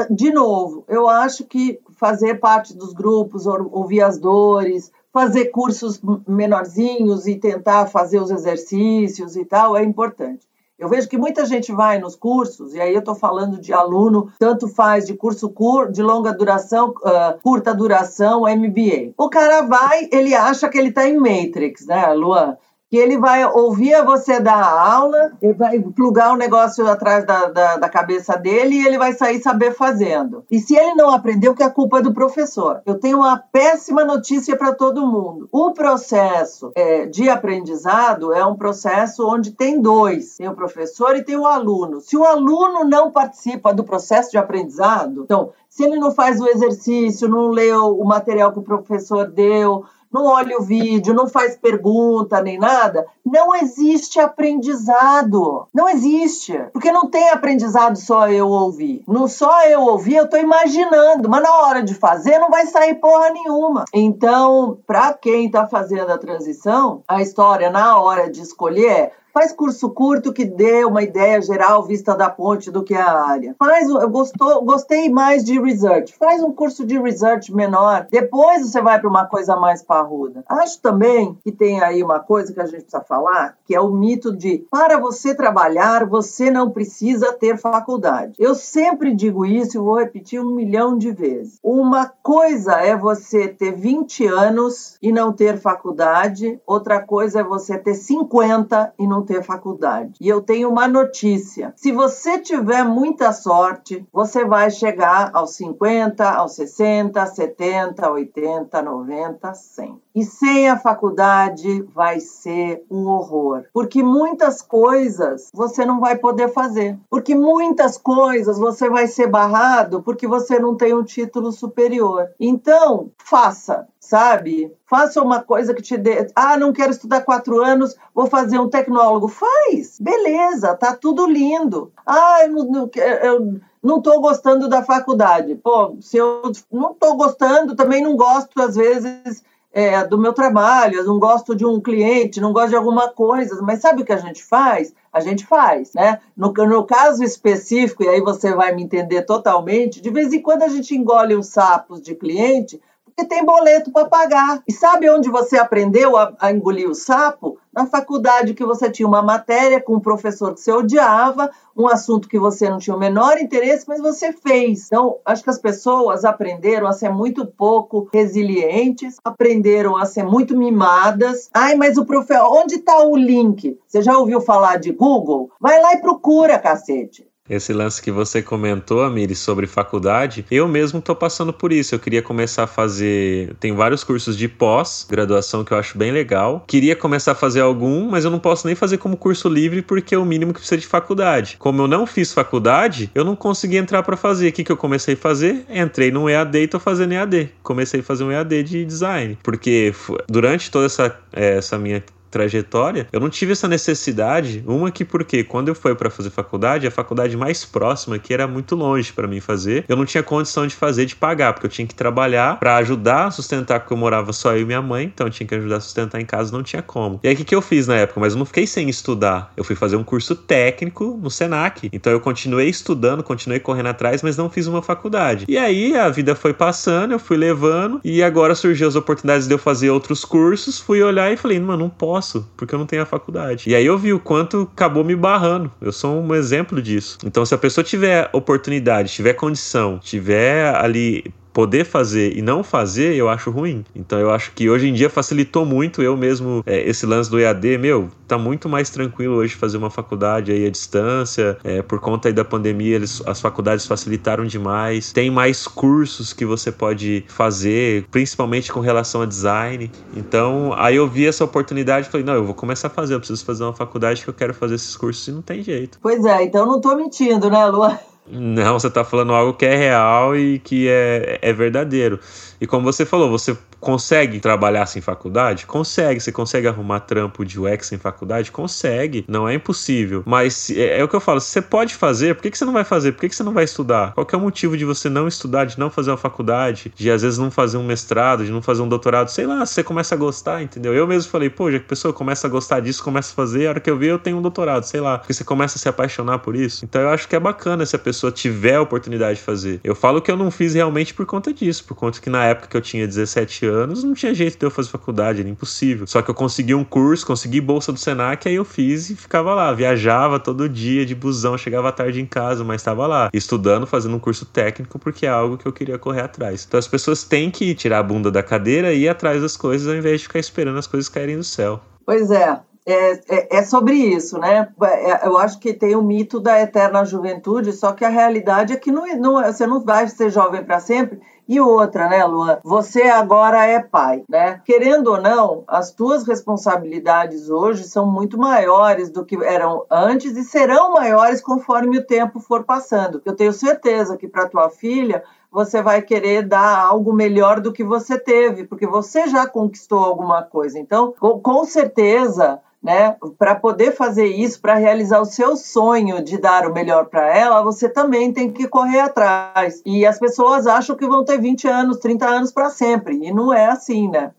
De 0.10 0.32
novo, 0.32 0.84
eu 0.88 1.08
acho 1.08 1.46
que 1.46 1.80
fazer 1.98 2.36
parte 2.36 2.76
dos 2.76 2.94
grupos, 2.94 3.46
ouvir 3.48 4.02
as 4.02 4.18
dores, 4.18 4.92
fazer 5.12 5.46
cursos 5.46 6.00
menorzinhos 6.28 7.26
e 7.26 7.36
tentar 7.36 7.88
fazer 7.88 8.22
os 8.22 8.30
exercícios 8.30 9.36
e 9.36 9.44
tal 9.44 9.76
é 9.76 9.84
importante. 9.84 10.48
Eu 10.78 10.88
vejo 10.88 11.10
que 11.10 11.18
muita 11.18 11.44
gente 11.44 11.72
vai 11.72 11.98
nos 11.98 12.16
cursos, 12.16 12.76
e 12.76 12.80
aí 12.80 12.94
eu 12.94 13.00
estou 13.00 13.16
falando 13.16 13.60
de 13.60 13.74
aluno, 13.74 14.32
tanto 14.38 14.68
faz 14.68 15.08
de 15.08 15.16
curso 15.16 15.50
cur, 15.50 15.92
de 15.92 16.04
longa 16.04 16.32
duração, 16.32 16.90
uh, 16.90 17.42
curta 17.42 17.74
duração, 17.74 18.42
MBA. 18.42 19.14
O 19.18 19.28
cara 19.28 19.64
vai, 19.64 20.08
ele 20.12 20.36
acha 20.36 20.70
que 20.70 20.78
ele 20.78 20.90
está 20.90 21.08
em 21.08 21.18
Matrix, 21.18 21.88
né, 21.88 22.14
Luan? 22.14 22.58
Que 22.90 22.98
ele 22.98 23.18
vai 23.18 23.46
ouvir 23.46 24.02
você 24.04 24.40
dar 24.40 24.62
a 24.62 24.96
aula, 24.96 25.34
ele 25.42 25.54
vai 25.54 25.80
plugar 25.80 26.32
o 26.32 26.36
um 26.36 26.38
negócio 26.38 26.88
atrás 26.88 27.26
da, 27.26 27.48
da, 27.48 27.78
da, 27.78 27.90
cabeça 27.90 28.38
dele 28.38 28.76
e 28.76 28.88
ele 28.88 28.98
vai 28.98 29.14
sair 29.14 29.42
saber 29.42 29.74
fazendo. 29.74 30.46
E 30.50 30.60
se 30.60 30.76
ele 30.76 30.96
não 30.96 31.12
aprendeu, 31.12 31.54
que 31.54 31.64
a 31.64 31.70
culpa 31.70 32.00
é 32.00 32.02
do 32.02 32.14
professor. 32.14 32.82
Eu 32.86 33.00
tenho 33.00 33.18
uma 33.18 33.38
péssima 33.38 34.06
notícia 34.06 34.56
para 34.56 34.74
todo 34.74 35.06
mundo. 35.06 35.50
O 35.52 35.72
processo 35.72 36.72
é, 36.76 37.06
de 37.06 37.30
aprendizado 37.30 38.34
é 38.34 38.46
um 38.46 38.56
processo 38.56 39.28
onde 39.28 39.52
tem 39.52 39.82
dois: 39.82 40.38
tem 40.38 40.48
o 40.48 40.56
professor 40.56 41.16
e 41.16 41.24
tem 41.24 41.36
o 41.36 41.46
aluno. 41.46 42.00
Se 42.00 42.16
o 42.16 42.24
aluno 42.24 42.86
não 42.86 43.12
participa 43.12 43.74
do 43.74 43.84
processo 43.84 44.32
de 44.32 44.38
aprendizado, 44.38 45.24
então, 45.24 45.52
se 45.70 45.84
ele 45.84 45.98
não 45.98 46.12
faz 46.12 46.40
o 46.40 46.48
exercício, 46.48 47.28
não 47.28 47.50
leu 47.50 47.98
o 47.98 48.06
material 48.06 48.52
que 48.52 48.60
o 48.60 48.64
professor 48.64 49.28
deu, 49.28 49.84
não 50.12 50.26
olha 50.26 50.58
o 50.58 50.64
vídeo, 50.64 51.14
não 51.14 51.28
faz 51.28 51.56
pergunta 51.56 52.42
nem 52.42 52.58
nada, 52.58 53.06
não 53.26 53.54
existe 53.56 54.20
aprendizado. 54.20 55.68
Não 55.74 55.90
existe. 55.90 56.58
Porque 56.72 56.92
não 56.92 57.10
tem 57.10 57.30
aprendizado 57.30 57.98
só 57.98 58.30
eu 58.30 58.48
ouvir. 58.48 59.04
Não 59.08 59.28
só 59.28 59.66
eu 59.66 59.82
ouvir, 59.82 60.16
eu 60.16 60.26
estou 60.26 60.40
imaginando, 60.40 61.30
mas 61.30 61.44
na 61.44 61.54
hora 61.54 61.84
de 61.84 61.94
fazer 61.94 62.40
não 62.40 62.50
vai 62.50 62.66
sair 62.66 62.96
porra 62.96 63.30
nenhuma. 63.30 63.86
Então, 63.94 64.78
para 64.88 65.14
quem 65.14 65.48
está 65.48 65.68
fazendo 65.68 66.12
a 66.12 66.18
transição, 66.18 67.04
a 67.08 67.22
história 67.22 67.70
na 67.70 68.00
hora 68.00 68.30
de 68.30 68.42
escolher 68.42 68.88
é 68.90 69.12
Faz 69.38 69.54
curso 69.54 69.92
curto 69.92 70.34
que 70.34 70.44
dê 70.44 70.84
uma 70.84 71.04
ideia 71.04 71.40
geral 71.40 71.84
vista 71.84 72.16
da 72.16 72.28
ponte 72.28 72.72
do 72.72 72.82
que 72.82 72.96
é 72.96 73.02
a 73.02 73.22
área. 73.22 73.56
Faz, 73.60 73.88
eu 73.88 74.10
gostou, 74.10 74.66
gostei 74.66 75.10
mais 75.10 75.46
de 75.46 75.62
research. 75.62 76.16
Faz 76.18 76.42
um 76.42 76.52
curso 76.52 76.84
de 76.84 76.98
research 76.98 77.54
menor. 77.54 78.08
Depois 78.10 78.64
você 78.64 78.82
vai 78.82 79.00
para 79.00 79.08
uma 79.08 79.28
coisa 79.28 79.56
mais 79.56 79.84
parruda. 79.84 80.44
Acho 80.50 80.82
também 80.82 81.38
que 81.44 81.52
tem 81.52 81.80
aí 81.82 82.02
uma 82.02 82.20
coisa 82.20 82.52
que 82.52 82.60
a 82.60 82.66
gente 82.66 82.82
precisa 82.82 83.04
falar, 83.04 83.56
que 83.64 83.76
é 83.76 83.80
o 83.80 83.92
mito 83.92 84.36
de 84.36 84.66
para 84.72 84.98
você 84.98 85.36
trabalhar, 85.36 86.08
você 86.08 86.50
não 86.50 86.72
precisa 86.72 87.32
ter 87.32 87.60
faculdade. 87.60 88.34
Eu 88.40 88.56
sempre 88.56 89.14
digo 89.14 89.46
isso 89.46 89.78
e 89.78 89.80
vou 89.80 90.00
repetir 90.00 90.42
um 90.42 90.56
milhão 90.56 90.98
de 90.98 91.12
vezes. 91.12 91.60
Uma 91.62 92.12
coisa 92.24 92.74
é 92.82 92.98
você 92.98 93.48
ter 93.48 93.76
20 93.76 94.26
anos 94.26 94.98
e 95.00 95.12
não 95.12 95.32
ter 95.32 95.60
faculdade, 95.60 96.60
outra 96.66 97.00
coisa 97.00 97.42
é 97.42 97.44
você 97.44 97.78
ter 97.78 97.94
50 97.94 98.96
e 98.98 99.06
não 99.06 99.27
ter 99.28 99.44
faculdade. 99.44 100.14
E 100.20 100.28
eu 100.28 100.42
tenho 100.42 100.70
uma 100.70 100.88
notícia: 100.88 101.74
se 101.76 101.92
você 101.92 102.40
tiver 102.40 102.84
muita 102.84 103.32
sorte, 103.32 104.08
você 104.12 104.44
vai 104.46 104.72
chegar 104.72 105.30
aos 105.34 105.52
50, 105.56 106.28
aos 106.28 106.56
60, 106.56 107.24
70, 107.26 108.10
80, 108.10 108.82
90, 108.82 109.54
100. 109.54 110.02
E 110.18 110.26
sem 110.26 110.68
a 110.68 110.80
faculdade 110.80 111.84
vai 111.94 112.20
ser 112.20 112.84
um 112.90 113.06
horror, 113.06 113.66
porque 113.72 114.02
muitas 114.02 114.64
coisas 114.64 115.52
você 115.54 115.86
não 115.86 116.00
vai 116.00 116.18
poder 116.18 116.52
fazer, 116.52 116.98
porque 117.08 117.36
muitas 117.36 118.00
coisas 118.00 118.58
você 118.58 118.90
vai 118.90 119.06
ser 119.06 119.28
barrado 119.28 120.02
porque 120.02 120.26
você 120.26 120.58
não 120.58 120.74
tem 120.74 120.92
um 120.92 121.04
título 121.04 121.52
superior. 121.52 122.32
Então, 122.40 123.12
faça, 123.20 123.88
sabe? 124.00 124.74
Faça 124.88 125.22
uma 125.22 125.44
coisa 125.44 125.72
que 125.72 125.84
te 125.84 125.96
dê. 125.96 126.28
Ah, 126.36 126.58
não 126.58 126.74
quero 126.74 126.90
estudar 126.90 127.22
quatro 127.22 127.64
anos, 127.64 127.96
vou 128.12 128.26
fazer 128.26 128.58
um 128.58 128.70
tecnólogo. 128.70 129.28
Faz, 129.28 130.00
beleza, 130.00 130.76
tá 130.76 130.96
tudo 130.96 131.28
lindo. 131.28 131.92
Ah, 132.04 132.40
eu 132.44 132.54
não, 132.66 132.90
eu 132.96 133.60
não 133.84 133.98
estou 134.00 134.20
gostando 134.20 134.68
da 134.68 134.82
faculdade. 134.82 135.54
Pô, 135.54 135.96
se 136.02 136.18
eu 136.18 136.42
não 136.72 136.94
estou 136.94 137.16
gostando, 137.16 137.76
também 137.76 138.02
não 138.02 138.16
gosto, 138.16 138.60
às 138.60 138.76
vezes 138.76 139.46
é, 139.72 140.04
do 140.06 140.18
meu 140.18 140.34
trabalho, 140.34 140.98
eu 140.98 141.06
não 141.06 141.20
gosto 141.20 141.56
de 141.56 141.66
um 141.66 141.80
cliente, 141.80 142.42
não 142.42 142.54
gosto 142.54 142.70
de 142.70 142.76
alguma 142.76 143.10
coisa, 143.10 143.62
mas 143.62 143.80
sabe 143.80 144.02
o 144.02 144.06
que 144.06 144.14
a 144.14 144.18
gente 144.18 144.44
faz? 144.44 144.94
A 145.12 145.20
gente 145.20 145.46
faz, 145.46 145.94
né? 145.94 146.20
No, 146.36 146.52
no 146.52 146.86
caso 146.86 147.24
específico, 147.24 148.04
e 148.04 148.08
aí 148.08 148.22
você 148.22 148.54
vai 148.54 148.74
me 148.74 148.84
entender 148.84 149.24
totalmente, 149.24 150.02
de 150.02 150.10
vez 150.10 150.34
em 150.34 150.42
quando 150.42 150.64
a 150.64 150.68
gente 150.68 150.96
engole 150.96 151.36
os 151.36 151.48
sapos 151.48 152.02
de 152.02 152.16
cliente 152.16 152.82
porque 153.18 153.26
tem 153.26 153.44
boleto 153.44 153.92
para 153.92 154.08
pagar. 154.08 154.62
E 154.68 154.72
sabe 154.72 155.10
onde 155.10 155.28
você 155.28 155.58
aprendeu 155.58 156.16
a, 156.16 156.36
a, 156.40 156.52
engolir 156.52 156.88
o 156.88 156.94
sapo? 156.94 157.58
Na 157.74 157.88
faculdade 157.88 158.54
que 158.54 158.64
você 158.64 158.92
tinha 158.92 159.08
uma 159.08 159.24
matéria 159.24 159.82
com 159.82 159.96
um 159.96 160.00
professor 160.00 160.54
que 160.54 160.62
você 160.62 160.72
odiava, 160.72 161.50
um 161.76 161.88
assunto 161.88 162.28
que 162.28 162.38
você 162.38 162.70
não 162.70 162.78
tinha 162.78 162.96
o 162.96 163.00
menor 163.00 163.40
interesse, 163.40 163.86
mas 163.88 164.00
você 164.00 164.32
fez. 164.32 164.86
Então, 164.86 165.18
acho 165.26 165.44
que 165.44 165.50
as 165.50 165.58
pessoas 165.58 166.24
aprenderam 166.24 166.88
a 166.88 166.94
ser 166.94 167.10
muito 167.10 167.46
pouco 167.46 168.08
resilientes, 168.14 169.18
aprenderam 169.24 169.98
a 169.98 170.06
ser 170.06 170.24
muito 170.24 170.56
mimadas. 170.56 171.50
Ai, 171.54 171.76
mas 171.76 171.98
o 171.98 172.06
professor, 172.06 172.48
onde 172.52 172.76
está 172.76 173.00
o 173.04 173.16
link? 173.16 173.80
Você 173.88 174.02
já 174.02 174.18
ouviu 174.18 174.40
falar 174.42 174.78
de 174.78 174.92
Google? 174.92 175.50
Vai 175.60 175.82
lá 175.82 175.94
e 175.94 176.02
procura, 176.02 176.60
cacete 176.60 177.27
esse 177.50 177.74
lance 177.74 178.02
que 178.02 178.12
você 178.12 178.42
comentou, 178.42 179.04
Amiri, 179.04 179.36
sobre 179.36 179.68
faculdade, 179.68 180.46
eu 180.52 180.68
mesmo 180.68 181.02
tô 181.02 181.16
passando 181.16 181.54
por 181.54 181.72
isso. 181.72 181.96
Eu 181.96 182.00
queria 182.00 182.22
começar 182.22 182.64
a 182.64 182.68
fazer. 182.68 183.56
Tem 183.60 183.74
vários 183.74 184.04
cursos 184.04 184.38
de 184.38 184.48
pós-graduação 184.48 185.64
que 185.64 185.72
eu 185.72 185.78
acho 185.78 185.98
bem 185.98 186.12
legal. 186.12 186.64
Queria 186.68 186.96
começar 186.96 187.32
a 187.32 187.36
fazer 187.36 187.62
algum, 187.62 188.10
mas 188.10 188.26
eu 188.26 188.32
não 188.32 188.40
posso 188.40 188.68
nem 188.68 188.76
fazer 188.76 188.98
como 188.98 189.18
curso 189.18 189.48
livre 189.48 189.82
porque 189.82 190.16
é 190.16 190.18
o 190.18 190.26
mínimo 190.26 190.54
que 190.54 190.60
precisa 190.60 190.80
de 190.80 190.88
faculdade. 190.88 191.58
Como 191.60 191.82
eu 191.82 191.88
não 191.88 192.06
fiz 192.06 192.34
faculdade, 192.34 193.10
eu 193.16 193.24
não 193.24 193.36
consegui 193.36 193.78
entrar 193.78 194.04
para 194.04 194.18
fazer. 194.18 194.50
O 194.50 194.52
que, 194.52 194.64
que 194.64 194.72
eu 194.72 194.78
comecei 194.78 195.14
a 195.14 195.18
fazer? 195.18 195.66
Entrei 195.70 196.12
no 196.12 196.30
EAD 196.30 196.58
e 196.60 196.68
tô 196.68 196.80
fazendo 196.80 197.14
EAD. 197.14 197.50
Comecei 197.64 198.02
a 198.02 198.04
fazer 198.04 198.24
um 198.24 198.32
EAD 198.32 198.64
de 198.64 198.86
design. 198.86 199.38
Porque 199.44 199.94
durante 200.28 200.70
toda 200.70 200.86
essa, 200.86 201.16
essa 201.32 201.78
minha 201.78 202.04
trajetória, 202.30 203.08
eu 203.12 203.20
não 203.20 203.30
tive 203.30 203.54
essa 203.54 203.68
necessidade. 203.68 204.64
Uma 204.66 204.92
que 204.92 205.06
porque 205.06 205.44
quando 205.44 205.70
eu 205.70 205.76
fui 205.76 205.94
para 205.96 206.10
fazer 206.10 206.30
faculdade, 206.30 206.88
a 206.88 206.92
faculdade 206.92 207.36
mais 207.36 207.66
próxima 207.66 208.20
que 208.20 208.34
era 208.34 208.48
muito 208.48 208.76
longe 208.76 209.12
para 209.12 209.28
mim 209.28 209.40
fazer, 209.40 209.86
eu 209.88 209.96
não 209.96 210.06
tinha 210.06 210.24
condição 210.24 210.68
de 210.68 210.76
fazer 210.76 211.06
de 211.06 211.16
pagar, 211.16 211.54
porque 211.54 211.66
eu 211.66 211.72
tinha 211.72 211.88
que 211.88 211.96
trabalhar 211.96 212.60
para 212.60 212.76
ajudar 212.78 213.28
a 213.28 213.32
sustentar 213.32 213.80
porque 213.80 213.94
eu 213.94 213.98
morava 213.98 214.32
só 214.34 214.54
eu 214.54 214.62
e 214.62 214.66
minha 214.66 214.82
mãe, 214.82 215.06
então 215.06 215.28
eu 215.28 215.32
tinha 215.32 215.48
que 215.48 215.56
ajudar 215.56 215.78
a 215.78 215.80
sustentar 215.82 216.22
em 216.22 216.26
casa, 216.26 216.52
não 216.52 216.64
tinha 216.64 216.82
como. 216.82 217.20
E 217.24 217.28
aí 217.28 217.34
o 217.34 217.38
que, 217.38 217.44
que 217.44 217.56
eu 217.56 217.62
fiz 217.62 217.88
na 217.88 217.96
época? 217.96 218.20
Mas 218.20 218.34
eu 218.34 218.40
não 218.40 218.46
fiquei 218.46 218.68
sem 218.68 218.90
estudar. 218.90 219.52
Eu 219.56 219.64
fui 219.64 219.76
fazer 219.76 219.96
um 219.96 220.04
curso 220.04 220.36
técnico 220.36 221.20
no 221.22 221.30
Senac. 221.30 221.90
Então 221.92 222.12
eu 222.12 222.20
continuei 222.20 222.70
estudando, 222.70 223.24
continuei 223.24 223.60
correndo 223.60 223.88
atrás, 223.88 224.22
mas 224.22 224.38
não 224.38 224.50
fiz 224.50 224.68
uma 224.68 224.82
faculdade. 224.82 225.46
E 225.48 225.58
aí 225.58 225.96
a 225.96 226.10
vida 226.10 226.36
foi 226.36 226.54
passando, 226.54 227.12
eu 227.12 227.20
fui 227.20 227.38
levando 227.38 228.00
e 228.04 228.22
agora 228.22 228.56
surgiu 228.56 228.88
as 228.88 228.96
oportunidades 228.96 229.48
de 229.48 229.54
eu 229.54 229.58
fazer 229.58 229.90
outros 229.90 230.26
cursos, 230.26 230.80
fui 230.80 231.02
olhar 231.02 231.32
e 231.32 231.38
falei, 231.38 231.60
mano, 231.60 231.78
não 231.78 231.90
posso, 231.90 232.17
porque 232.56 232.74
eu 232.74 232.80
não 232.80 232.86
tenho 232.86 233.02
a 233.02 233.06
faculdade. 233.06 233.70
E 233.70 233.76
aí 233.76 233.86
eu 233.86 233.98
vi 233.98 234.14
o 234.14 234.20
quanto 234.20 234.70
acabou 234.74 235.04
me 235.04 235.16
barrando. 235.16 235.72
Eu 235.82 235.92
sou 235.92 236.22
um 236.22 236.36
exemplo 236.36 236.82
disso. 236.82 237.18
Então 237.26 237.46
se 237.46 237.54
a 237.54 237.58
pessoa 237.58 237.84
tiver 237.84 238.30
oportunidade, 238.34 239.14
tiver 239.14 239.34
condição, 239.34 240.00
tiver 240.00 240.76
ali 240.76 241.34
poder 241.58 241.86
fazer 241.86 242.38
e 242.38 242.42
não 242.44 242.64
fazer, 242.64 243.16
eu 243.16 243.28
acho 243.28 243.50
ruim. 243.50 243.84
Então 243.96 244.20
eu 244.20 244.30
acho 244.30 244.52
que 244.52 244.70
hoje 244.70 244.90
em 244.90 244.94
dia 244.94 245.10
facilitou 245.10 245.66
muito 245.66 246.04
eu 246.04 246.16
mesmo 246.16 246.62
é, 246.68 246.88
esse 246.88 247.04
lance 247.04 247.32
do 247.32 247.40
EAD, 247.40 247.80
meu, 247.80 248.10
tá 248.28 248.38
muito 248.38 248.70
mais 248.70 248.92
tranquilo 248.92 249.34
hoje 249.34 249.56
fazer 249.56 249.76
uma 249.76 249.90
faculdade 249.90 250.52
aí 250.52 250.68
à 250.68 250.70
distância, 250.70 251.58
é, 251.64 251.82
por 251.82 252.00
conta 252.00 252.28
aí 252.28 252.34
da 252.34 252.46
pandemia, 252.46 252.98
eles, 252.98 253.24
as 253.26 253.42
faculdades 253.42 253.88
facilitaram 253.88 254.46
demais. 254.46 255.12
Tem 255.12 255.32
mais 255.32 255.68
cursos 255.68 256.32
que 256.32 256.46
você 256.46 256.72
pode 256.72 257.26
fazer, 257.28 258.06
principalmente 258.12 258.72
com 258.72 258.80
relação 258.80 259.24
a 259.24 259.26
design. 259.26 259.92
Então, 260.16 260.76
aí 260.78 260.98
eu 260.98 261.08
vi 261.08 261.26
essa 261.26 261.44
oportunidade 261.44 262.08
e 262.08 262.12
falei, 262.12 262.24
não, 262.24 262.36
eu 262.36 262.44
vou 262.44 262.54
começar 262.54 262.86
a 262.86 262.92
fazer, 262.92 263.16
eu 263.16 263.20
preciso 263.20 263.44
fazer 263.44 263.64
uma 263.64 263.74
faculdade 263.74 264.24
que 264.24 264.30
eu 264.30 264.34
quero 264.36 264.54
fazer 264.54 264.76
esses 264.76 264.96
cursos 264.96 265.28
e 265.28 265.32
não 265.32 265.42
tem 265.42 265.64
jeito. 265.64 265.98
Pois 266.04 266.24
é, 266.24 266.44
então 266.44 266.68
não 266.68 266.80
tô 266.80 266.96
mentindo, 266.96 267.50
né, 267.50 267.66
Luan? 267.66 267.98
Não, 268.30 268.78
você 268.78 268.88
está 268.88 269.06
falando 269.06 269.34
algo 269.34 269.54
que 269.54 269.66
é 269.66 269.76
real 269.76 270.36
e 270.36 270.60
que 270.60 270.88
é, 270.90 271.40
é 271.42 271.54
verdadeiro. 271.54 272.20
E 272.60 272.68
como 272.68 272.84
você 272.84 273.06
falou, 273.06 273.30
você 273.30 273.58
consegue 273.80 274.40
trabalhar 274.40 274.86
sem 274.86 275.02
faculdade? 275.02 275.66
Consegue. 275.66 276.20
Você 276.20 276.32
consegue 276.32 276.68
arrumar 276.68 277.02
trampo 277.02 277.46
de 277.46 277.60
UX 277.60 277.88
sem 277.88 277.98
faculdade? 277.98 278.52
Consegue. 278.52 279.26
Não 279.28 279.48
é 279.48 279.54
impossível. 279.54 280.24
Mas 280.26 280.70
é, 280.70 281.00
é 281.00 281.04
o 281.04 281.08
que 281.08 281.16
eu 281.16 281.22
falo: 281.22 281.40
você 281.40 281.62
pode 281.62 281.96
fazer, 281.96 282.36
por 282.36 282.42
que, 282.44 282.52
que 282.52 282.58
você 282.58 282.66
não 282.66 282.74
vai 282.74 282.84
fazer? 282.84 283.12
Por 283.12 283.22
que, 283.22 283.30
que 283.30 283.36
você 283.36 283.44
não 283.44 283.54
vai 283.54 283.64
estudar? 283.64 284.14
Qual 284.14 284.28
é 284.32 284.36
o 284.36 284.40
motivo 284.40 284.76
de 284.76 284.86
você 284.86 285.10
não 285.10 285.28
estudar, 285.28 285.66
de 285.66 285.78
não 285.80 285.90
fazer 285.90 286.12
uma 286.12 286.18
faculdade, 286.18 286.92
de 286.96 287.12
às 287.12 287.22
vezes 287.22 287.38
não 287.38 287.52
fazer 287.52 287.78
um 287.78 287.86
mestrado, 287.86 288.46
de 288.46 288.52
não 288.52 288.62
fazer 288.62 288.82
um 288.82 288.90
doutorado? 288.90 289.30
Sei 289.30 289.46
lá, 289.46 289.66
você 289.66 289.84
começa 289.84 290.16
a 290.16 290.18
gostar, 290.18 290.62
entendeu? 290.62 290.94
Eu 290.94 291.08
mesmo 291.08 291.32
falei, 291.32 291.50
pô, 291.50 291.72
já 291.72 291.80
que 291.80 291.86
a 291.86 291.90
pessoa 291.90 292.14
começa 292.14 292.48
a 292.48 292.50
gostar 292.50 292.80
disso, 292.80 293.04
começa 293.04 293.32
a 293.32 293.36
fazer, 293.36 293.68
a 293.68 293.70
hora 293.70 293.80
que 293.80 293.90
eu 293.90 293.98
ver, 293.98 294.12
eu 294.12 294.20
tenho 294.20 294.38
um 294.38 294.42
doutorado, 294.42 294.84
sei 294.84 295.00
lá. 295.00 295.20
Porque 295.20 295.34
você 295.34 295.44
começa 295.44 295.78
a 295.78 295.80
se 295.80 295.88
apaixonar 295.88 296.40
por 296.40 296.56
isso. 296.56 296.86
Então 296.86 297.02
eu 297.02 297.10
acho 297.10 297.28
que 297.28 297.36
é 297.36 297.40
bacana 297.40 297.86
se 297.86 297.96
a 297.96 298.00
pessoa 298.00 298.32
tiver 298.32 298.76
a 298.76 298.82
oportunidade 298.82 299.40
de 299.40 299.46
fazer. 299.46 299.80
Eu 299.84 299.96
falo 299.96 300.22
que 300.22 300.32
eu 300.32 300.38
não 300.38 300.50
fiz 300.50 300.74
realmente 300.74 301.14
por 301.14 301.26
conta 301.26 301.54
disso, 301.54 301.84
por 301.86 301.96
conta 301.96 302.20
que 302.20 302.30
na 302.30 302.47
época 302.48 302.68
que 302.68 302.78
eu 302.78 302.82
tinha 302.82 303.08
17 303.08 303.66
anos, 303.66 304.04
não 304.04 304.14
tinha 304.14 304.34
jeito 304.34 304.58
de 304.58 304.66
eu 304.66 304.72
fazer 304.72 304.90
faculdade, 304.90 305.40
era 305.40 305.50
impossível. 305.50 306.08
Só 306.08 306.22
que 306.22 306.30
eu 306.30 306.36
consegui 306.36 306.74
um 306.74 306.84
curso, 306.84 307.26
consegui 307.26 307.62
bolsa 307.62 307.92
do 307.92 308.00
Senac, 308.00 308.48
aí 308.48 308.56
eu 308.56 308.66
fiz 308.66 309.10
e 309.10 309.16
ficava 309.16 309.54
lá. 309.54 309.74
Viajava 309.74 310.40
todo 310.40 310.68
dia 310.68 311.06
de 311.06 311.16
busão, 311.16 311.58
chegava 311.58 311.92
tarde 311.92 312.22
em 312.22 312.26
casa, 312.26 312.64
mas 312.64 312.82
estava 312.82 313.06
lá, 313.08 313.30
estudando, 313.34 313.86
fazendo 313.86 314.16
um 314.16 314.20
curso 314.20 314.46
técnico, 314.46 315.00
porque 315.00 315.26
é 315.26 315.30
algo 315.30 315.58
que 315.58 315.66
eu 315.66 315.74
queria 315.74 315.98
correr 315.98 316.22
atrás. 316.22 316.66
Então 316.68 316.78
as 316.78 316.88
pessoas 316.88 317.24
têm 317.24 317.52
que 317.52 317.74
tirar 317.76 318.00
a 318.00 318.04
bunda 318.04 318.32
da 318.32 318.44
cadeira 318.44 318.94
e 318.94 319.02
ir 319.02 319.10
atrás 319.10 319.42
das 319.42 319.56
coisas, 319.56 319.88
ao 319.88 319.96
invés 319.96 320.22
de 320.22 320.28
ficar 320.28 320.40
esperando 320.40 320.78
as 320.78 320.88
coisas 320.88 321.10
caírem 321.10 321.38
do 321.38 321.44
céu. 321.44 321.82
Pois 322.06 322.32
é, 322.32 322.58
é, 322.88 323.20
é, 323.28 323.58
é, 323.58 323.64
sobre 323.64 323.96
isso, 323.96 324.40
né? 324.40 324.70
É, 324.82 325.28
eu 325.28 325.38
acho 325.38 325.60
que 325.60 325.74
tem 325.74 325.94
o 325.94 326.02
mito 326.02 326.40
da 326.40 326.62
eterna 326.62 327.04
juventude, 327.04 327.74
só 327.74 327.92
que 327.92 328.06
a 328.06 328.10
realidade 328.10 328.72
é 328.72 328.78
que 328.78 328.94
não, 328.94 329.06
não 329.18 329.44
você 329.44 329.68
não 329.68 329.82
vai 329.82 330.08
ser 330.08 330.30
jovem 330.30 330.64
para 330.64 330.80
sempre 330.80 331.20
e 331.46 331.60
outra, 331.60 332.08
né, 332.08 332.24
Luan? 332.24 332.60
Você 332.64 333.04
agora 333.04 333.66
é 333.66 333.82
pai, 333.82 334.24
né? 334.30 334.62
Querendo 334.64 335.08
ou 335.08 335.22
não, 335.22 335.66
as 335.68 335.92
tuas 335.92 336.26
responsabilidades 336.26 337.50
hoje 337.50 337.84
são 337.84 338.06
muito 338.06 338.38
maiores 338.38 339.10
do 339.10 339.26
que 339.26 339.36
eram 339.44 339.86
antes 339.92 340.38
e 340.38 340.44
serão 340.46 340.94
maiores 340.94 341.42
conforme 341.42 341.98
o 341.98 342.06
tempo 342.06 342.40
for 342.40 342.64
passando. 342.64 343.22
Eu 343.26 343.36
tenho 343.36 343.52
certeza 343.52 344.16
que 344.16 344.30
para 344.30 344.48
tua 344.48 344.70
filha 344.70 345.24
você 345.52 345.82
vai 345.82 346.02
querer 346.02 346.44
dar 346.44 346.80
algo 346.80 347.12
melhor 347.12 347.60
do 347.60 347.74
que 347.74 347.84
você 347.84 348.18
teve, 348.18 348.66
porque 348.66 348.88
você 348.88 349.28
já 349.28 349.46
conquistou 349.46 350.00
alguma 350.00 350.44
coisa. 350.44 350.80
Então, 350.80 351.14
com 351.18 351.66
certeza, 351.66 352.62
né? 352.82 353.16
Para 353.38 353.56
poder 353.56 353.92
fazer 353.96 354.28
isso, 354.28 354.62
para 354.62 354.76
realizar 354.76 355.20
o 355.20 355.26
seu 355.26 355.56
sonho 355.56 356.24
de 356.24 356.38
dar 356.38 356.68
o 356.68 356.74
melhor 356.74 357.06
para 357.08 357.36
ela, 357.36 357.64
você 357.64 357.90
também 357.90 358.32
tem 358.32 358.52
que 358.52 358.68
correr 358.68 359.00
atrás. 359.00 359.82
E 359.86 360.06
as 360.06 360.20
pessoas 360.20 360.68
acham 360.68 360.96
que 360.96 361.08
vão 361.08 361.24
ter 361.24 361.40
20 361.40 361.68
anos, 361.68 361.98
30 361.98 362.26
anos 362.28 362.52
para 362.52 362.70
sempre, 362.70 363.16
e 363.16 363.34
não 363.34 363.54
é 363.54 363.66
assim, 363.66 364.10
né? 364.10 364.32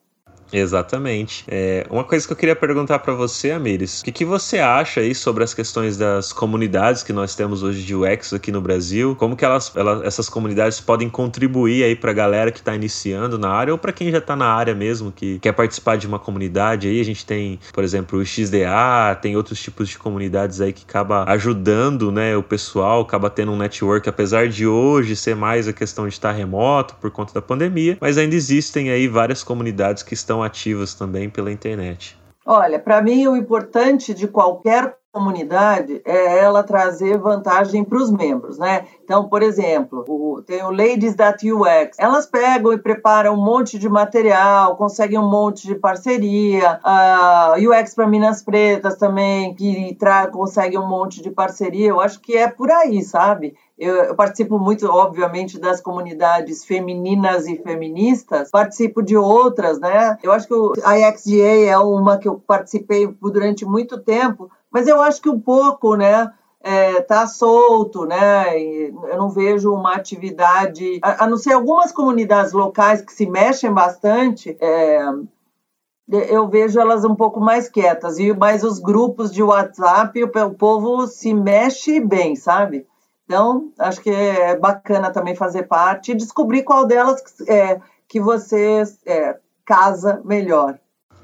Exatamente. 0.53 1.44
É, 1.49 1.86
uma 1.90 2.05
coisa 2.05 2.26
que 2.26 2.32
eu 2.32 2.36
queria 2.36 2.57
perguntar 2.57 2.99
para 3.01 3.12
você, 3.14 3.51
Amires, 3.51 4.01
o 4.01 4.05
que, 4.05 4.12
que 4.12 4.24
você 4.24 4.59
acha 4.59 5.01
aí 5.01 5.14
sobre 5.14 5.44
as 5.44 5.53
questões 5.53 5.96
das 5.96 6.32
comunidades 6.32 7.03
que 7.03 7.12
nós 7.12 7.34
temos 7.34 7.62
hoje 7.62 7.82
de 7.82 7.94
UX 7.94 8.32
aqui 8.32 8.51
no 8.51 8.61
Brasil? 8.61 9.14
Como 9.16 9.36
que 9.36 9.44
elas, 9.44 9.72
elas 9.74 10.03
essas 10.03 10.28
comunidades 10.28 10.80
podem 10.80 11.09
contribuir 11.09 11.84
aí 11.84 11.94
para 11.94 12.11
a 12.11 12.14
galera 12.14 12.51
que 12.51 12.59
está 12.59 12.74
iniciando 12.74 13.38
na 13.38 13.51
área 13.51 13.72
ou 13.72 13.78
para 13.78 13.92
quem 13.92 14.11
já 14.11 14.18
está 14.18 14.34
na 14.34 14.46
área 14.46 14.74
mesmo, 14.74 15.12
que 15.12 15.38
quer 15.38 15.53
participar 15.53 15.96
de 15.96 16.07
uma 16.07 16.18
comunidade 16.18 16.88
aí? 16.88 17.01
A 17.01 17.05
gente 17.05 17.26
tem, 17.26 17.59
por 17.72 17.84
exemplo, 17.84 18.18
o 18.18 18.24
XDA, 18.24 19.14
tem 19.20 19.36
outros 19.36 19.61
tipos 19.61 19.88
de 19.88 19.99
comunidades 19.99 20.61
aí 20.61 20.72
que 20.72 20.84
acaba 20.88 21.24
ajudando, 21.24 22.11
né, 22.11 22.36
o 22.36 22.42
pessoal, 22.42 23.03
acaba 23.03 23.28
tendo 23.28 23.53
um 23.53 23.57
network, 23.57 24.09
apesar 24.09 24.49
de 24.49 24.66
hoje 24.66 25.14
ser 25.14 25.36
mais 25.36 25.68
a 25.68 25.72
questão 25.72 26.07
de 26.07 26.14
estar 26.14 26.32
remoto 26.32 26.94
por 26.96 27.11
conta 27.11 27.34
da 27.34 27.42
pandemia, 27.42 27.99
mas 28.01 28.16
ainda 28.16 28.34
existem 28.34 28.90
aí 28.90 29.07
várias 29.09 29.42
comunidades 29.42 30.03
que 30.03 30.14
estão 30.14 30.38
ativas 30.43 30.95
também 30.95 31.28
pela 31.28 31.53
internet? 31.53 32.18
Olha, 32.45 32.78
para 32.78 33.03
mim 33.03 33.26
o 33.26 33.36
importante 33.36 34.14
de 34.14 34.26
qualquer 34.26 34.97
comunidade 35.18 36.00
é 36.04 36.38
ela 36.38 36.62
trazer 36.62 37.18
vantagem 37.18 37.82
para 37.82 37.98
os 37.98 38.10
membros, 38.10 38.56
né? 38.56 38.86
Então, 39.02 39.28
por 39.28 39.42
exemplo, 39.42 40.04
o, 40.06 40.40
tem 40.42 40.62
o 40.62 40.70
Ladies 40.70 41.16
That 41.16 41.44
UX, 41.52 41.98
elas 41.98 42.24
pegam 42.24 42.72
e 42.72 42.78
preparam 42.78 43.34
um 43.34 43.44
monte 43.44 43.78
de 43.78 43.88
material, 43.88 44.76
conseguem 44.76 45.18
um 45.18 45.28
monte 45.28 45.66
de 45.66 45.74
parceria, 45.74 46.78
a 46.84 47.56
UX 47.58 47.94
para 47.94 48.06
Minas 48.06 48.42
Pretas 48.42 48.96
também, 48.96 49.54
que 49.54 49.96
tra 49.98 50.28
consegue 50.28 50.78
um 50.78 50.86
monte 50.86 51.20
de 51.20 51.30
parceria, 51.30 51.88
eu 51.88 52.00
acho 52.00 52.20
que 52.20 52.36
é 52.36 52.46
por 52.46 52.70
aí, 52.70 53.02
sabe? 53.02 53.56
Eu, 53.78 53.94
eu, 53.94 54.14
participo 54.16 54.58
muito, 54.58 54.86
obviamente, 54.88 55.58
das 55.58 55.80
comunidades 55.80 56.64
femininas 56.64 57.46
e 57.46 57.56
feministas, 57.56 58.50
participo 58.50 59.00
de 59.00 59.16
outras, 59.16 59.78
né? 59.78 60.18
Eu 60.20 60.32
acho 60.32 60.48
que 60.48 60.80
a 60.84 60.98
IXGA 60.98 61.70
é 61.70 61.78
uma 61.78 62.18
que 62.18 62.26
eu 62.26 62.42
participei 62.44 63.06
durante 63.20 63.64
muito 63.64 63.98
tempo, 63.98 64.50
mas 64.70 64.86
eu 64.86 65.00
acho 65.00 65.20
que 65.20 65.28
um 65.28 65.40
pouco, 65.40 65.96
né? 65.96 66.32
É, 66.60 67.00
tá 67.02 67.26
solto, 67.26 68.04
né? 68.04 68.60
Eu 68.60 69.16
não 69.16 69.30
vejo 69.30 69.72
uma 69.72 69.94
atividade, 69.94 70.98
a, 71.02 71.24
a, 71.24 71.28
não 71.28 71.36
ser 71.36 71.52
algumas 71.52 71.92
comunidades 71.92 72.52
locais 72.52 73.00
que 73.00 73.12
se 73.12 73.26
mexem 73.26 73.72
bastante. 73.72 74.56
É, 74.60 75.00
eu 76.10 76.48
vejo 76.48 76.80
elas 76.80 77.04
um 77.04 77.14
pouco 77.14 77.38
mais 77.38 77.68
quietas, 77.68 78.18
e 78.18 78.32
mais 78.32 78.64
os 78.64 78.78
grupos 78.78 79.30
de 79.30 79.42
WhatsApp, 79.42 80.22
o, 80.22 80.26
o 80.26 80.54
povo 80.54 81.06
se 81.06 81.32
mexe 81.32 82.00
bem, 82.00 82.34
sabe? 82.34 82.86
Então, 83.24 83.70
acho 83.78 84.00
que 84.00 84.10
é 84.10 84.56
bacana 84.56 85.12
também 85.12 85.36
fazer 85.36 85.64
parte 85.64 86.12
e 86.12 86.16
descobrir 86.16 86.62
qual 86.62 86.86
delas 86.86 87.22
é, 87.46 87.78
que 88.08 88.18
você 88.18 88.82
é, 89.04 89.36
casa 89.66 90.22
melhor. 90.24 90.78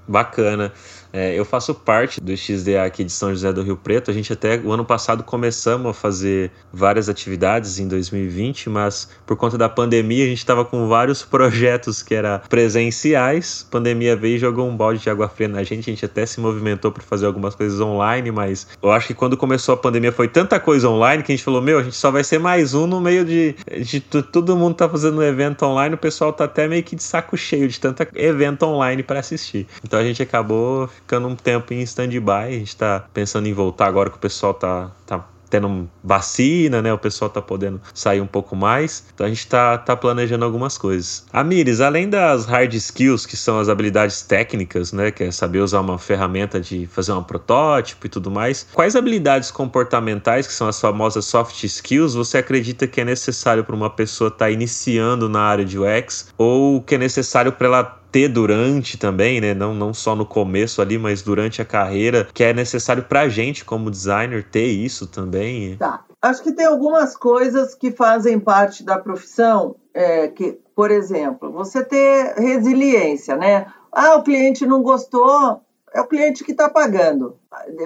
Bacana. 0.06 0.70
É, 1.16 1.32
eu 1.38 1.44
faço 1.44 1.72
parte 1.72 2.20
do 2.20 2.36
XDA 2.36 2.82
aqui 2.84 3.04
de 3.04 3.12
São 3.12 3.30
José 3.30 3.52
do 3.52 3.62
Rio 3.62 3.76
Preto. 3.76 4.10
A 4.10 4.14
gente 4.14 4.32
até 4.32 4.58
o 4.58 4.72
ano 4.72 4.84
passado 4.84 5.22
começamos 5.22 5.88
a 5.88 5.94
fazer 5.94 6.50
várias 6.72 7.08
atividades 7.08 7.78
em 7.78 7.86
2020, 7.86 8.68
mas 8.68 9.08
por 9.24 9.36
conta 9.36 9.56
da 9.56 9.68
pandemia 9.68 10.24
a 10.24 10.26
gente 10.26 10.38
estava 10.38 10.64
com 10.64 10.88
vários 10.88 11.22
projetos 11.24 12.02
que 12.02 12.16
eram 12.16 12.40
presenciais. 12.48 13.64
A 13.68 13.70
pandemia 13.70 14.16
veio 14.16 14.34
e 14.34 14.38
jogou 14.40 14.68
um 14.68 14.76
balde 14.76 15.00
de 15.00 15.08
água 15.08 15.28
fria 15.28 15.46
na 15.46 15.62
gente. 15.62 15.88
A 15.88 15.92
gente 15.92 16.04
até 16.04 16.26
se 16.26 16.40
movimentou 16.40 16.90
para 16.90 17.04
fazer 17.04 17.26
algumas 17.26 17.54
coisas 17.54 17.80
online, 17.80 18.32
mas 18.32 18.66
eu 18.82 18.90
acho 18.90 19.06
que 19.06 19.14
quando 19.14 19.36
começou 19.36 19.74
a 19.74 19.76
pandemia 19.76 20.10
foi 20.10 20.26
tanta 20.26 20.58
coisa 20.58 20.88
online 20.88 21.22
que 21.22 21.30
a 21.30 21.36
gente 21.36 21.44
falou: 21.44 21.62
meu, 21.62 21.78
a 21.78 21.82
gente 21.84 21.94
só 21.94 22.10
vai 22.10 22.24
ser 22.24 22.40
mais 22.40 22.74
um 22.74 22.88
no 22.88 23.00
meio 23.00 23.24
de, 23.24 23.54
de 23.84 24.00
todo 24.00 24.56
mundo 24.56 24.74
tá 24.74 24.88
fazendo 24.88 25.18
um 25.18 25.22
evento 25.22 25.64
online. 25.64 25.94
O 25.94 25.98
pessoal 25.98 26.32
tá 26.32 26.42
até 26.42 26.66
meio 26.66 26.82
que 26.82 26.96
de 26.96 27.04
saco 27.04 27.36
cheio 27.36 27.68
de 27.68 27.78
tanta 27.78 28.08
evento 28.16 28.64
online 28.64 29.04
para 29.04 29.20
assistir. 29.20 29.68
Então 29.84 30.00
a 30.00 30.02
gente 30.02 30.20
acabou 30.20 30.90
ficando 31.04 31.28
um 31.28 31.36
tempo 31.36 31.72
em 31.72 31.80
stand-by. 31.82 32.30
A 32.30 32.50
gente 32.50 32.68
está 32.68 33.04
pensando 33.12 33.46
em 33.46 33.52
voltar 33.52 33.86
agora 33.86 34.10
que 34.10 34.16
o 34.16 34.20
pessoal 34.20 34.54
tá, 34.54 34.90
tá 35.06 35.24
tendo 35.48 35.88
vacina, 36.02 36.82
né? 36.82 36.92
O 36.92 36.98
pessoal 36.98 37.30
tá 37.30 37.40
podendo 37.40 37.80
sair 37.92 38.20
um 38.20 38.26
pouco 38.26 38.56
mais. 38.56 39.04
Então 39.14 39.24
a 39.24 39.28
gente 39.28 39.46
tá, 39.46 39.78
tá 39.78 39.94
planejando 39.94 40.44
algumas 40.44 40.76
coisas. 40.76 41.26
Amires, 41.32 41.80
além 41.80 42.08
das 42.08 42.44
hard 42.46 42.74
skills, 42.74 43.24
que 43.24 43.36
são 43.36 43.60
as 43.60 43.68
habilidades 43.68 44.22
técnicas, 44.22 44.92
né? 44.92 45.12
Que 45.12 45.24
é 45.24 45.30
saber 45.30 45.60
usar 45.60 45.80
uma 45.80 45.98
ferramenta 45.98 46.60
de 46.60 46.86
fazer 46.86 47.12
um 47.12 47.22
protótipo 47.22 48.06
e 48.06 48.08
tudo 48.08 48.30
mais, 48.30 48.66
quais 48.72 48.96
habilidades 48.96 49.50
comportamentais, 49.50 50.46
que 50.46 50.52
são 50.52 50.66
as 50.66 50.80
famosas 50.80 51.24
soft 51.24 51.62
skills, 51.62 52.14
você 52.14 52.38
acredita 52.38 52.86
que 52.86 53.00
é 53.00 53.04
necessário 53.04 53.62
para 53.62 53.76
uma 53.76 53.90
pessoa 53.90 54.28
estar 54.28 54.46
tá 54.46 54.50
iniciando 54.50 55.28
na 55.28 55.42
área 55.42 55.64
de 55.64 55.78
UX 55.78 56.32
ou 56.36 56.82
que 56.82 56.96
é 56.96 56.98
necessário 56.98 57.52
para 57.52 57.66
ela 57.66 58.03
ter 58.14 58.28
durante 58.28 58.96
também, 58.96 59.40
né? 59.40 59.54
Não, 59.54 59.74
não 59.74 59.92
só 59.92 60.14
no 60.14 60.24
começo 60.24 60.80
ali, 60.80 60.96
mas 60.96 61.20
durante 61.20 61.60
a 61.60 61.64
carreira, 61.64 62.28
que 62.32 62.44
é 62.44 62.54
necessário 62.54 63.02
pra 63.02 63.28
gente 63.28 63.64
como 63.64 63.90
designer 63.90 64.48
ter 64.48 64.68
isso 64.68 65.08
também. 65.08 65.76
Tá. 65.76 66.04
Acho 66.22 66.40
que 66.40 66.52
tem 66.52 66.64
algumas 66.64 67.16
coisas 67.16 67.74
que 67.74 67.90
fazem 67.90 68.38
parte 68.38 68.84
da 68.84 68.96
profissão, 69.00 69.74
é, 69.92 70.28
que, 70.28 70.56
por 70.76 70.92
exemplo, 70.92 71.50
você 71.50 71.82
ter 71.82 72.34
resiliência, 72.36 73.34
né? 73.36 73.66
Ah, 73.90 74.14
o 74.14 74.22
cliente 74.22 74.64
não 74.64 74.80
gostou, 74.80 75.60
é 75.92 76.00
o 76.00 76.06
cliente 76.06 76.44
que 76.44 76.52
está 76.52 76.68
pagando. 76.68 77.36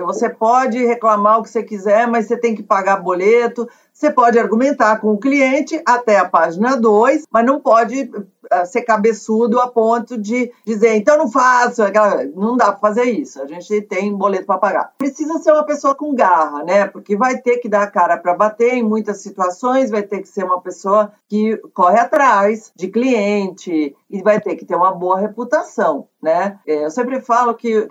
Você 0.01 0.29
pode 0.29 0.85
reclamar 0.85 1.39
o 1.39 1.43
que 1.43 1.49
você 1.49 1.63
quiser, 1.63 2.07
mas 2.07 2.27
você 2.27 2.37
tem 2.37 2.55
que 2.55 2.63
pagar 2.63 2.99
boleto. 2.99 3.67
Você 3.99 4.13
pode 4.13 4.39
argumentar 4.39 5.01
com 5.01 5.13
o 5.13 5.19
cliente 5.19 5.83
até 5.85 6.19
a 6.19 6.29
página 6.29 6.77
2, 6.77 7.25
mas 7.33 7.45
não 7.45 7.59
pode 7.59 8.09
ser 8.67 8.83
cabeçudo 8.83 9.59
a 9.61 9.67
ponto 9.67 10.17
de 10.17 10.53
dizer, 10.65 10.95
então 10.95 11.19
não 11.19 11.29
faço, 11.29 11.83
não 12.37 12.57
dá 12.57 12.67
para 12.67 12.79
fazer 12.79 13.11
isso, 13.11 13.43
a 13.43 13.47
gente 13.47 13.83
tem 13.83 14.15
boleto 14.15 14.47
para 14.47 14.57
pagar. 14.57 14.93
Precisa 14.97 15.39
ser 15.39 15.51
uma 15.51 15.65
pessoa 15.65 15.97
com 15.97 16.15
garra, 16.15 16.63
né? 16.63 16.87
Porque 16.87 17.17
vai 17.17 17.39
ter 17.39 17.59
que 17.59 17.69
dar 17.69 17.83
a 17.83 17.91
cara 17.91 18.17
para 18.17 18.35
bater 18.35 18.75
em 18.75 18.85
muitas 18.85 19.21
situações, 19.21 19.91
vai 19.91 20.03
ter 20.03 20.21
que 20.21 20.29
ser 20.29 20.45
uma 20.45 20.61
pessoa 20.61 21.13
que 21.29 21.57
corre 21.75 21.99
atrás 21.99 22.73
de 22.77 22.87
cliente 22.87 23.97
e 24.09 24.23
vai 24.23 24.41
ter 24.41 24.55
que 24.55 24.65
ter 24.65 24.77
uma 24.77 24.93
boa 24.93 25.19
reputação, 25.19 26.07
né? 26.23 26.59
É, 26.65 26.85
eu 26.85 26.91
sempre 26.91 27.21
falo 27.21 27.53
que 27.55 27.89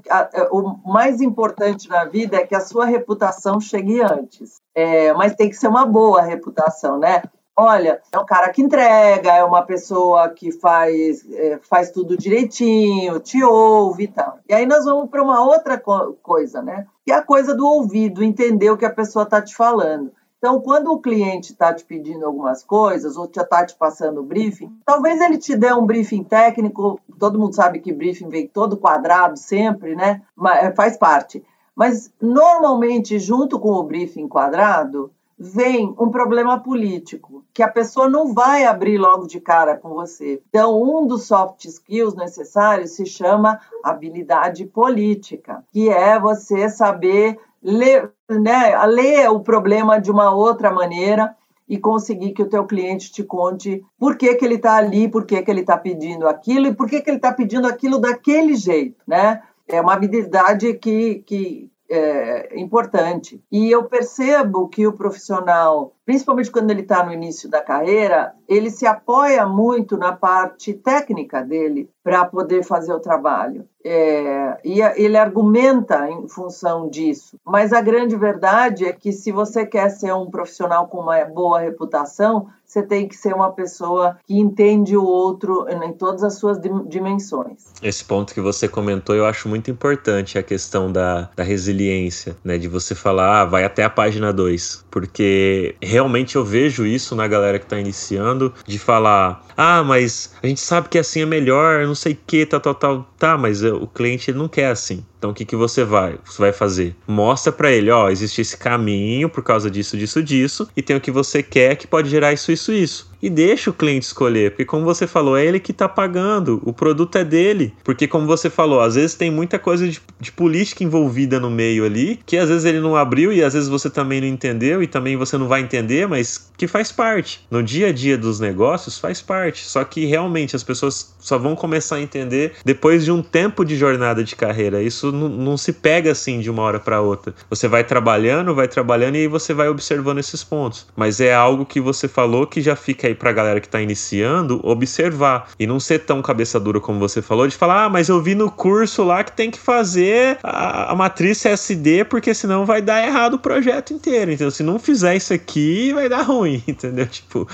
o 0.52 0.90
mais 0.90 1.20
importante 1.20 1.90
na 1.90 2.06
vida 2.06 2.38
é 2.38 2.48
que 2.48 2.56
a 2.56 2.62
sua 2.62 2.86
reputação 2.86 3.60
chegue 3.60 4.02
antes. 4.02 4.56
É, 4.80 5.12
mas 5.14 5.36
tem 5.36 5.50
que 5.50 5.56
ser 5.56 5.68
uma 5.68 5.86
boa 5.86 6.22
reputação, 6.22 7.00
né? 7.00 7.24
olha, 7.58 8.00
é 8.12 8.20
um 8.20 8.26
cara 8.26 8.52
que 8.52 8.62
entrega, 8.62 9.34
é 9.34 9.44
uma 9.44 9.64
pessoa 9.64 10.30
que 10.30 10.52
faz, 10.52 11.28
é, 11.32 11.60
faz 11.64 11.90
tudo 11.90 12.16
direitinho, 12.16 13.20
te 13.20 13.44
ouve 13.44 14.04
e 14.04 14.08
tal. 14.08 14.38
E 14.48 14.54
aí 14.54 14.68
nós 14.68 14.86
vamos 14.86 15.10
para 15.10 15.24
uma 15.24 15.44
outra 15.44 15.80
co 15.80 16.14
coisa, 16.22 16.62
né? 16.62 16.86
Que 17.04 17.12
é 17.12 17.16
a 17.16 17.24
coisa 17.24 17.56
do 17.56 17.68
ouvido, 17.68 18.24
entender 18.24 18.70
o 18.70 18.78
que 18.78 18.86
a 18.86 18.94
pessoa 18.94 19.24
está 19.24 19.42
te 19.42 19.56
falando. 19.56 20.12
Então, 20.38 20.62
quando 20.62 20.92
o 20.92 21.02
cliente 21.02 21.52
está 21.52 21.74
te 21.74 21.84
pedindo 21.84 22.24
algumas 22.24 22.64
coisas 22.64 23.18
ou 23.18 23.28
já 23.34 23.42
está 23.42 23.66
te 23.66 23.76
passando 23.76 24.22
o 24.22 24.24
briefing, 24.24 24.72
talvez 24.86 25.20
ele 25.20 25.40
te 25.40 25.58
dê 25.58 25.74
um 25.74 25.84
briefing 25.84 26.24
técnico. 26.24 27.02
Todo 27.18 27.40
mundo 27.40 27.56
sabe 27.56 27.80
que 27.80 27.92
briefing 27.92 28.30
vem 28.30 28.48
todo 28.48 28.78
quadrado 28.78 29.36
sempre, 29.36 29.96
né? 29.96 30.22
Mas, 30.36 30.64
é, 30.64 30.72
faz 30.76 30.96
parte. 30.96 31.44
Mas, 31.78 32.12
normalmente, 32.20 33.20
junto 33.20 33.60
com 33.60 33.70
o 33.70 33.84
briefing 33.84 34.28
quadrado, 34.28 35.12
vem 35.38 35.94
um 36.00 36.10
problema 36.10 36.60
político, 36.60 37.46
que 37.54 37.62
a 37.62 37.68
pessoa 37.68 38.10
não 38.10 38.34
vai 38.34 38.66
abrir 38.66 38.98
logo 38.98 39.28
de 39.28 39.40
cara 39.40 39.78
com 39.78 39.90
você. 39.90 40.42
Então, 40.50 40.82
um 40.82 41.06
dos 41.06 41.28
soft 41.28 41.66
skills 41.66 42.16
necessários 42.16 42.94
se 42.94 43.06
chama 43.06 43.60
habilidade 43.84 44.66
política, 44.66 45.64
que 45.72 45.88
é 45.88 46.20
você 46.20 46.68
saber 46.68 47.40
ler, 47.62 48.12
né, 48.28 48.76
ler 48.88 49.30
o 49.30 49.40
problema 49.40 50.02
de 50.02 50.10
uma 50.10 50.34
outra 50.34 50.72
maneira 50.72 51.36
e 51.70 51.78
conseguir 51.78 52.32
que 52.32 52.42
o 52.42 52.50
teu 52.50 52.66
cliente 52.66 53.12
te 53.12 53.24
conte 53.24 53.86
por 54.00 54.18
que, 54.18 54.34
que 54.34 54.44
ele 54.44 54.56
está 54.56 54.78
ali, 54.78 55.08
por 55.08 55.26
que, 55.26 55.44
que 55.44 55.52
ele 55.52 55.62
está 55.62 55.78
pedindo 55.78 56.28
aquilo 56.28 56.66
e 56.66 56.74
por 56.74 56.90
que, 56.90 57.02
que 57.02 57.10
ele 57.12 57.18
está 57.18 57.32
pedindo 57.32 57.68
aquilo 57.68 58.00
daquele 58.00 58.56
jeito, 58.56 58.98
né? 59.06 59.44
É 59.68 59.82
uma 59.82 59.94
habilidade 59.94 60.74
que, 60.76 61.24
que, 61.26 61.70
é, 61.90 62.60
importante. 62.60 63.42
E 63.52 63.72
eu 63.72 63.86
percebo 63.86 64.68
que 64.68 64.86
o 64.86 64.94
profissional, 64.94 65.94
principalmente 66.06 66.52
quando 66.52 66.70
ele 66.72 66.82
está 66.82 67.04
no 67.04 67.14
início 67.14 67.50
da 67.50 67.62
carreira, 67.62 68.34
ele 68.48 68.70
se 68.70 68.86
apoia 68.86 69.46
muito 69.46 69.98
na 69.98 70.12
parte 70.12 70.74
técnica 70.74 71.42
dele 71.42 71.90
para 72.04 72.26
poder 72.26 72.64
fazer 72.64 72.94
o 72.94 73.00
trabalho. 73.00 73.68
É, 73.84 74.58
e 74.66 74.82
ele 74.82 75.18
argumenta 75.18 76.10
em 76.10 76.28
função 76.28 76.90
disso. 76.90 77.40
Mas 77.46 77.72
a 77.72 77.80
grande 77.80 78.18
verdade 78.18 78.86
é 78.86 78.92
que 78.92 79.14
se 79.14 79.32
você 79.32 79.66
quer 79.66 79.90
ser 79.90 80.14
um 80.14 80.30
profissional 80.30 80.88
com 80.88 81.00
uma 81.00 81.24
boa 81.24 81.60
reputação, 81.60 82.48
você 82.68 82.84
tem 82.84 83.08
que 83.08 83.16
ser 83.16 83.34
uma 83.34 83.52
pessoa 83.54 84.18
que 84.28 84.38
entende 84.38 84.98
o 84.98 85.04
outro 85.04 85.66
em 85.70 85.94
todas 85.94 86.22
as 86.22 86.38
suas 86.38 86.60
dimensões. 86.88 87.64
Esse 87.82 88.04
ponto 88.04 88.34
que 88.34 88.42
você 88.42 88.68
comentou 88.68 89.16
eu 89.16 89.26
acho 89.26 89.48
muito 89.48 89.72
importante, 89.72 90.38
a 90.38 90.44
questão 90.44 90.92
da, 90.92 91.30
da 91.34 91.44
resiliência, 91.44 92.36
né? 92.44 92.58
De 92.58 92.68
você 92.68 92.94
falar, 92.94 93.42
ah, 93.42 93.46
vai 93.46 93.64
até 93.64 93.86
a 93.86 93.90
página 93.90 94.34
2. 94.34 94.86
Porque 94.92 95.76
realmente 95.82 96.36
eu 96.36 96.44
vejo 96.44 96.86
isso 96.86 97.16
na 97.16 97.26
galera 97.26 97.58
que 97.58 97.66
está 97.66 97.80
iniciando, 97.80 98.54
de 98.66 98.78
falar, 98.78 99.46
ah, 99.56 99.82
mas 99.84 100.34
a 100.44 100.48
gente 100.48 100.60
sabe 100.60 100.90
que 100.90 100.98
assim 100.98 101.22
é 101.22 101.26
melhor, 101.26 101.88
não 101.88 101.96
sei 101.96 102.14
o 102.14 102.20
que, 102.28 102.46
tal, 102.46 102.60
tal, 102.60 102.76
tal. 102.76 103.08
Tá, 103.18 103.38
mas 103.38 103.64
o 103.64 103.88
cliente 103.88 104.34
não 104.34 104.48
quer 104.50 104.70
assim. 104.70 105.06
Então 105.18 105.32
o 105.32 105.34
que, 105.34 105.46
que 105.46 105.56
você 105.56 105.84
vai, 105.84 106.18
você 106.24 106.40
vai 106.40 106.54
fazer? 106.54 106.96
Mostra 107.08 107.52
para 107.52 107.72
ele, 107.72 107.90
ó, 107.90 108.10
existe 108.10 108.42
esse 108.42 108.56
caminho 108.56 109.30
por 109.30 109.44
causa 109.44 109.70
disso, 109.70 109.98
disso, 109.98 110.22
disso, 110.22 110.70
e 110.76 110.82
tem 110.82 110.96
o 110.96 111.02
que 111.02 111.12
você 111.12 111.42
quer 111.42 111.76
que 111.76 111.88
pode 111.88 112.10
gerar 112.10 112.34
isso, 112.34 112.52
isso, 112.52 112.72
isso 112.72 113.17
e 113.22 113.30
deixa 113.30 113.70
o 113.70 113.74
cliente 113.74 114.06
escolher, 114.06 114.52
porque 114.52 114.66
como 114.66 114.86
você 114.86 115.08
falou, 115.08 115.38
é 115.38 115.46
ele 115.46 115.60
que 115.60 115.72
está 115.72 115.88
pagando, 115.88 116.62
o 116.64 116.74
produto 116.74 117.18
é 117.18 117.24
dele. 117.24 117.74
Porque 117.84 118.08
como 118.08 118.26
você 118.26 118.50
falou, 118.50 118.82
às 118.82 118.96
vezes 118.96 119.16
tem 119.16 119.32
muita 119.32 119.58
coisa 119.58 119.88
de, 119.88 120.02
de, 120.20 120.32
política 120.32 120.84
envolvida 120.84 121.40
no 121.40 121.50
meio 121.50 121.86
ali, 121.86 122.20
que 122.26 122.38
às 122.38 122.50
vezes 122.50 122.66
ele 122.66 122.80
não 122.80 122.96
abriu 122.96 123.34
e 123.34 123.44
às 123.44 123.54
vezes 123.54 123.70
você 123.70 123.90
também 123.90 124.22
não 124.22 124.28
entendeu 124.28 124.84
e 124.84 124.88
também 124.88 125.16
você 125.16 125.38
não 125.38 125.48
vai 125.48 125.62
entender, 125.62 126.08
mas 126.08 126.52
que 126.58 126.68
faz 126.68 126.92
parte. 126.92 127.46
No 127.50 127.62
dia 127.62 127.88
a 127.88 127.92
dia 127.92 128.18
dos 128.18 128.40
negócios 128.40 128.98
faz 128.98 129.22
parte. 129.22 129.66
Só 129.66 129.84
que 129.84 130.06
realmente 130.06 130.56
as 130.56 130.64
pessoas 130.64 131.16
só 131.20 131.38
vão 131.38 131.56
começar 131.56 131.98
a 131.98 132.02
entender 132.02 132.54
depois 132.66 133.06
de 133.06 133.12
um 133.12 133.22
tempo 133.22 133.64
de 133.64 133.76
jornada 133.76 134.24
de 134.24 134.36
carreira. 134.36 134.82
Isso 134.82 135.12
não 135.12 135.58
se 135.58 135.74
pega 135.74 136.12
assim 136.12 136.40
de 136.40 136.50
uma 136.50 136.64
hora 136.64 136.80
para 136.80 137.02
outra. 137.02 137.34
Você 137.50 137.68
vai 137.68 137.84
trabalhando, 137.84 138.56
vai 138.56 138.68
trabalhando 138.68 139.16
e 139.16 139.20
aí 139.20 139.28
você 139.28 139.54
vai 139.54 139.70
observando 139.70 140.20
esses 140.20 140.44
pontos. 140.44 140.88
Mas 140.96 141.20
é 141.20 141.34
algo 141.34 141.66
que 141.66 141.80
você 141.80 142.08
falou 142.08 142.48
que 142.48 142.62
já 142.62 142.76
fica 142.76 143.07
aí 143.08 143.16
pra 143.16 143.32
galera 143.32 143.60
que 143.60 143.68
tá 143.68 143.82
iniciando 143.82 144.60
observar 144.64 145.50
e 145.60 145.66
não 145.66 145.80
ser 145.80 146.00
tão 146.00 146.22
cabeça 146.22 146.60
dura 146.60 146.80
como 146.80 147.00
você 147.00 147.22
falou, 147.22 147.48
de 147.48 147.56
falar, 147.56 147.86
ah, 147.86 147.90
mas 147.90 148.10
eu 148.10 148.22
vi 148.22 148.36
no 148.36 148.52
curso 148.52 149.04
lá 149.04 149.24
que 149.24 149.32
tem 149.32 149.50
que 149.50 149.60
fazer 149.60 150.38
a, 150.44 150.92
a 150.92 150.96
matriz 150.96 151.46
SD 151.46 152.06
porque 152.06 152.34
senão 152.34 152.66
vai 152.66 152.82
dar 152.82 153.06
errado 153.06 153.36
o 153.36 153.40
projeto 153.40 153.94
inteiro. 153.94 154.32
Então, 154.32 154.50
se 154.50 154.64
não 154.64 154.80
fizer 154.80 155.16
isso 155.16 155.34
aqui, 155.34 155.94
vai 155.94 156.10
dar 156.10 156.22
ruim, 156.22 156.64
entendeu? 156.68 157.08
Tipo, 157.08 157.48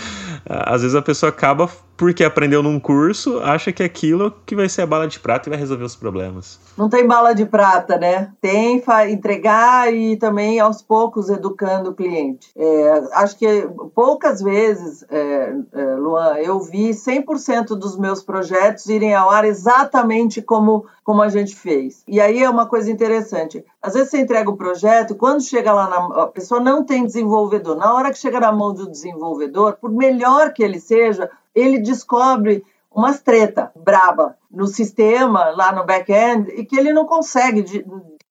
às 0.45 0.81
vezes 0.81 0.95
a 0.95 1.01
pessoa 1.01 1.29
acaba 1.29 1.69
porque 1.95 2.23
aprendeu 2.23 2.63
num 2.63 2.79
curso, 2.79 3.39
acha 3.39 3.71
que 3.71 3.83
aquilo 3.83 4.33
que 4.45 4.55
vai 4.55 4.67
ser 4.67 4.81
a 4.81 4.87
bala 4.87 5.07
de 5.07 5.19
prata 5.19 5.47
e 5.47 5.51
vai 5.51 5.59
resolver 5.59 5.83
os 5.83 5.95
problemas. 5.95 6.59
Não 6.77 6.89
tem 6.89 7.05
bala 7.05 7.33
de 7.33 7.45
prata, 7.45 7.97
né? 7.97 8.31
Tem 8.41 8.83
entregar 9.09 9.93
e 9.93 10.17
também 10.17 10.59
aos 10.59 10.81
poucos 10.81 11.29
educando 11.29 11.91
o 11.91 11.93
cliente. 11.93 12.49
É, 12.55 13.03
acho 13.13 13.37
que 13.37 13.67
poucas 13.93 14.41
vezes, 14.41 15.05
é, 15.09 15.55
é, 15.73 15.95
Luan, 15.95 16.35
eu 16.37 16.59
vi 16.59 16.89
100% 16.89 17.75
dos 17.75 17.97
meus 17.97 18.23
projetos 18.23 18.87
irem 18.87 19.13
ao 19.13 19.29
ar 19.29 19.45
exatamente 19.45 20.41
como, 20.41 20.85
como 21.03 21.21
a 21.21 21.29
gente 21.29 21.55
fez. 21.55 22.03
E 22.07 22.19
aí 22.19 22.41
é 22.41 22.49
uma 22.49 22.65
coisa 22.65 22.91
interessante. 22.91 23.63
Às 23.81 23.93
vezes 23.93 24.09
você 24.09 24.19
entrega 24.19 24.49
o 24.49 24.57
projeto, 24.57 25.15
quando 25.15 25.41
chega 25.41 25.71
lá, 25.73 25.87
na, 25.87 26.23
a 26.23 26.27
pessoa 26.27 26.59
não 26.59 26.83
tem 26.83 27.05
desenvolvedor. 27.05 27.75
Na 27.75 27.93
hora 27.93 28.11
que 28.11 28.17
chega 28.17 28.39
na 28.39 28.51
mão 28.51 28.73
do 28.73 28.89
desenvolvedor, 28.89 29.77
por 29.79 29.91
melhor 29.91 30.53
que 30.53 30.63
ele 30.63 30.79
seja, 30.79 31.29
ele 31.53 31.79
descobre 31.79 32.63
umas 32.91 33.21
treta 33.21 33.71
braba 33.75 34.37
no 34.51 34.67
sistema, 34.67 35.49
lá 35.49 35.71
no 35.71 35.85
back-end, 35.85 36.51
e 36.51 36.63
que 36.63 36.77
ele 36.77 36.93
não 36.93 37.05
consegue 37.05 37.61
de 37.61 37.85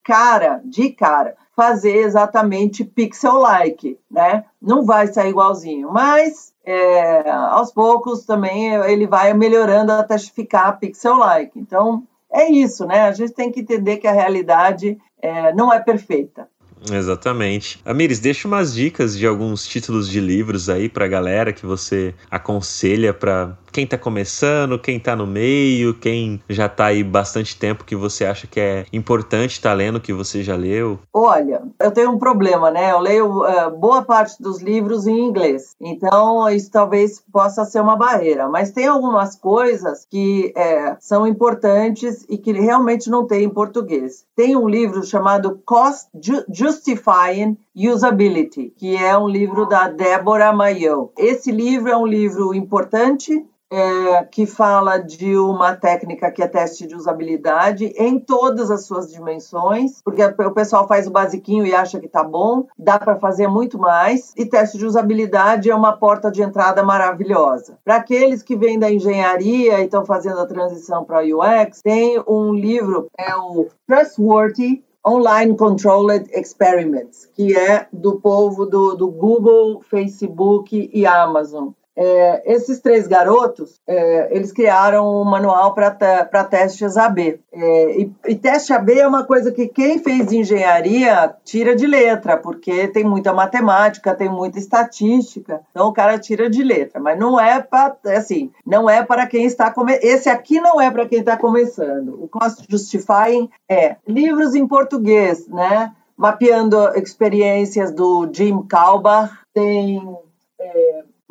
cara, 0.05 0.61
de 0.65 0.91
cara, 0.91 1.37
fazer 1.55 1.97
exatamente 1.97 2.85
pixel-like, 2.85 3.99
né? 4.11 4.45
Não 4.61 4.85
vai 4.85 5.07
sair 5.09 5.31
igualzinho, 5.31 5.91
mas 5.93 6.53
é, 6.65 7.29
aos 7.31 7.73
poucos 7.73 8.25
também 8.25 8.75
ele 8.75 9.07
vai 9.07 9.35
melhorando 9.35 9.93
até 9.93 10.17
ficar 10.19 10.79
pixel-like. 10.79 11.59
Então, 11.59 12.05
é 12.33 12.51
isso, 12.51 12.87
né? 12.87 13.03
A 13.03 13.13
gente 13.13 13.33
tem 13.33 13.53
que 13.53 13.61
entender 13.61 13.99
que 13.99 14.07
a 14.07 14.13
realidade 14.13 14.99
é, 15.21 15.53
não 15.53 15.73
é 15.73 15.79
perfeita. 15.79 16.49
Exatamente. 16.91 17.81
Amires, 17.85 18.19
deixa 18.19 18.49
umas 18.49 18.75
dicas 18.75 19.17
de 19.17 19.27
alguns 19.27 19.67
títulos 19.67 20.09
de 20.09 20.21
livros 20.21 20.69
aí 20.69 20.89
pra 20.89 21.07
galera 21.07 21.53
que 21.53 21.65
você 21.65 22.15
aconselha 22.31 23.15
para 23.15 23.57
quem 23.73 23.85
está 23.85 23.97
começando, 23.97 24.79
quem 24.79 24.99
está 24.99 25.17
no 25.17 25.27
meio, 25.27 25.95
quem 25.95 26.41
já 26.49 26.67
está 26.67 26.87
aí 26.87 27.03
bastante 27.03 27.57
tempo 27.57 27.85
que 27.85 27.97
você 27.97 28.25
acha 28.25 28.47
que 28.47 28.61
é 28.61 28.87
importante 28.93 29.61
tá 29.61 29.73
lendo, 29.73 30.01
que 30.01 30.13
você 30.13 30.43
já 30.43 30.55
leu? 30.55 30.99
Olha, 31.13 31.63
eu 31.81 31.91
tenho 31.91 32.11
um 32.11 32.19
problema, 32.19 32.71
né? 32.71 32.93
Eu 32.93 33.01
leio 33.01 33.43
uh, 33.43 33.71
boa 33.71 34.03
parte 34.03 34.41
dos 34.43 34.61
livros 34.61 35.07
em 35.07 35.19
inglês, 35.19 35.75
então 35.81 36.49
isso 36.51 36.71
talvez 36.71 37.23
possa 37.33 37.65
ser 37.65 37.81
uma 37.81 37.97
barreira, 37.97 38.49
mas 38.49 38.71
tem 38.71 38.87
algumas 38.87 39.37
coisas 39.37 40.07
que 40.11 40.53
é, 40.57 40.97
são 41.01 41.27
importantes 41.27 42.27
e 42.29 42.37
que 42.37 42.53
realmente 42.53 43.09
não 43.09 43.27
tem 43.27 43.45
em 43.45 43.51
português. 43.51 44.25
Tem 44.37 44.57
um 44.57 44.69
livro 44.69 45.03
chamado 45.03 45.61
Cost 45.65 46.09
Justifying 46.51 47.57
Usability, 47.75 48.73
que 48.77 48.97
é 48.97 49.17
um 49.17 49.27
livro 49.27 49.67
da 49.67 49.89
Débora 49.89 50.53
Mayo. 50.53 51.11
Esse 51.17 51.51
livro 51.51 51.91
é 51.91 51.97
um 51.97 52.07
livro 52.07 52.55
importante, 52.55 53.47
é, 53.73 54.25
que 54.25 54.45
fala 54.45 54.99
de 54.99 55.35
uma 55.39 55.75
técnica 55.75 56.31
que 56.31 56.43
é 56.43 56.47
teste 56.47 56.87
de 56.87 56.95
usabilidade 56.95 57.87
em 57.97 58.19
todas 58.19 58.71
as 58.71 58.85
suas 58.85 59.11
dimensões, 59.11 60.03
porque 60.05 60.23
o 60.23 60.53
pessoal 60.53 60.87
faz 60.87 61.07
o 61.07 61.11
basiquinho 61.11 61.65
e 61.65 61.75
acha 61.75 61.99
que 61.99 62.07
tá 62.07 62.23
bom, 62.23 62.67
dá 62.79 62.99
para 62.99 63.17
fazer 63.17 63.49
muito 63.49 63.79
mais, 63.79 64.35
e 64.37 64.45
teste 64.45 64.77
de 64.77 64.85
usabilidade 64.85 65.71
é 65.71 65.75
uma 65.75 65.97
porta 65.97 66.31
de 66.31 66.43
entrada 66.43 66.83
maravilhosa. 66.83 67.79
Para 67.83 67.97
aqueles 67.97 68.43
que 68.43 68.57
vêm 68.57 68.79
da 68.79 68.93
engenharia 68.93 69.81
e 69.81 69.85
estão 69.85 70.05
fazendo 70.05 70.41
a 70.41 70.47
transição 70.47 71.03
para 71.05 71.23
UX, 71.23 71.81
tem 71.83 72.23
um 72.29 72.53
livro, 72.53 73.07
é 73.19 73.35
o 73.35 73.69
Trustworthy 73.87 74.85
Online 75.05 75.57
Controlled 75.57 76.31
Experiments, 76.33 77.27
que 77.35 77.57
é 77.57 77.89
do 77.93 78.21
povo 78.21 78.65
do, 78.65 78.95
do 78.95 79.11
Google, 79.11 79.83
Facebook 79.83 80.91
e 80.93 81.05
Amazon. 81.05 81.71
É, 81.95 82.55
esses 82.55 82.81
três 82.81 83.07
garotos, 83.07 83.79
é, 83.87 84.35
eles 84.35 84.51
criaram 84.51 85.21
um 85.21 85.25
manual 85.25 85.75
para 85.75 86.45
testes 86.45 86.97
AB. 86.97 87.39
É, 87.53 88.01
e, 88.01 88.13
e, 88.29 88.35
teste 88.35 88.73
AB 88.73 88.99
é 88.99 89.07
uma 89.07 89.25
coisa 89.25 89.53
que 89.53 89.69
quem 89.69 89.99
fez 89.99 90.33
engenharia 90.33 91.35
tira 91.45 91.77
de 91.77 91.87
letra, 91.87 92.37
porque 92.39 92.89
tem 92.89 93.05
muita 93.05 93.33
matemática, 93.33 94.15
tem 94.15 94.29
muita 94.29 94.59
estatística, 94.59 95.61
então 95.71 95.89
o 95.89 95.93
cara 95.93 96.19
tira 96.19 96.49
de 96.49 96.63
letra. 96.63 96.99
Mas 96.99 97.19
não 97.19 97.39
é 97.39 97.61
para 97.61 97.95
assim, 98.17 98.51
não 98.67 98.89
é 98.89 99.03
para 99.03 99.27
quem 99.27 99.45
está 99.45 99.71
começando. 99.71 100.05
Esse 100.05 100.31
aqui 100.31 100.61
não 100.61 100.81
é 100.81 100.91
para 100.91 101.07
quem 101.07 101.21
está 101.21 101.37
começando. 101.37 102.23
O 102.23 102.27
Cost 102.27 102.65
Justifying 102.71 103.51
é 103.69 103.97
livros 104.09 104.55
em 104.55 104.67
português, 104.67 105.47
né? 105.47 105.93
Mapeando 106.17 106.77
experiências 106.97 107.91
do 107.93 108.29
Jim 108.33 108.63
Calbar, 108.63 109.41
tem 109.53 109.99
é, 109.99 110.32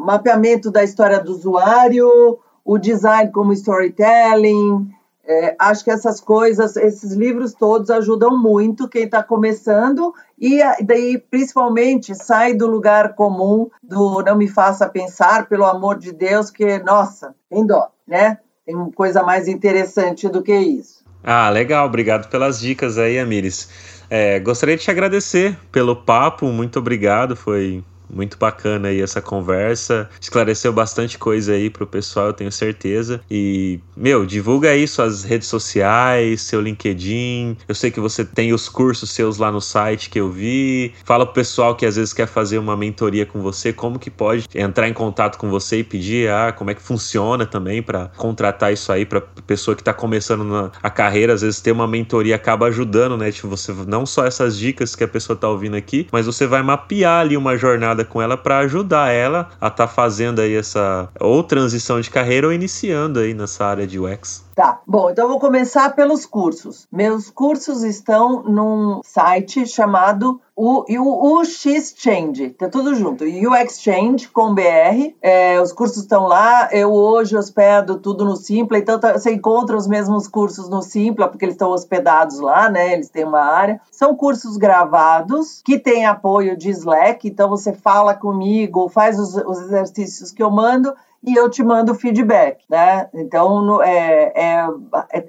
mapeamento 0.05 0.71
da 0.71 0.83
história 0.83 1.19
do 1.19 1.31
usuário, 1.31 2.39
o 2.65 2.77
design 2.77 3.31
como 3.31 3.53
storytelling. 3.53 4.89
É, 5.23 5.55
acho 5.59 5.83
que 5.83 5.91
essas 5.91 6.19
coisas, 6.19 6.75
esses 6.75 7.13
livros 7.13 7.53
todos 7.53 7.89
ajudam 7.91 8.37
muito 8.37 8.89
quem 8.89 9.03
está 9.03 9.21
começando 9.21 10.13
e 10.37 10.59
daí 10.83 11.19
principalmente 11.19 12.15
sai 12.15 12.55
do 12.55 12.65
lugar 12.65 13.13
comum 13.13 13.69
do 13.83 14.21
não 14.23 14.35
me 14.35 14.47
faça 14.47 14.89
pensar, 14.89 15.47
pelo 15.47 15.65
amor 15.65 15.99
de 15.99 16.11
Deus, 16.11 16.49
que 16.49 16.79
nossa, 16.79 17.35
tem 17.49 17.65
dó, 17.65 17.89
né? 18.07 18.39
Tem 18.65 18.75
coisa 18.91 19.21
mais 19.21 19.47
interessante 19.47 20.27
do 20.27 20.41
que 20.41 20.55
isso. 20.55 21.01
Ah, 21.23 21.49
legal, 21.49 21.85
obrigado 21.85 22.27
pelas 22.29 22.59
dicas 22.59 22.97
aí, 22.97 23.19
Amires. 23.19 23.69
É, 24.09 24.39
gostaria 24.39 24.75
de 24.75 24.83
te 24.83 24.91
agradecer 24.91 25.57
pelo 25.71 25.95
papo, 25.95 26.47
muito 26.47 26.79
obrigado, 26.79 27.35
foi 27.35 27.83
muito 28.13 28.37
bacana 28.37 28.89
aí 28.89 29.01
essa 29.01 29.21
conversa. 29.21 30.09
Esclareceu 30.19 30.73
bastante 30.73 31.17
coisa 31.17 31.53
aí 31.53 31.69
pro 31.69 31.87
pessoal, 31.87 32.27
eu 32.27 32.33
tenho 32.33 32.51
certeza. 32.51 33.21
E, 33.29 33.79
meu, 33.95 34.25
divulga 34.25 34.69
aí 34.69 34.87
suas 34.87 35.23
redes 35.23 35.47
sociais, 35.47 36.41
seu 36.41 36.61
LinkedIn. 36.61 37.57
Eu 37.67 37.75
sei 37.75 37.91
que 37.91 37.99
você 37.99 38.25
tem 38.25 38.53
os 38.53 38.67
cursos 38.67 39.11
seus 39.11 39.37
lá 39.37 39.51
no 39.51 39.61
site 39.61 40.09
que 40.09 40.19
eu 40.19 40.29
vi. 40.29 40.93
Fala 41.03 41.25
pro 41.25 41.35
pessoal 41.35 41.75
que 41.75 41.85
às 41.85 41.95
vezes 41.95 42.13
quer 42.13 42.27
fazer 42.27 42.57
uma 42.57 42.75
mentoria 42.75 43.25
com 43.25 43.41
você, 43.41 43.71
como 43.71 43.99
que 43.99 44.09
pode 44.09 44.47
entrar 44.53 44.87
em 44.87 44.93
contato 44.93 45.37
com 45.37 45.49
você 45.49 45.79
e 45.79 45.83
pedir, 45.83 46.29
ah, 46.29 46.51
como 46.51 46.69
é 46.69 46.75
que 46.75 46.81
funciona 46.81 47.45
também 47.45 47.81
para 47.81 48.09
contratar 48.17 48.73
isso 48.73 48.91
aí 48.91 49.05
para 49.05 49.21
pessoa 49.21 49.75
que 49.75 49.83
tá 49.83 49.93
começando 49.93 50.43
na, 50.43 50.71
a 50.81 50.89
carreira, 50.89 51.33
às 51.33 51.41
vezes 51.41 51.61
ter 51.61 51.71
uma 51.71 51.87
mentoria 51.87 52.35
acaba 52.35 52.67
ajudando, 52.67 53.17
né? 53.17 53.31
Tipo, 53.31 53.47
você 53.47 53.73
não 53.87 54.05
só 54.05 54.25
essas 54.25 54.57
dicas 54.57 54.95
que 54.95 55.03
a 55.03 55.07
pessoa 55.07 55.35
tá 55.35 55.47
ouvindo 55.47 55.75
aqui, 55.75 56.07
mas 56.11 56.25
você 56.25 56.47
vai 56.47 56.61
mapear 56.61 57.21
ali 57.21 57.37
uma 57.37 57.57
jornada 57.57 58.00
com 58.03 58.21
ela 58.21 58.37
para 58.37 58.59
ajudar 58.59 59.11
ela 59.11 59.49
a 59.59 59.67
estar 59.67 59.87
tá 59.87 59.87
fazendo 59.87 60.39
aí 60.39 60.55
essa 60.55 61.09
ou 61.19 61.43
transição 61.43 61.99
de 61.99 62.09
carreira 62.09 62.47
ou 62.47 62.53
iniciando 62.53 63.19
aí 63.19 63.33
nessa 63.33 63.65
área 63.65 63.87
de 63.87 63.99
UX. 63.99 64.43
Tá, 64.61 64.79
bom, 64.85 65.09
então 65.09 65.27
vou 65.27 65.39
começar 65.39 65.95
pelos 65.95 66.23
cursos. 66.23 66.87
Meus 66.91 67.31
cursos 67.31 67.81
estão 67.81 68.43
num 68.43 69.01
site 69.03 69.65
chamado 69.65 70.39
o, 70.55 70.85
o 70.87 71.39
UX 71.39 71.95
Change, 71.97 72.51
tá 72.51 72.69
tudo 72.69 72.93
junto. 72.93 73.23
UX 73.23 73.81
Change 73.81 74.27
com 74.27 74.53
BR. 74.53 75.15
É, 75.19 75.59
os 75.59 75.71
cursos 75.71 76.03
estão 76.03 76.27
lá. 76.27 76.69
Eu 76.71 76.93
hoje 76.93 77.35
hospedo 77.35 77.97
tudo 77.97 78.23
no 78.23 78.35
Simpla, 78.35 78.77
então 78.77 78.99
tá, 78.99 79.13
você 79.13 79.33
encontra 79.33 79.75
os 79.75 79.87
mesmos 79.87 80.27
cursos 80.27 80.69
no 80.69 80.83
Simpla, 80.83 81.27
porque 81.27 81.45
eles 81.45 81.55
estão 81.55 81.71
hospedados 81.71 82.39
lá, 82.39 82.69
né? 82.69 82.93
Eles 82.93 83.09
têm 83.09 83.25
uma 83.25 83.41
área. 83.41 83.81
São 83.89 84.15
cursos 84.15 84.57
gravados 84.57 85.63
que 85.65 85.79
têm 85.79 86.05
apoio 86.05 86.55
de 86.55 86.69
Slack, 86.69 87.27
então 87.27 87.49
você 87.49 87.73
fala 87.73 88.13
comigo, 88.13 88.89
faz 88.89 89.17
os, 89.17 89.33
os 89.35 89.59
exercícios 89.61 90.31
que 90.31 90.43
eu 90.43 90.51
mando 90.51 90.93
e 91.23 91.35
eu 91.35 91.49
te 91.49 91.63
mando 91.63 91.95
feedback, 91.95 92.63
né? 92.69 93.09
Então 93.13 93.81
é, 93.81 94.33
é, 94.35 94.67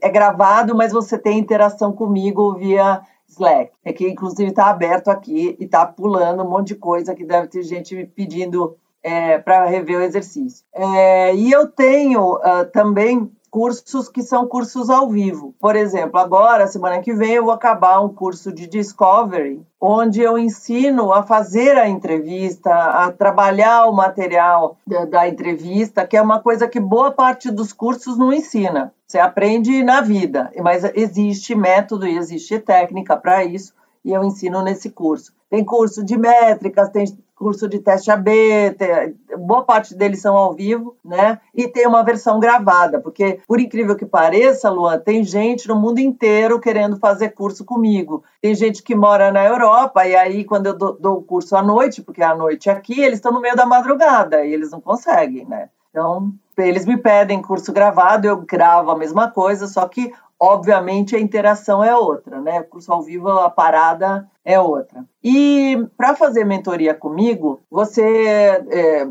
é 0.01 0.09
gravado, 0.09 0.74
mas 0.74 0.93
você 0.93 1.18
tem 1.18 1.38
interação 1.38 1.93
comigo 1.93 2.55
via 2.55 3.03
Slack. 3.28 3.72
É 3.84 3.93
que 3.93 4.09
inclusive 4.09 4.51
está 4.51 4.66
aberto 4.66 5.09
aqui 5.09 5.57
e 5.59 5.64
está 5.64 5.84
pulando 5.86 6.43
um 6.43 6.49
monte 6.49 6.68
de 6.68 6.76
coisa 6.76 7.14
que 7.14 7.24
deve 7.24 7.49
ter 7.49 7.62
gente 7.62 7.95
me 7.95 8.07
pedindo 8.07 8.76
é, 9.03 9.38
para 9.38 9.66
rever 9.66 9.99
o 9.99 10.03
exercício. 10.03 10.64
É, 10.72 11.34
e 11.34 11.51
eu 11.51 11.66
tenho 11.66 12.36
uh, 12.36 12.64
também 12.72 13.30
cursos 13.53 14.09
que 14.09 14.22
são 14.22 14.48
cursos 14.48 14.88
ao 14.88 15.11
vivo. 15.11 15.55
Por 15.61 15.76
exemplo, 15.76 16.18
agora, 16.18 16.66
semana 16.66 17.03
que 17.03 17.12
vem, 17.12 17.32
eu 17.32 17.44
vou 17.44 17.53
acabar 17.53 18.00
um 18.00 18.09
curso 18.09 18.50
de 18.50 18.66
Discovery, 18.66 19.61
onde 19.78 20.22
eu 20.22 20.38
ensino 20.38 21.12
a 21.12 21.22
fazer 21.22 21.76
a 21.76 21.86
entrevista, 21.86 22.72
a 22.72 23.12
trabalhar 23.12 23.84
o 23.84 23.92
material 23.92 24.78
da, 24.86 25.05
da 25.05 25.28
entrevista, 25.28 26.07
que 26.07 26.16
é 26.16 26.22
uma 26.22 26.40
coisa 26.40 26.66
que 26.66 26.80
boa 26.80 27.11
parte 27.11 27.50
dos 27.50 27.74
cursos 27.74 28.16
não 28.16 28.32
ensina. 28.32 28.90
Você 29.07 29.18
aprende 29.18 29.84
na 29.84 30.00
vida, 30.00 30.50
mas 30.62 30.84
existe 30.94 31.55
método 31.55 32.07
e 32.07 32.16
existe 32.16 32.59
técnica 32.59 33.18
para 33.18 33.44
isso, 33.44 33.74
e 34.05 34.12
eu 34.12 34.24
ensino 34.24 34.62
nesse 34.62 34.90
curso. 34.90 35.32
Tem 35.48 35.64
curso 35.64 36.05
de 36.05 36.16
métricas, 36.16 36.88
tem 36.88 37.05
curso 37.36 37.68
de 37.68 37.80
teste 37.80 38.11
AB, 38.11 38.30
tem, 38.78 39.16
boa 39.36 39.64
parte 39.64 39.94
deles 39.94 40.20
são 40.20 40.36
ao 40.36 40.55
vivo, 40.55 40.96
né? 41.05 41.40
E 41.53 41.66
tem 41.66 41.86
uma 41.86 42.05
versão 42.05 42.38
gravada, 42.38 43.00
porque, 43.00 43.40
por 43.48 43.61
incrível 43.61 43.96
que 43.96 44.07
pareça, 44.07 44.70
Luan, 44.70 44.98
tem 44.98 45.24
gente 45.24 45.66
no 45.66 45.74
mundo 45.74 45.98
inteiro 45.98 46.61
querendo 46.61 46.98
fazer 46.98 47.30
curso 47.30 47.64
comigo. 47.64 48.22
Tem 48.40 48.55
gente 48.55 48.82
que 48.82 48.94
mora 48.94 49.32
na 49.32 49.44
Europa, 49.44 50.07
e 50.07 50.14
aí, 50.14 50.44
quando 50.44 50.66
eu 50.66 50.74
dou, 50.78 51.18
o 51.18 51.22
curso 51.22 51.57
à 51.57 51.62
noite, 51.62 52.00
porque 52.00 52.22
é 52.22 52.26
à 52.26 52.34
noite 52.34 52.70
aqui, 52.70 53.00
eles 53.00 53.18
estão 53.18 53.32
no 53.32 53.40
meio 53.40 53.57
da 53.57 53.66
madrugada 53.66 54.44
e 54.44 54.55
eles 54.55 54.70
não 54.70 54.80
conseguem, 54.80 55.44
né? 55.44 55.68
Então, 55.90 56.32
eles 56.57 56.86
me 56.86 56.96
pedem 56.96 57.42
curso 57.42 57.72
gravado, 57.72 58.26
eu 58.26 58.36
gravo 58.38 58.90
a 58.90 58.96
mesma 58.96 59.30
coisa, 59.30 59.66
só 59.66 59.86
que 59.86 60.12
obviamente 60.43 61.14
a 61.14 61.20
interação 61.20 61.84
é 61.84 61.97
outra, 61.97 62.40
né? 62.40 62.64
Curso 62.64 62.93
ao 62.93 63.01
vivo, 63.01 63.28
a 63.28 63.49
parada 63.49 64.28
é 64.45 64.59
outra. 64.59 65.05
E 65.22 65.86
para 65.97 66.16
fazer 66.16 66.45
mentoria 66.45 66.93
comigo, 66.93 67.61
você, 67.70 68.61
é, 68.68 69.07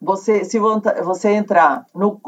você 0.00 0.44
se 0.44 0.58
você 0.58 1.34
entrar 1.34 1.86
no, 1.94 2.20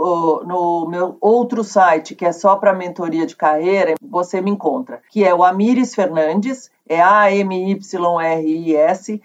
no 0.46 0.86
meu 0.88 1.16
outro 1.20 1.64
site, 1.64 2.14
que 2.14 2.24
é 2.24 2.30
só 2.30 2.54
para 2.54 2.72
mentoria 2.72 3.26
de 3.26 3.34
carreira, 3.34 3.96
você 4.00 4.40
me 4.40 4.52
encontra, 4.52 5.02
que 5.10 5.24
é 5.24 5.34
o 5.34 5.42
Amires 5.42 5.92
Fernandes, 5.92 6.70
é 6.88 7.02
A-M-Y-R-I-S, 7.02 7.90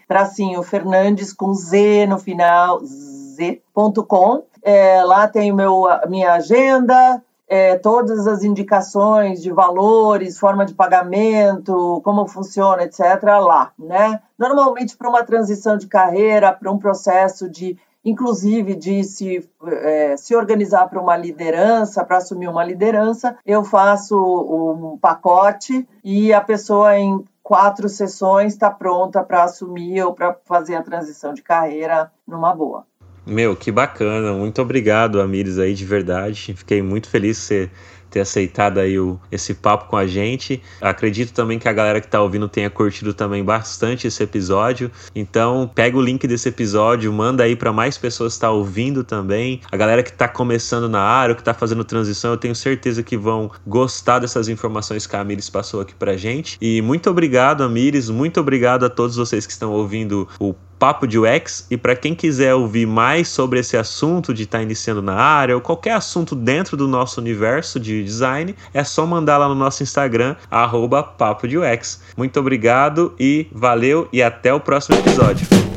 tracinho 0.08 0.60
Fernandes 0.64 1.32
com 1.32 1.54
Z 1.54 2.06
no 2.08 2.18
final, 2.18 2.80
z.com. 2.80 4.42
É, 4.62 5.04
lá 5.04 5.28
tem 5.28 5.52
meu, 5.52 5.84
minha 6.08 6.32
agenda, 6.32 7.22
é, 7.50 7.76
todas 7.76 8.28
as 8.28 8.44
indicações 8.44 9.42
de 9.42 9.50
valores, 9.50 10.38
forma 10.38 10.64
de 10.64 10.72
pagamento, 10.72 12.00
como 12.04 12.28
funciona, 12.28 12.84
etc., 12.84 13.00
lá, 13.40 13.72
né? 13.76 14.22
Normalmente 14.38 14.96
para 14.96 15.08
uma 15.08 15.24
transição 15.24 15.76
de 15.76 15.88
carreira, 15.88 16.52
para 16.52 16.70
um 16.70 16.78
processo 16.78 17.50
de, 17.50 17.76
inclusive, 18.04 18.76
de 18.76 19.02
se, 19.02 19.50
é, 19.66 20.16
se 20.16 20.36
organizar 20.36 20.88
para 20.88 21.00
uma 21.00 21.16
liderança, 21.16 22.04
para 22.04 22.18
assumir 22.18 22.46
uma 22.46 22.62
liderança, 22.62 23.36
eu 23.44 23.64
faço 23.64 24.16
um 24.16 24.96
pacote 24.96 25.88
e 26.04 26.32
a 26.32 26.40
pessoa 26.40 26.96
em 26.96 27.24
quatro 27.42 27.88
sessões 27.88 28.52
está 28.52 28.70
pronta 28.70 29.24
para 29.24 29.42
assumir 29.42 30.00
ou 30.04 30.14
para 30.14 30.36
fazer 30.44 30.76
a 30.76 30.84
transição 30.84 31.34
de 31.34 31.42
carreira 31.42 32.12
numa 32.24 32.54
boa. 32.54 32.86
Meu, 33.26 33.54
que 33.54 33.70
bacana. 33.70 34.32
Muito 34.32 34.60
obrigado, 34.60 35.20
Amires, 35.20 35.58
aí, 35.58 35.74
de 35.74 35.84
verdade. 35.84 36.54
Fiquei 36.56 36.82
muito 36.82 37.08
feliz 37.08 37.38
que 37.38 37.44
você 37.44 37.70
ter 38.10 38.20
aceitado 38.20 38.78
aí 38.78 38.98
o, 38.98 39.18
esse 39.30 39.54
papo 39.54 39.88
com 39.88 39.96
a 39.96 40.06
gente. 40.06 40.60
Acredito 40.80 41.32
também 41.32 41.58
que 41.58 41.68
a 41.68 41.72
galera 41.72 42.00
que 42.00 42.06
está 42.06 42.20
ouvindo 42.20 42.48
tenha 42.48 42.68
curtido 42.68 43.14
também 43.14 43.44
bastante 43.44 44.06
esse 44.06 44.22
episódio. 44.22 44.90
Então, 45.14 45.70
pega 45.72 45.96
o 45.96 46.02
link 46.02 46.26
desse 46.26 46.48
episódio, 46.48 47.12
manda 47.12 47.44
aí 47.44 47.54
para 47.54 47.72
mais 47.72 47.96
pessoas 47.96 48.34
estar 48.34 48.48
tá 48.48 48.52
ouvindo 48.52 49.04
também. 49.04 49.60
A 49.70 49.76
galera 49.76 50.02
que 50.02 50.10
está 50.10 50.26
começando 50.26 50.88
na 50.88 51.00
área, 51.00 51.34
que 51.34 51.40
está 51.40 51.54
fazendo 51.54 51.84
transição, 51.84 52.32
eu 52.32 52.36
tenho 52.36 52.54
certeza 52.54 53.02
que 53.02 53.16
vão 53.16 53.50
gostar 53.66 54.18
dessas 54.18 54.48
informações 54.48 55.06
que 55.06 55.14
a 55.14 55.20
Amires 55.20 55.48
passou 55.48 55.80
aqui 55.80 55.94
pra 55.94 56.16
gente. 56.16 56.58
E 56.60 56.82
muito 56.82 57.08
obrigado, 57.08 57.62
Amires, 57.62 58.10
muito 58.10 58.40
obrigado 58.40 58.84
a 58.84 58.90
todos 58.90 59.16
vocês 59.16 59.46
que 59.46 59.52
estão 59.52 59.72
ouvindo 59.72 60.28
o 60.40 60.54
Papo 60.80 61.06
de 61.06 61.18
UX. 61.18 61.66
E 61.70 61.76
para 61.76 61.94
quem 61.94 62.14
quiser 62.14 62.54
ouvir 62.54 62.86
mais 62.86 63.28
sobre 63.28 63.60
esse 63.60 63.76
assunto 63.76 64.32
de 64.32 64.44
estar 64.44 64.58
tá 64.58 64.64
iniciando 64.64 65.02
na 65.02 65.14
área 65.14 65.54
ou 65.54 65.60
qualquer 65.60 65.92
assunto 65.92 66.34
dentro 66.34 66.74
do 66.76 66.88
nosso 66.88 67.20
universo 67.20 67.78
de 67.78 68.02
design, 68.02 68.56
é 68.72 68.82
só 68.82 69.04
mandar 69.04 69.36
lá 69.36 69.46
no 69.46 69.54
nosso 69.54 69.82
Instagram, 69.82 70.34
arroba 70.50 71.02
Papo 71.02 71.46
de 71.46 71.58
UX. 71.58 72.00
Muito 72.16 72.40
obrigado 72.40 73.14
e 73.20 73.46
valeu 73.52 74.08
e 74.10 74.22
até 74.22 74.54
o 74.54 74.58
próximo 74.58 74.98
episódio. 74.98 75.69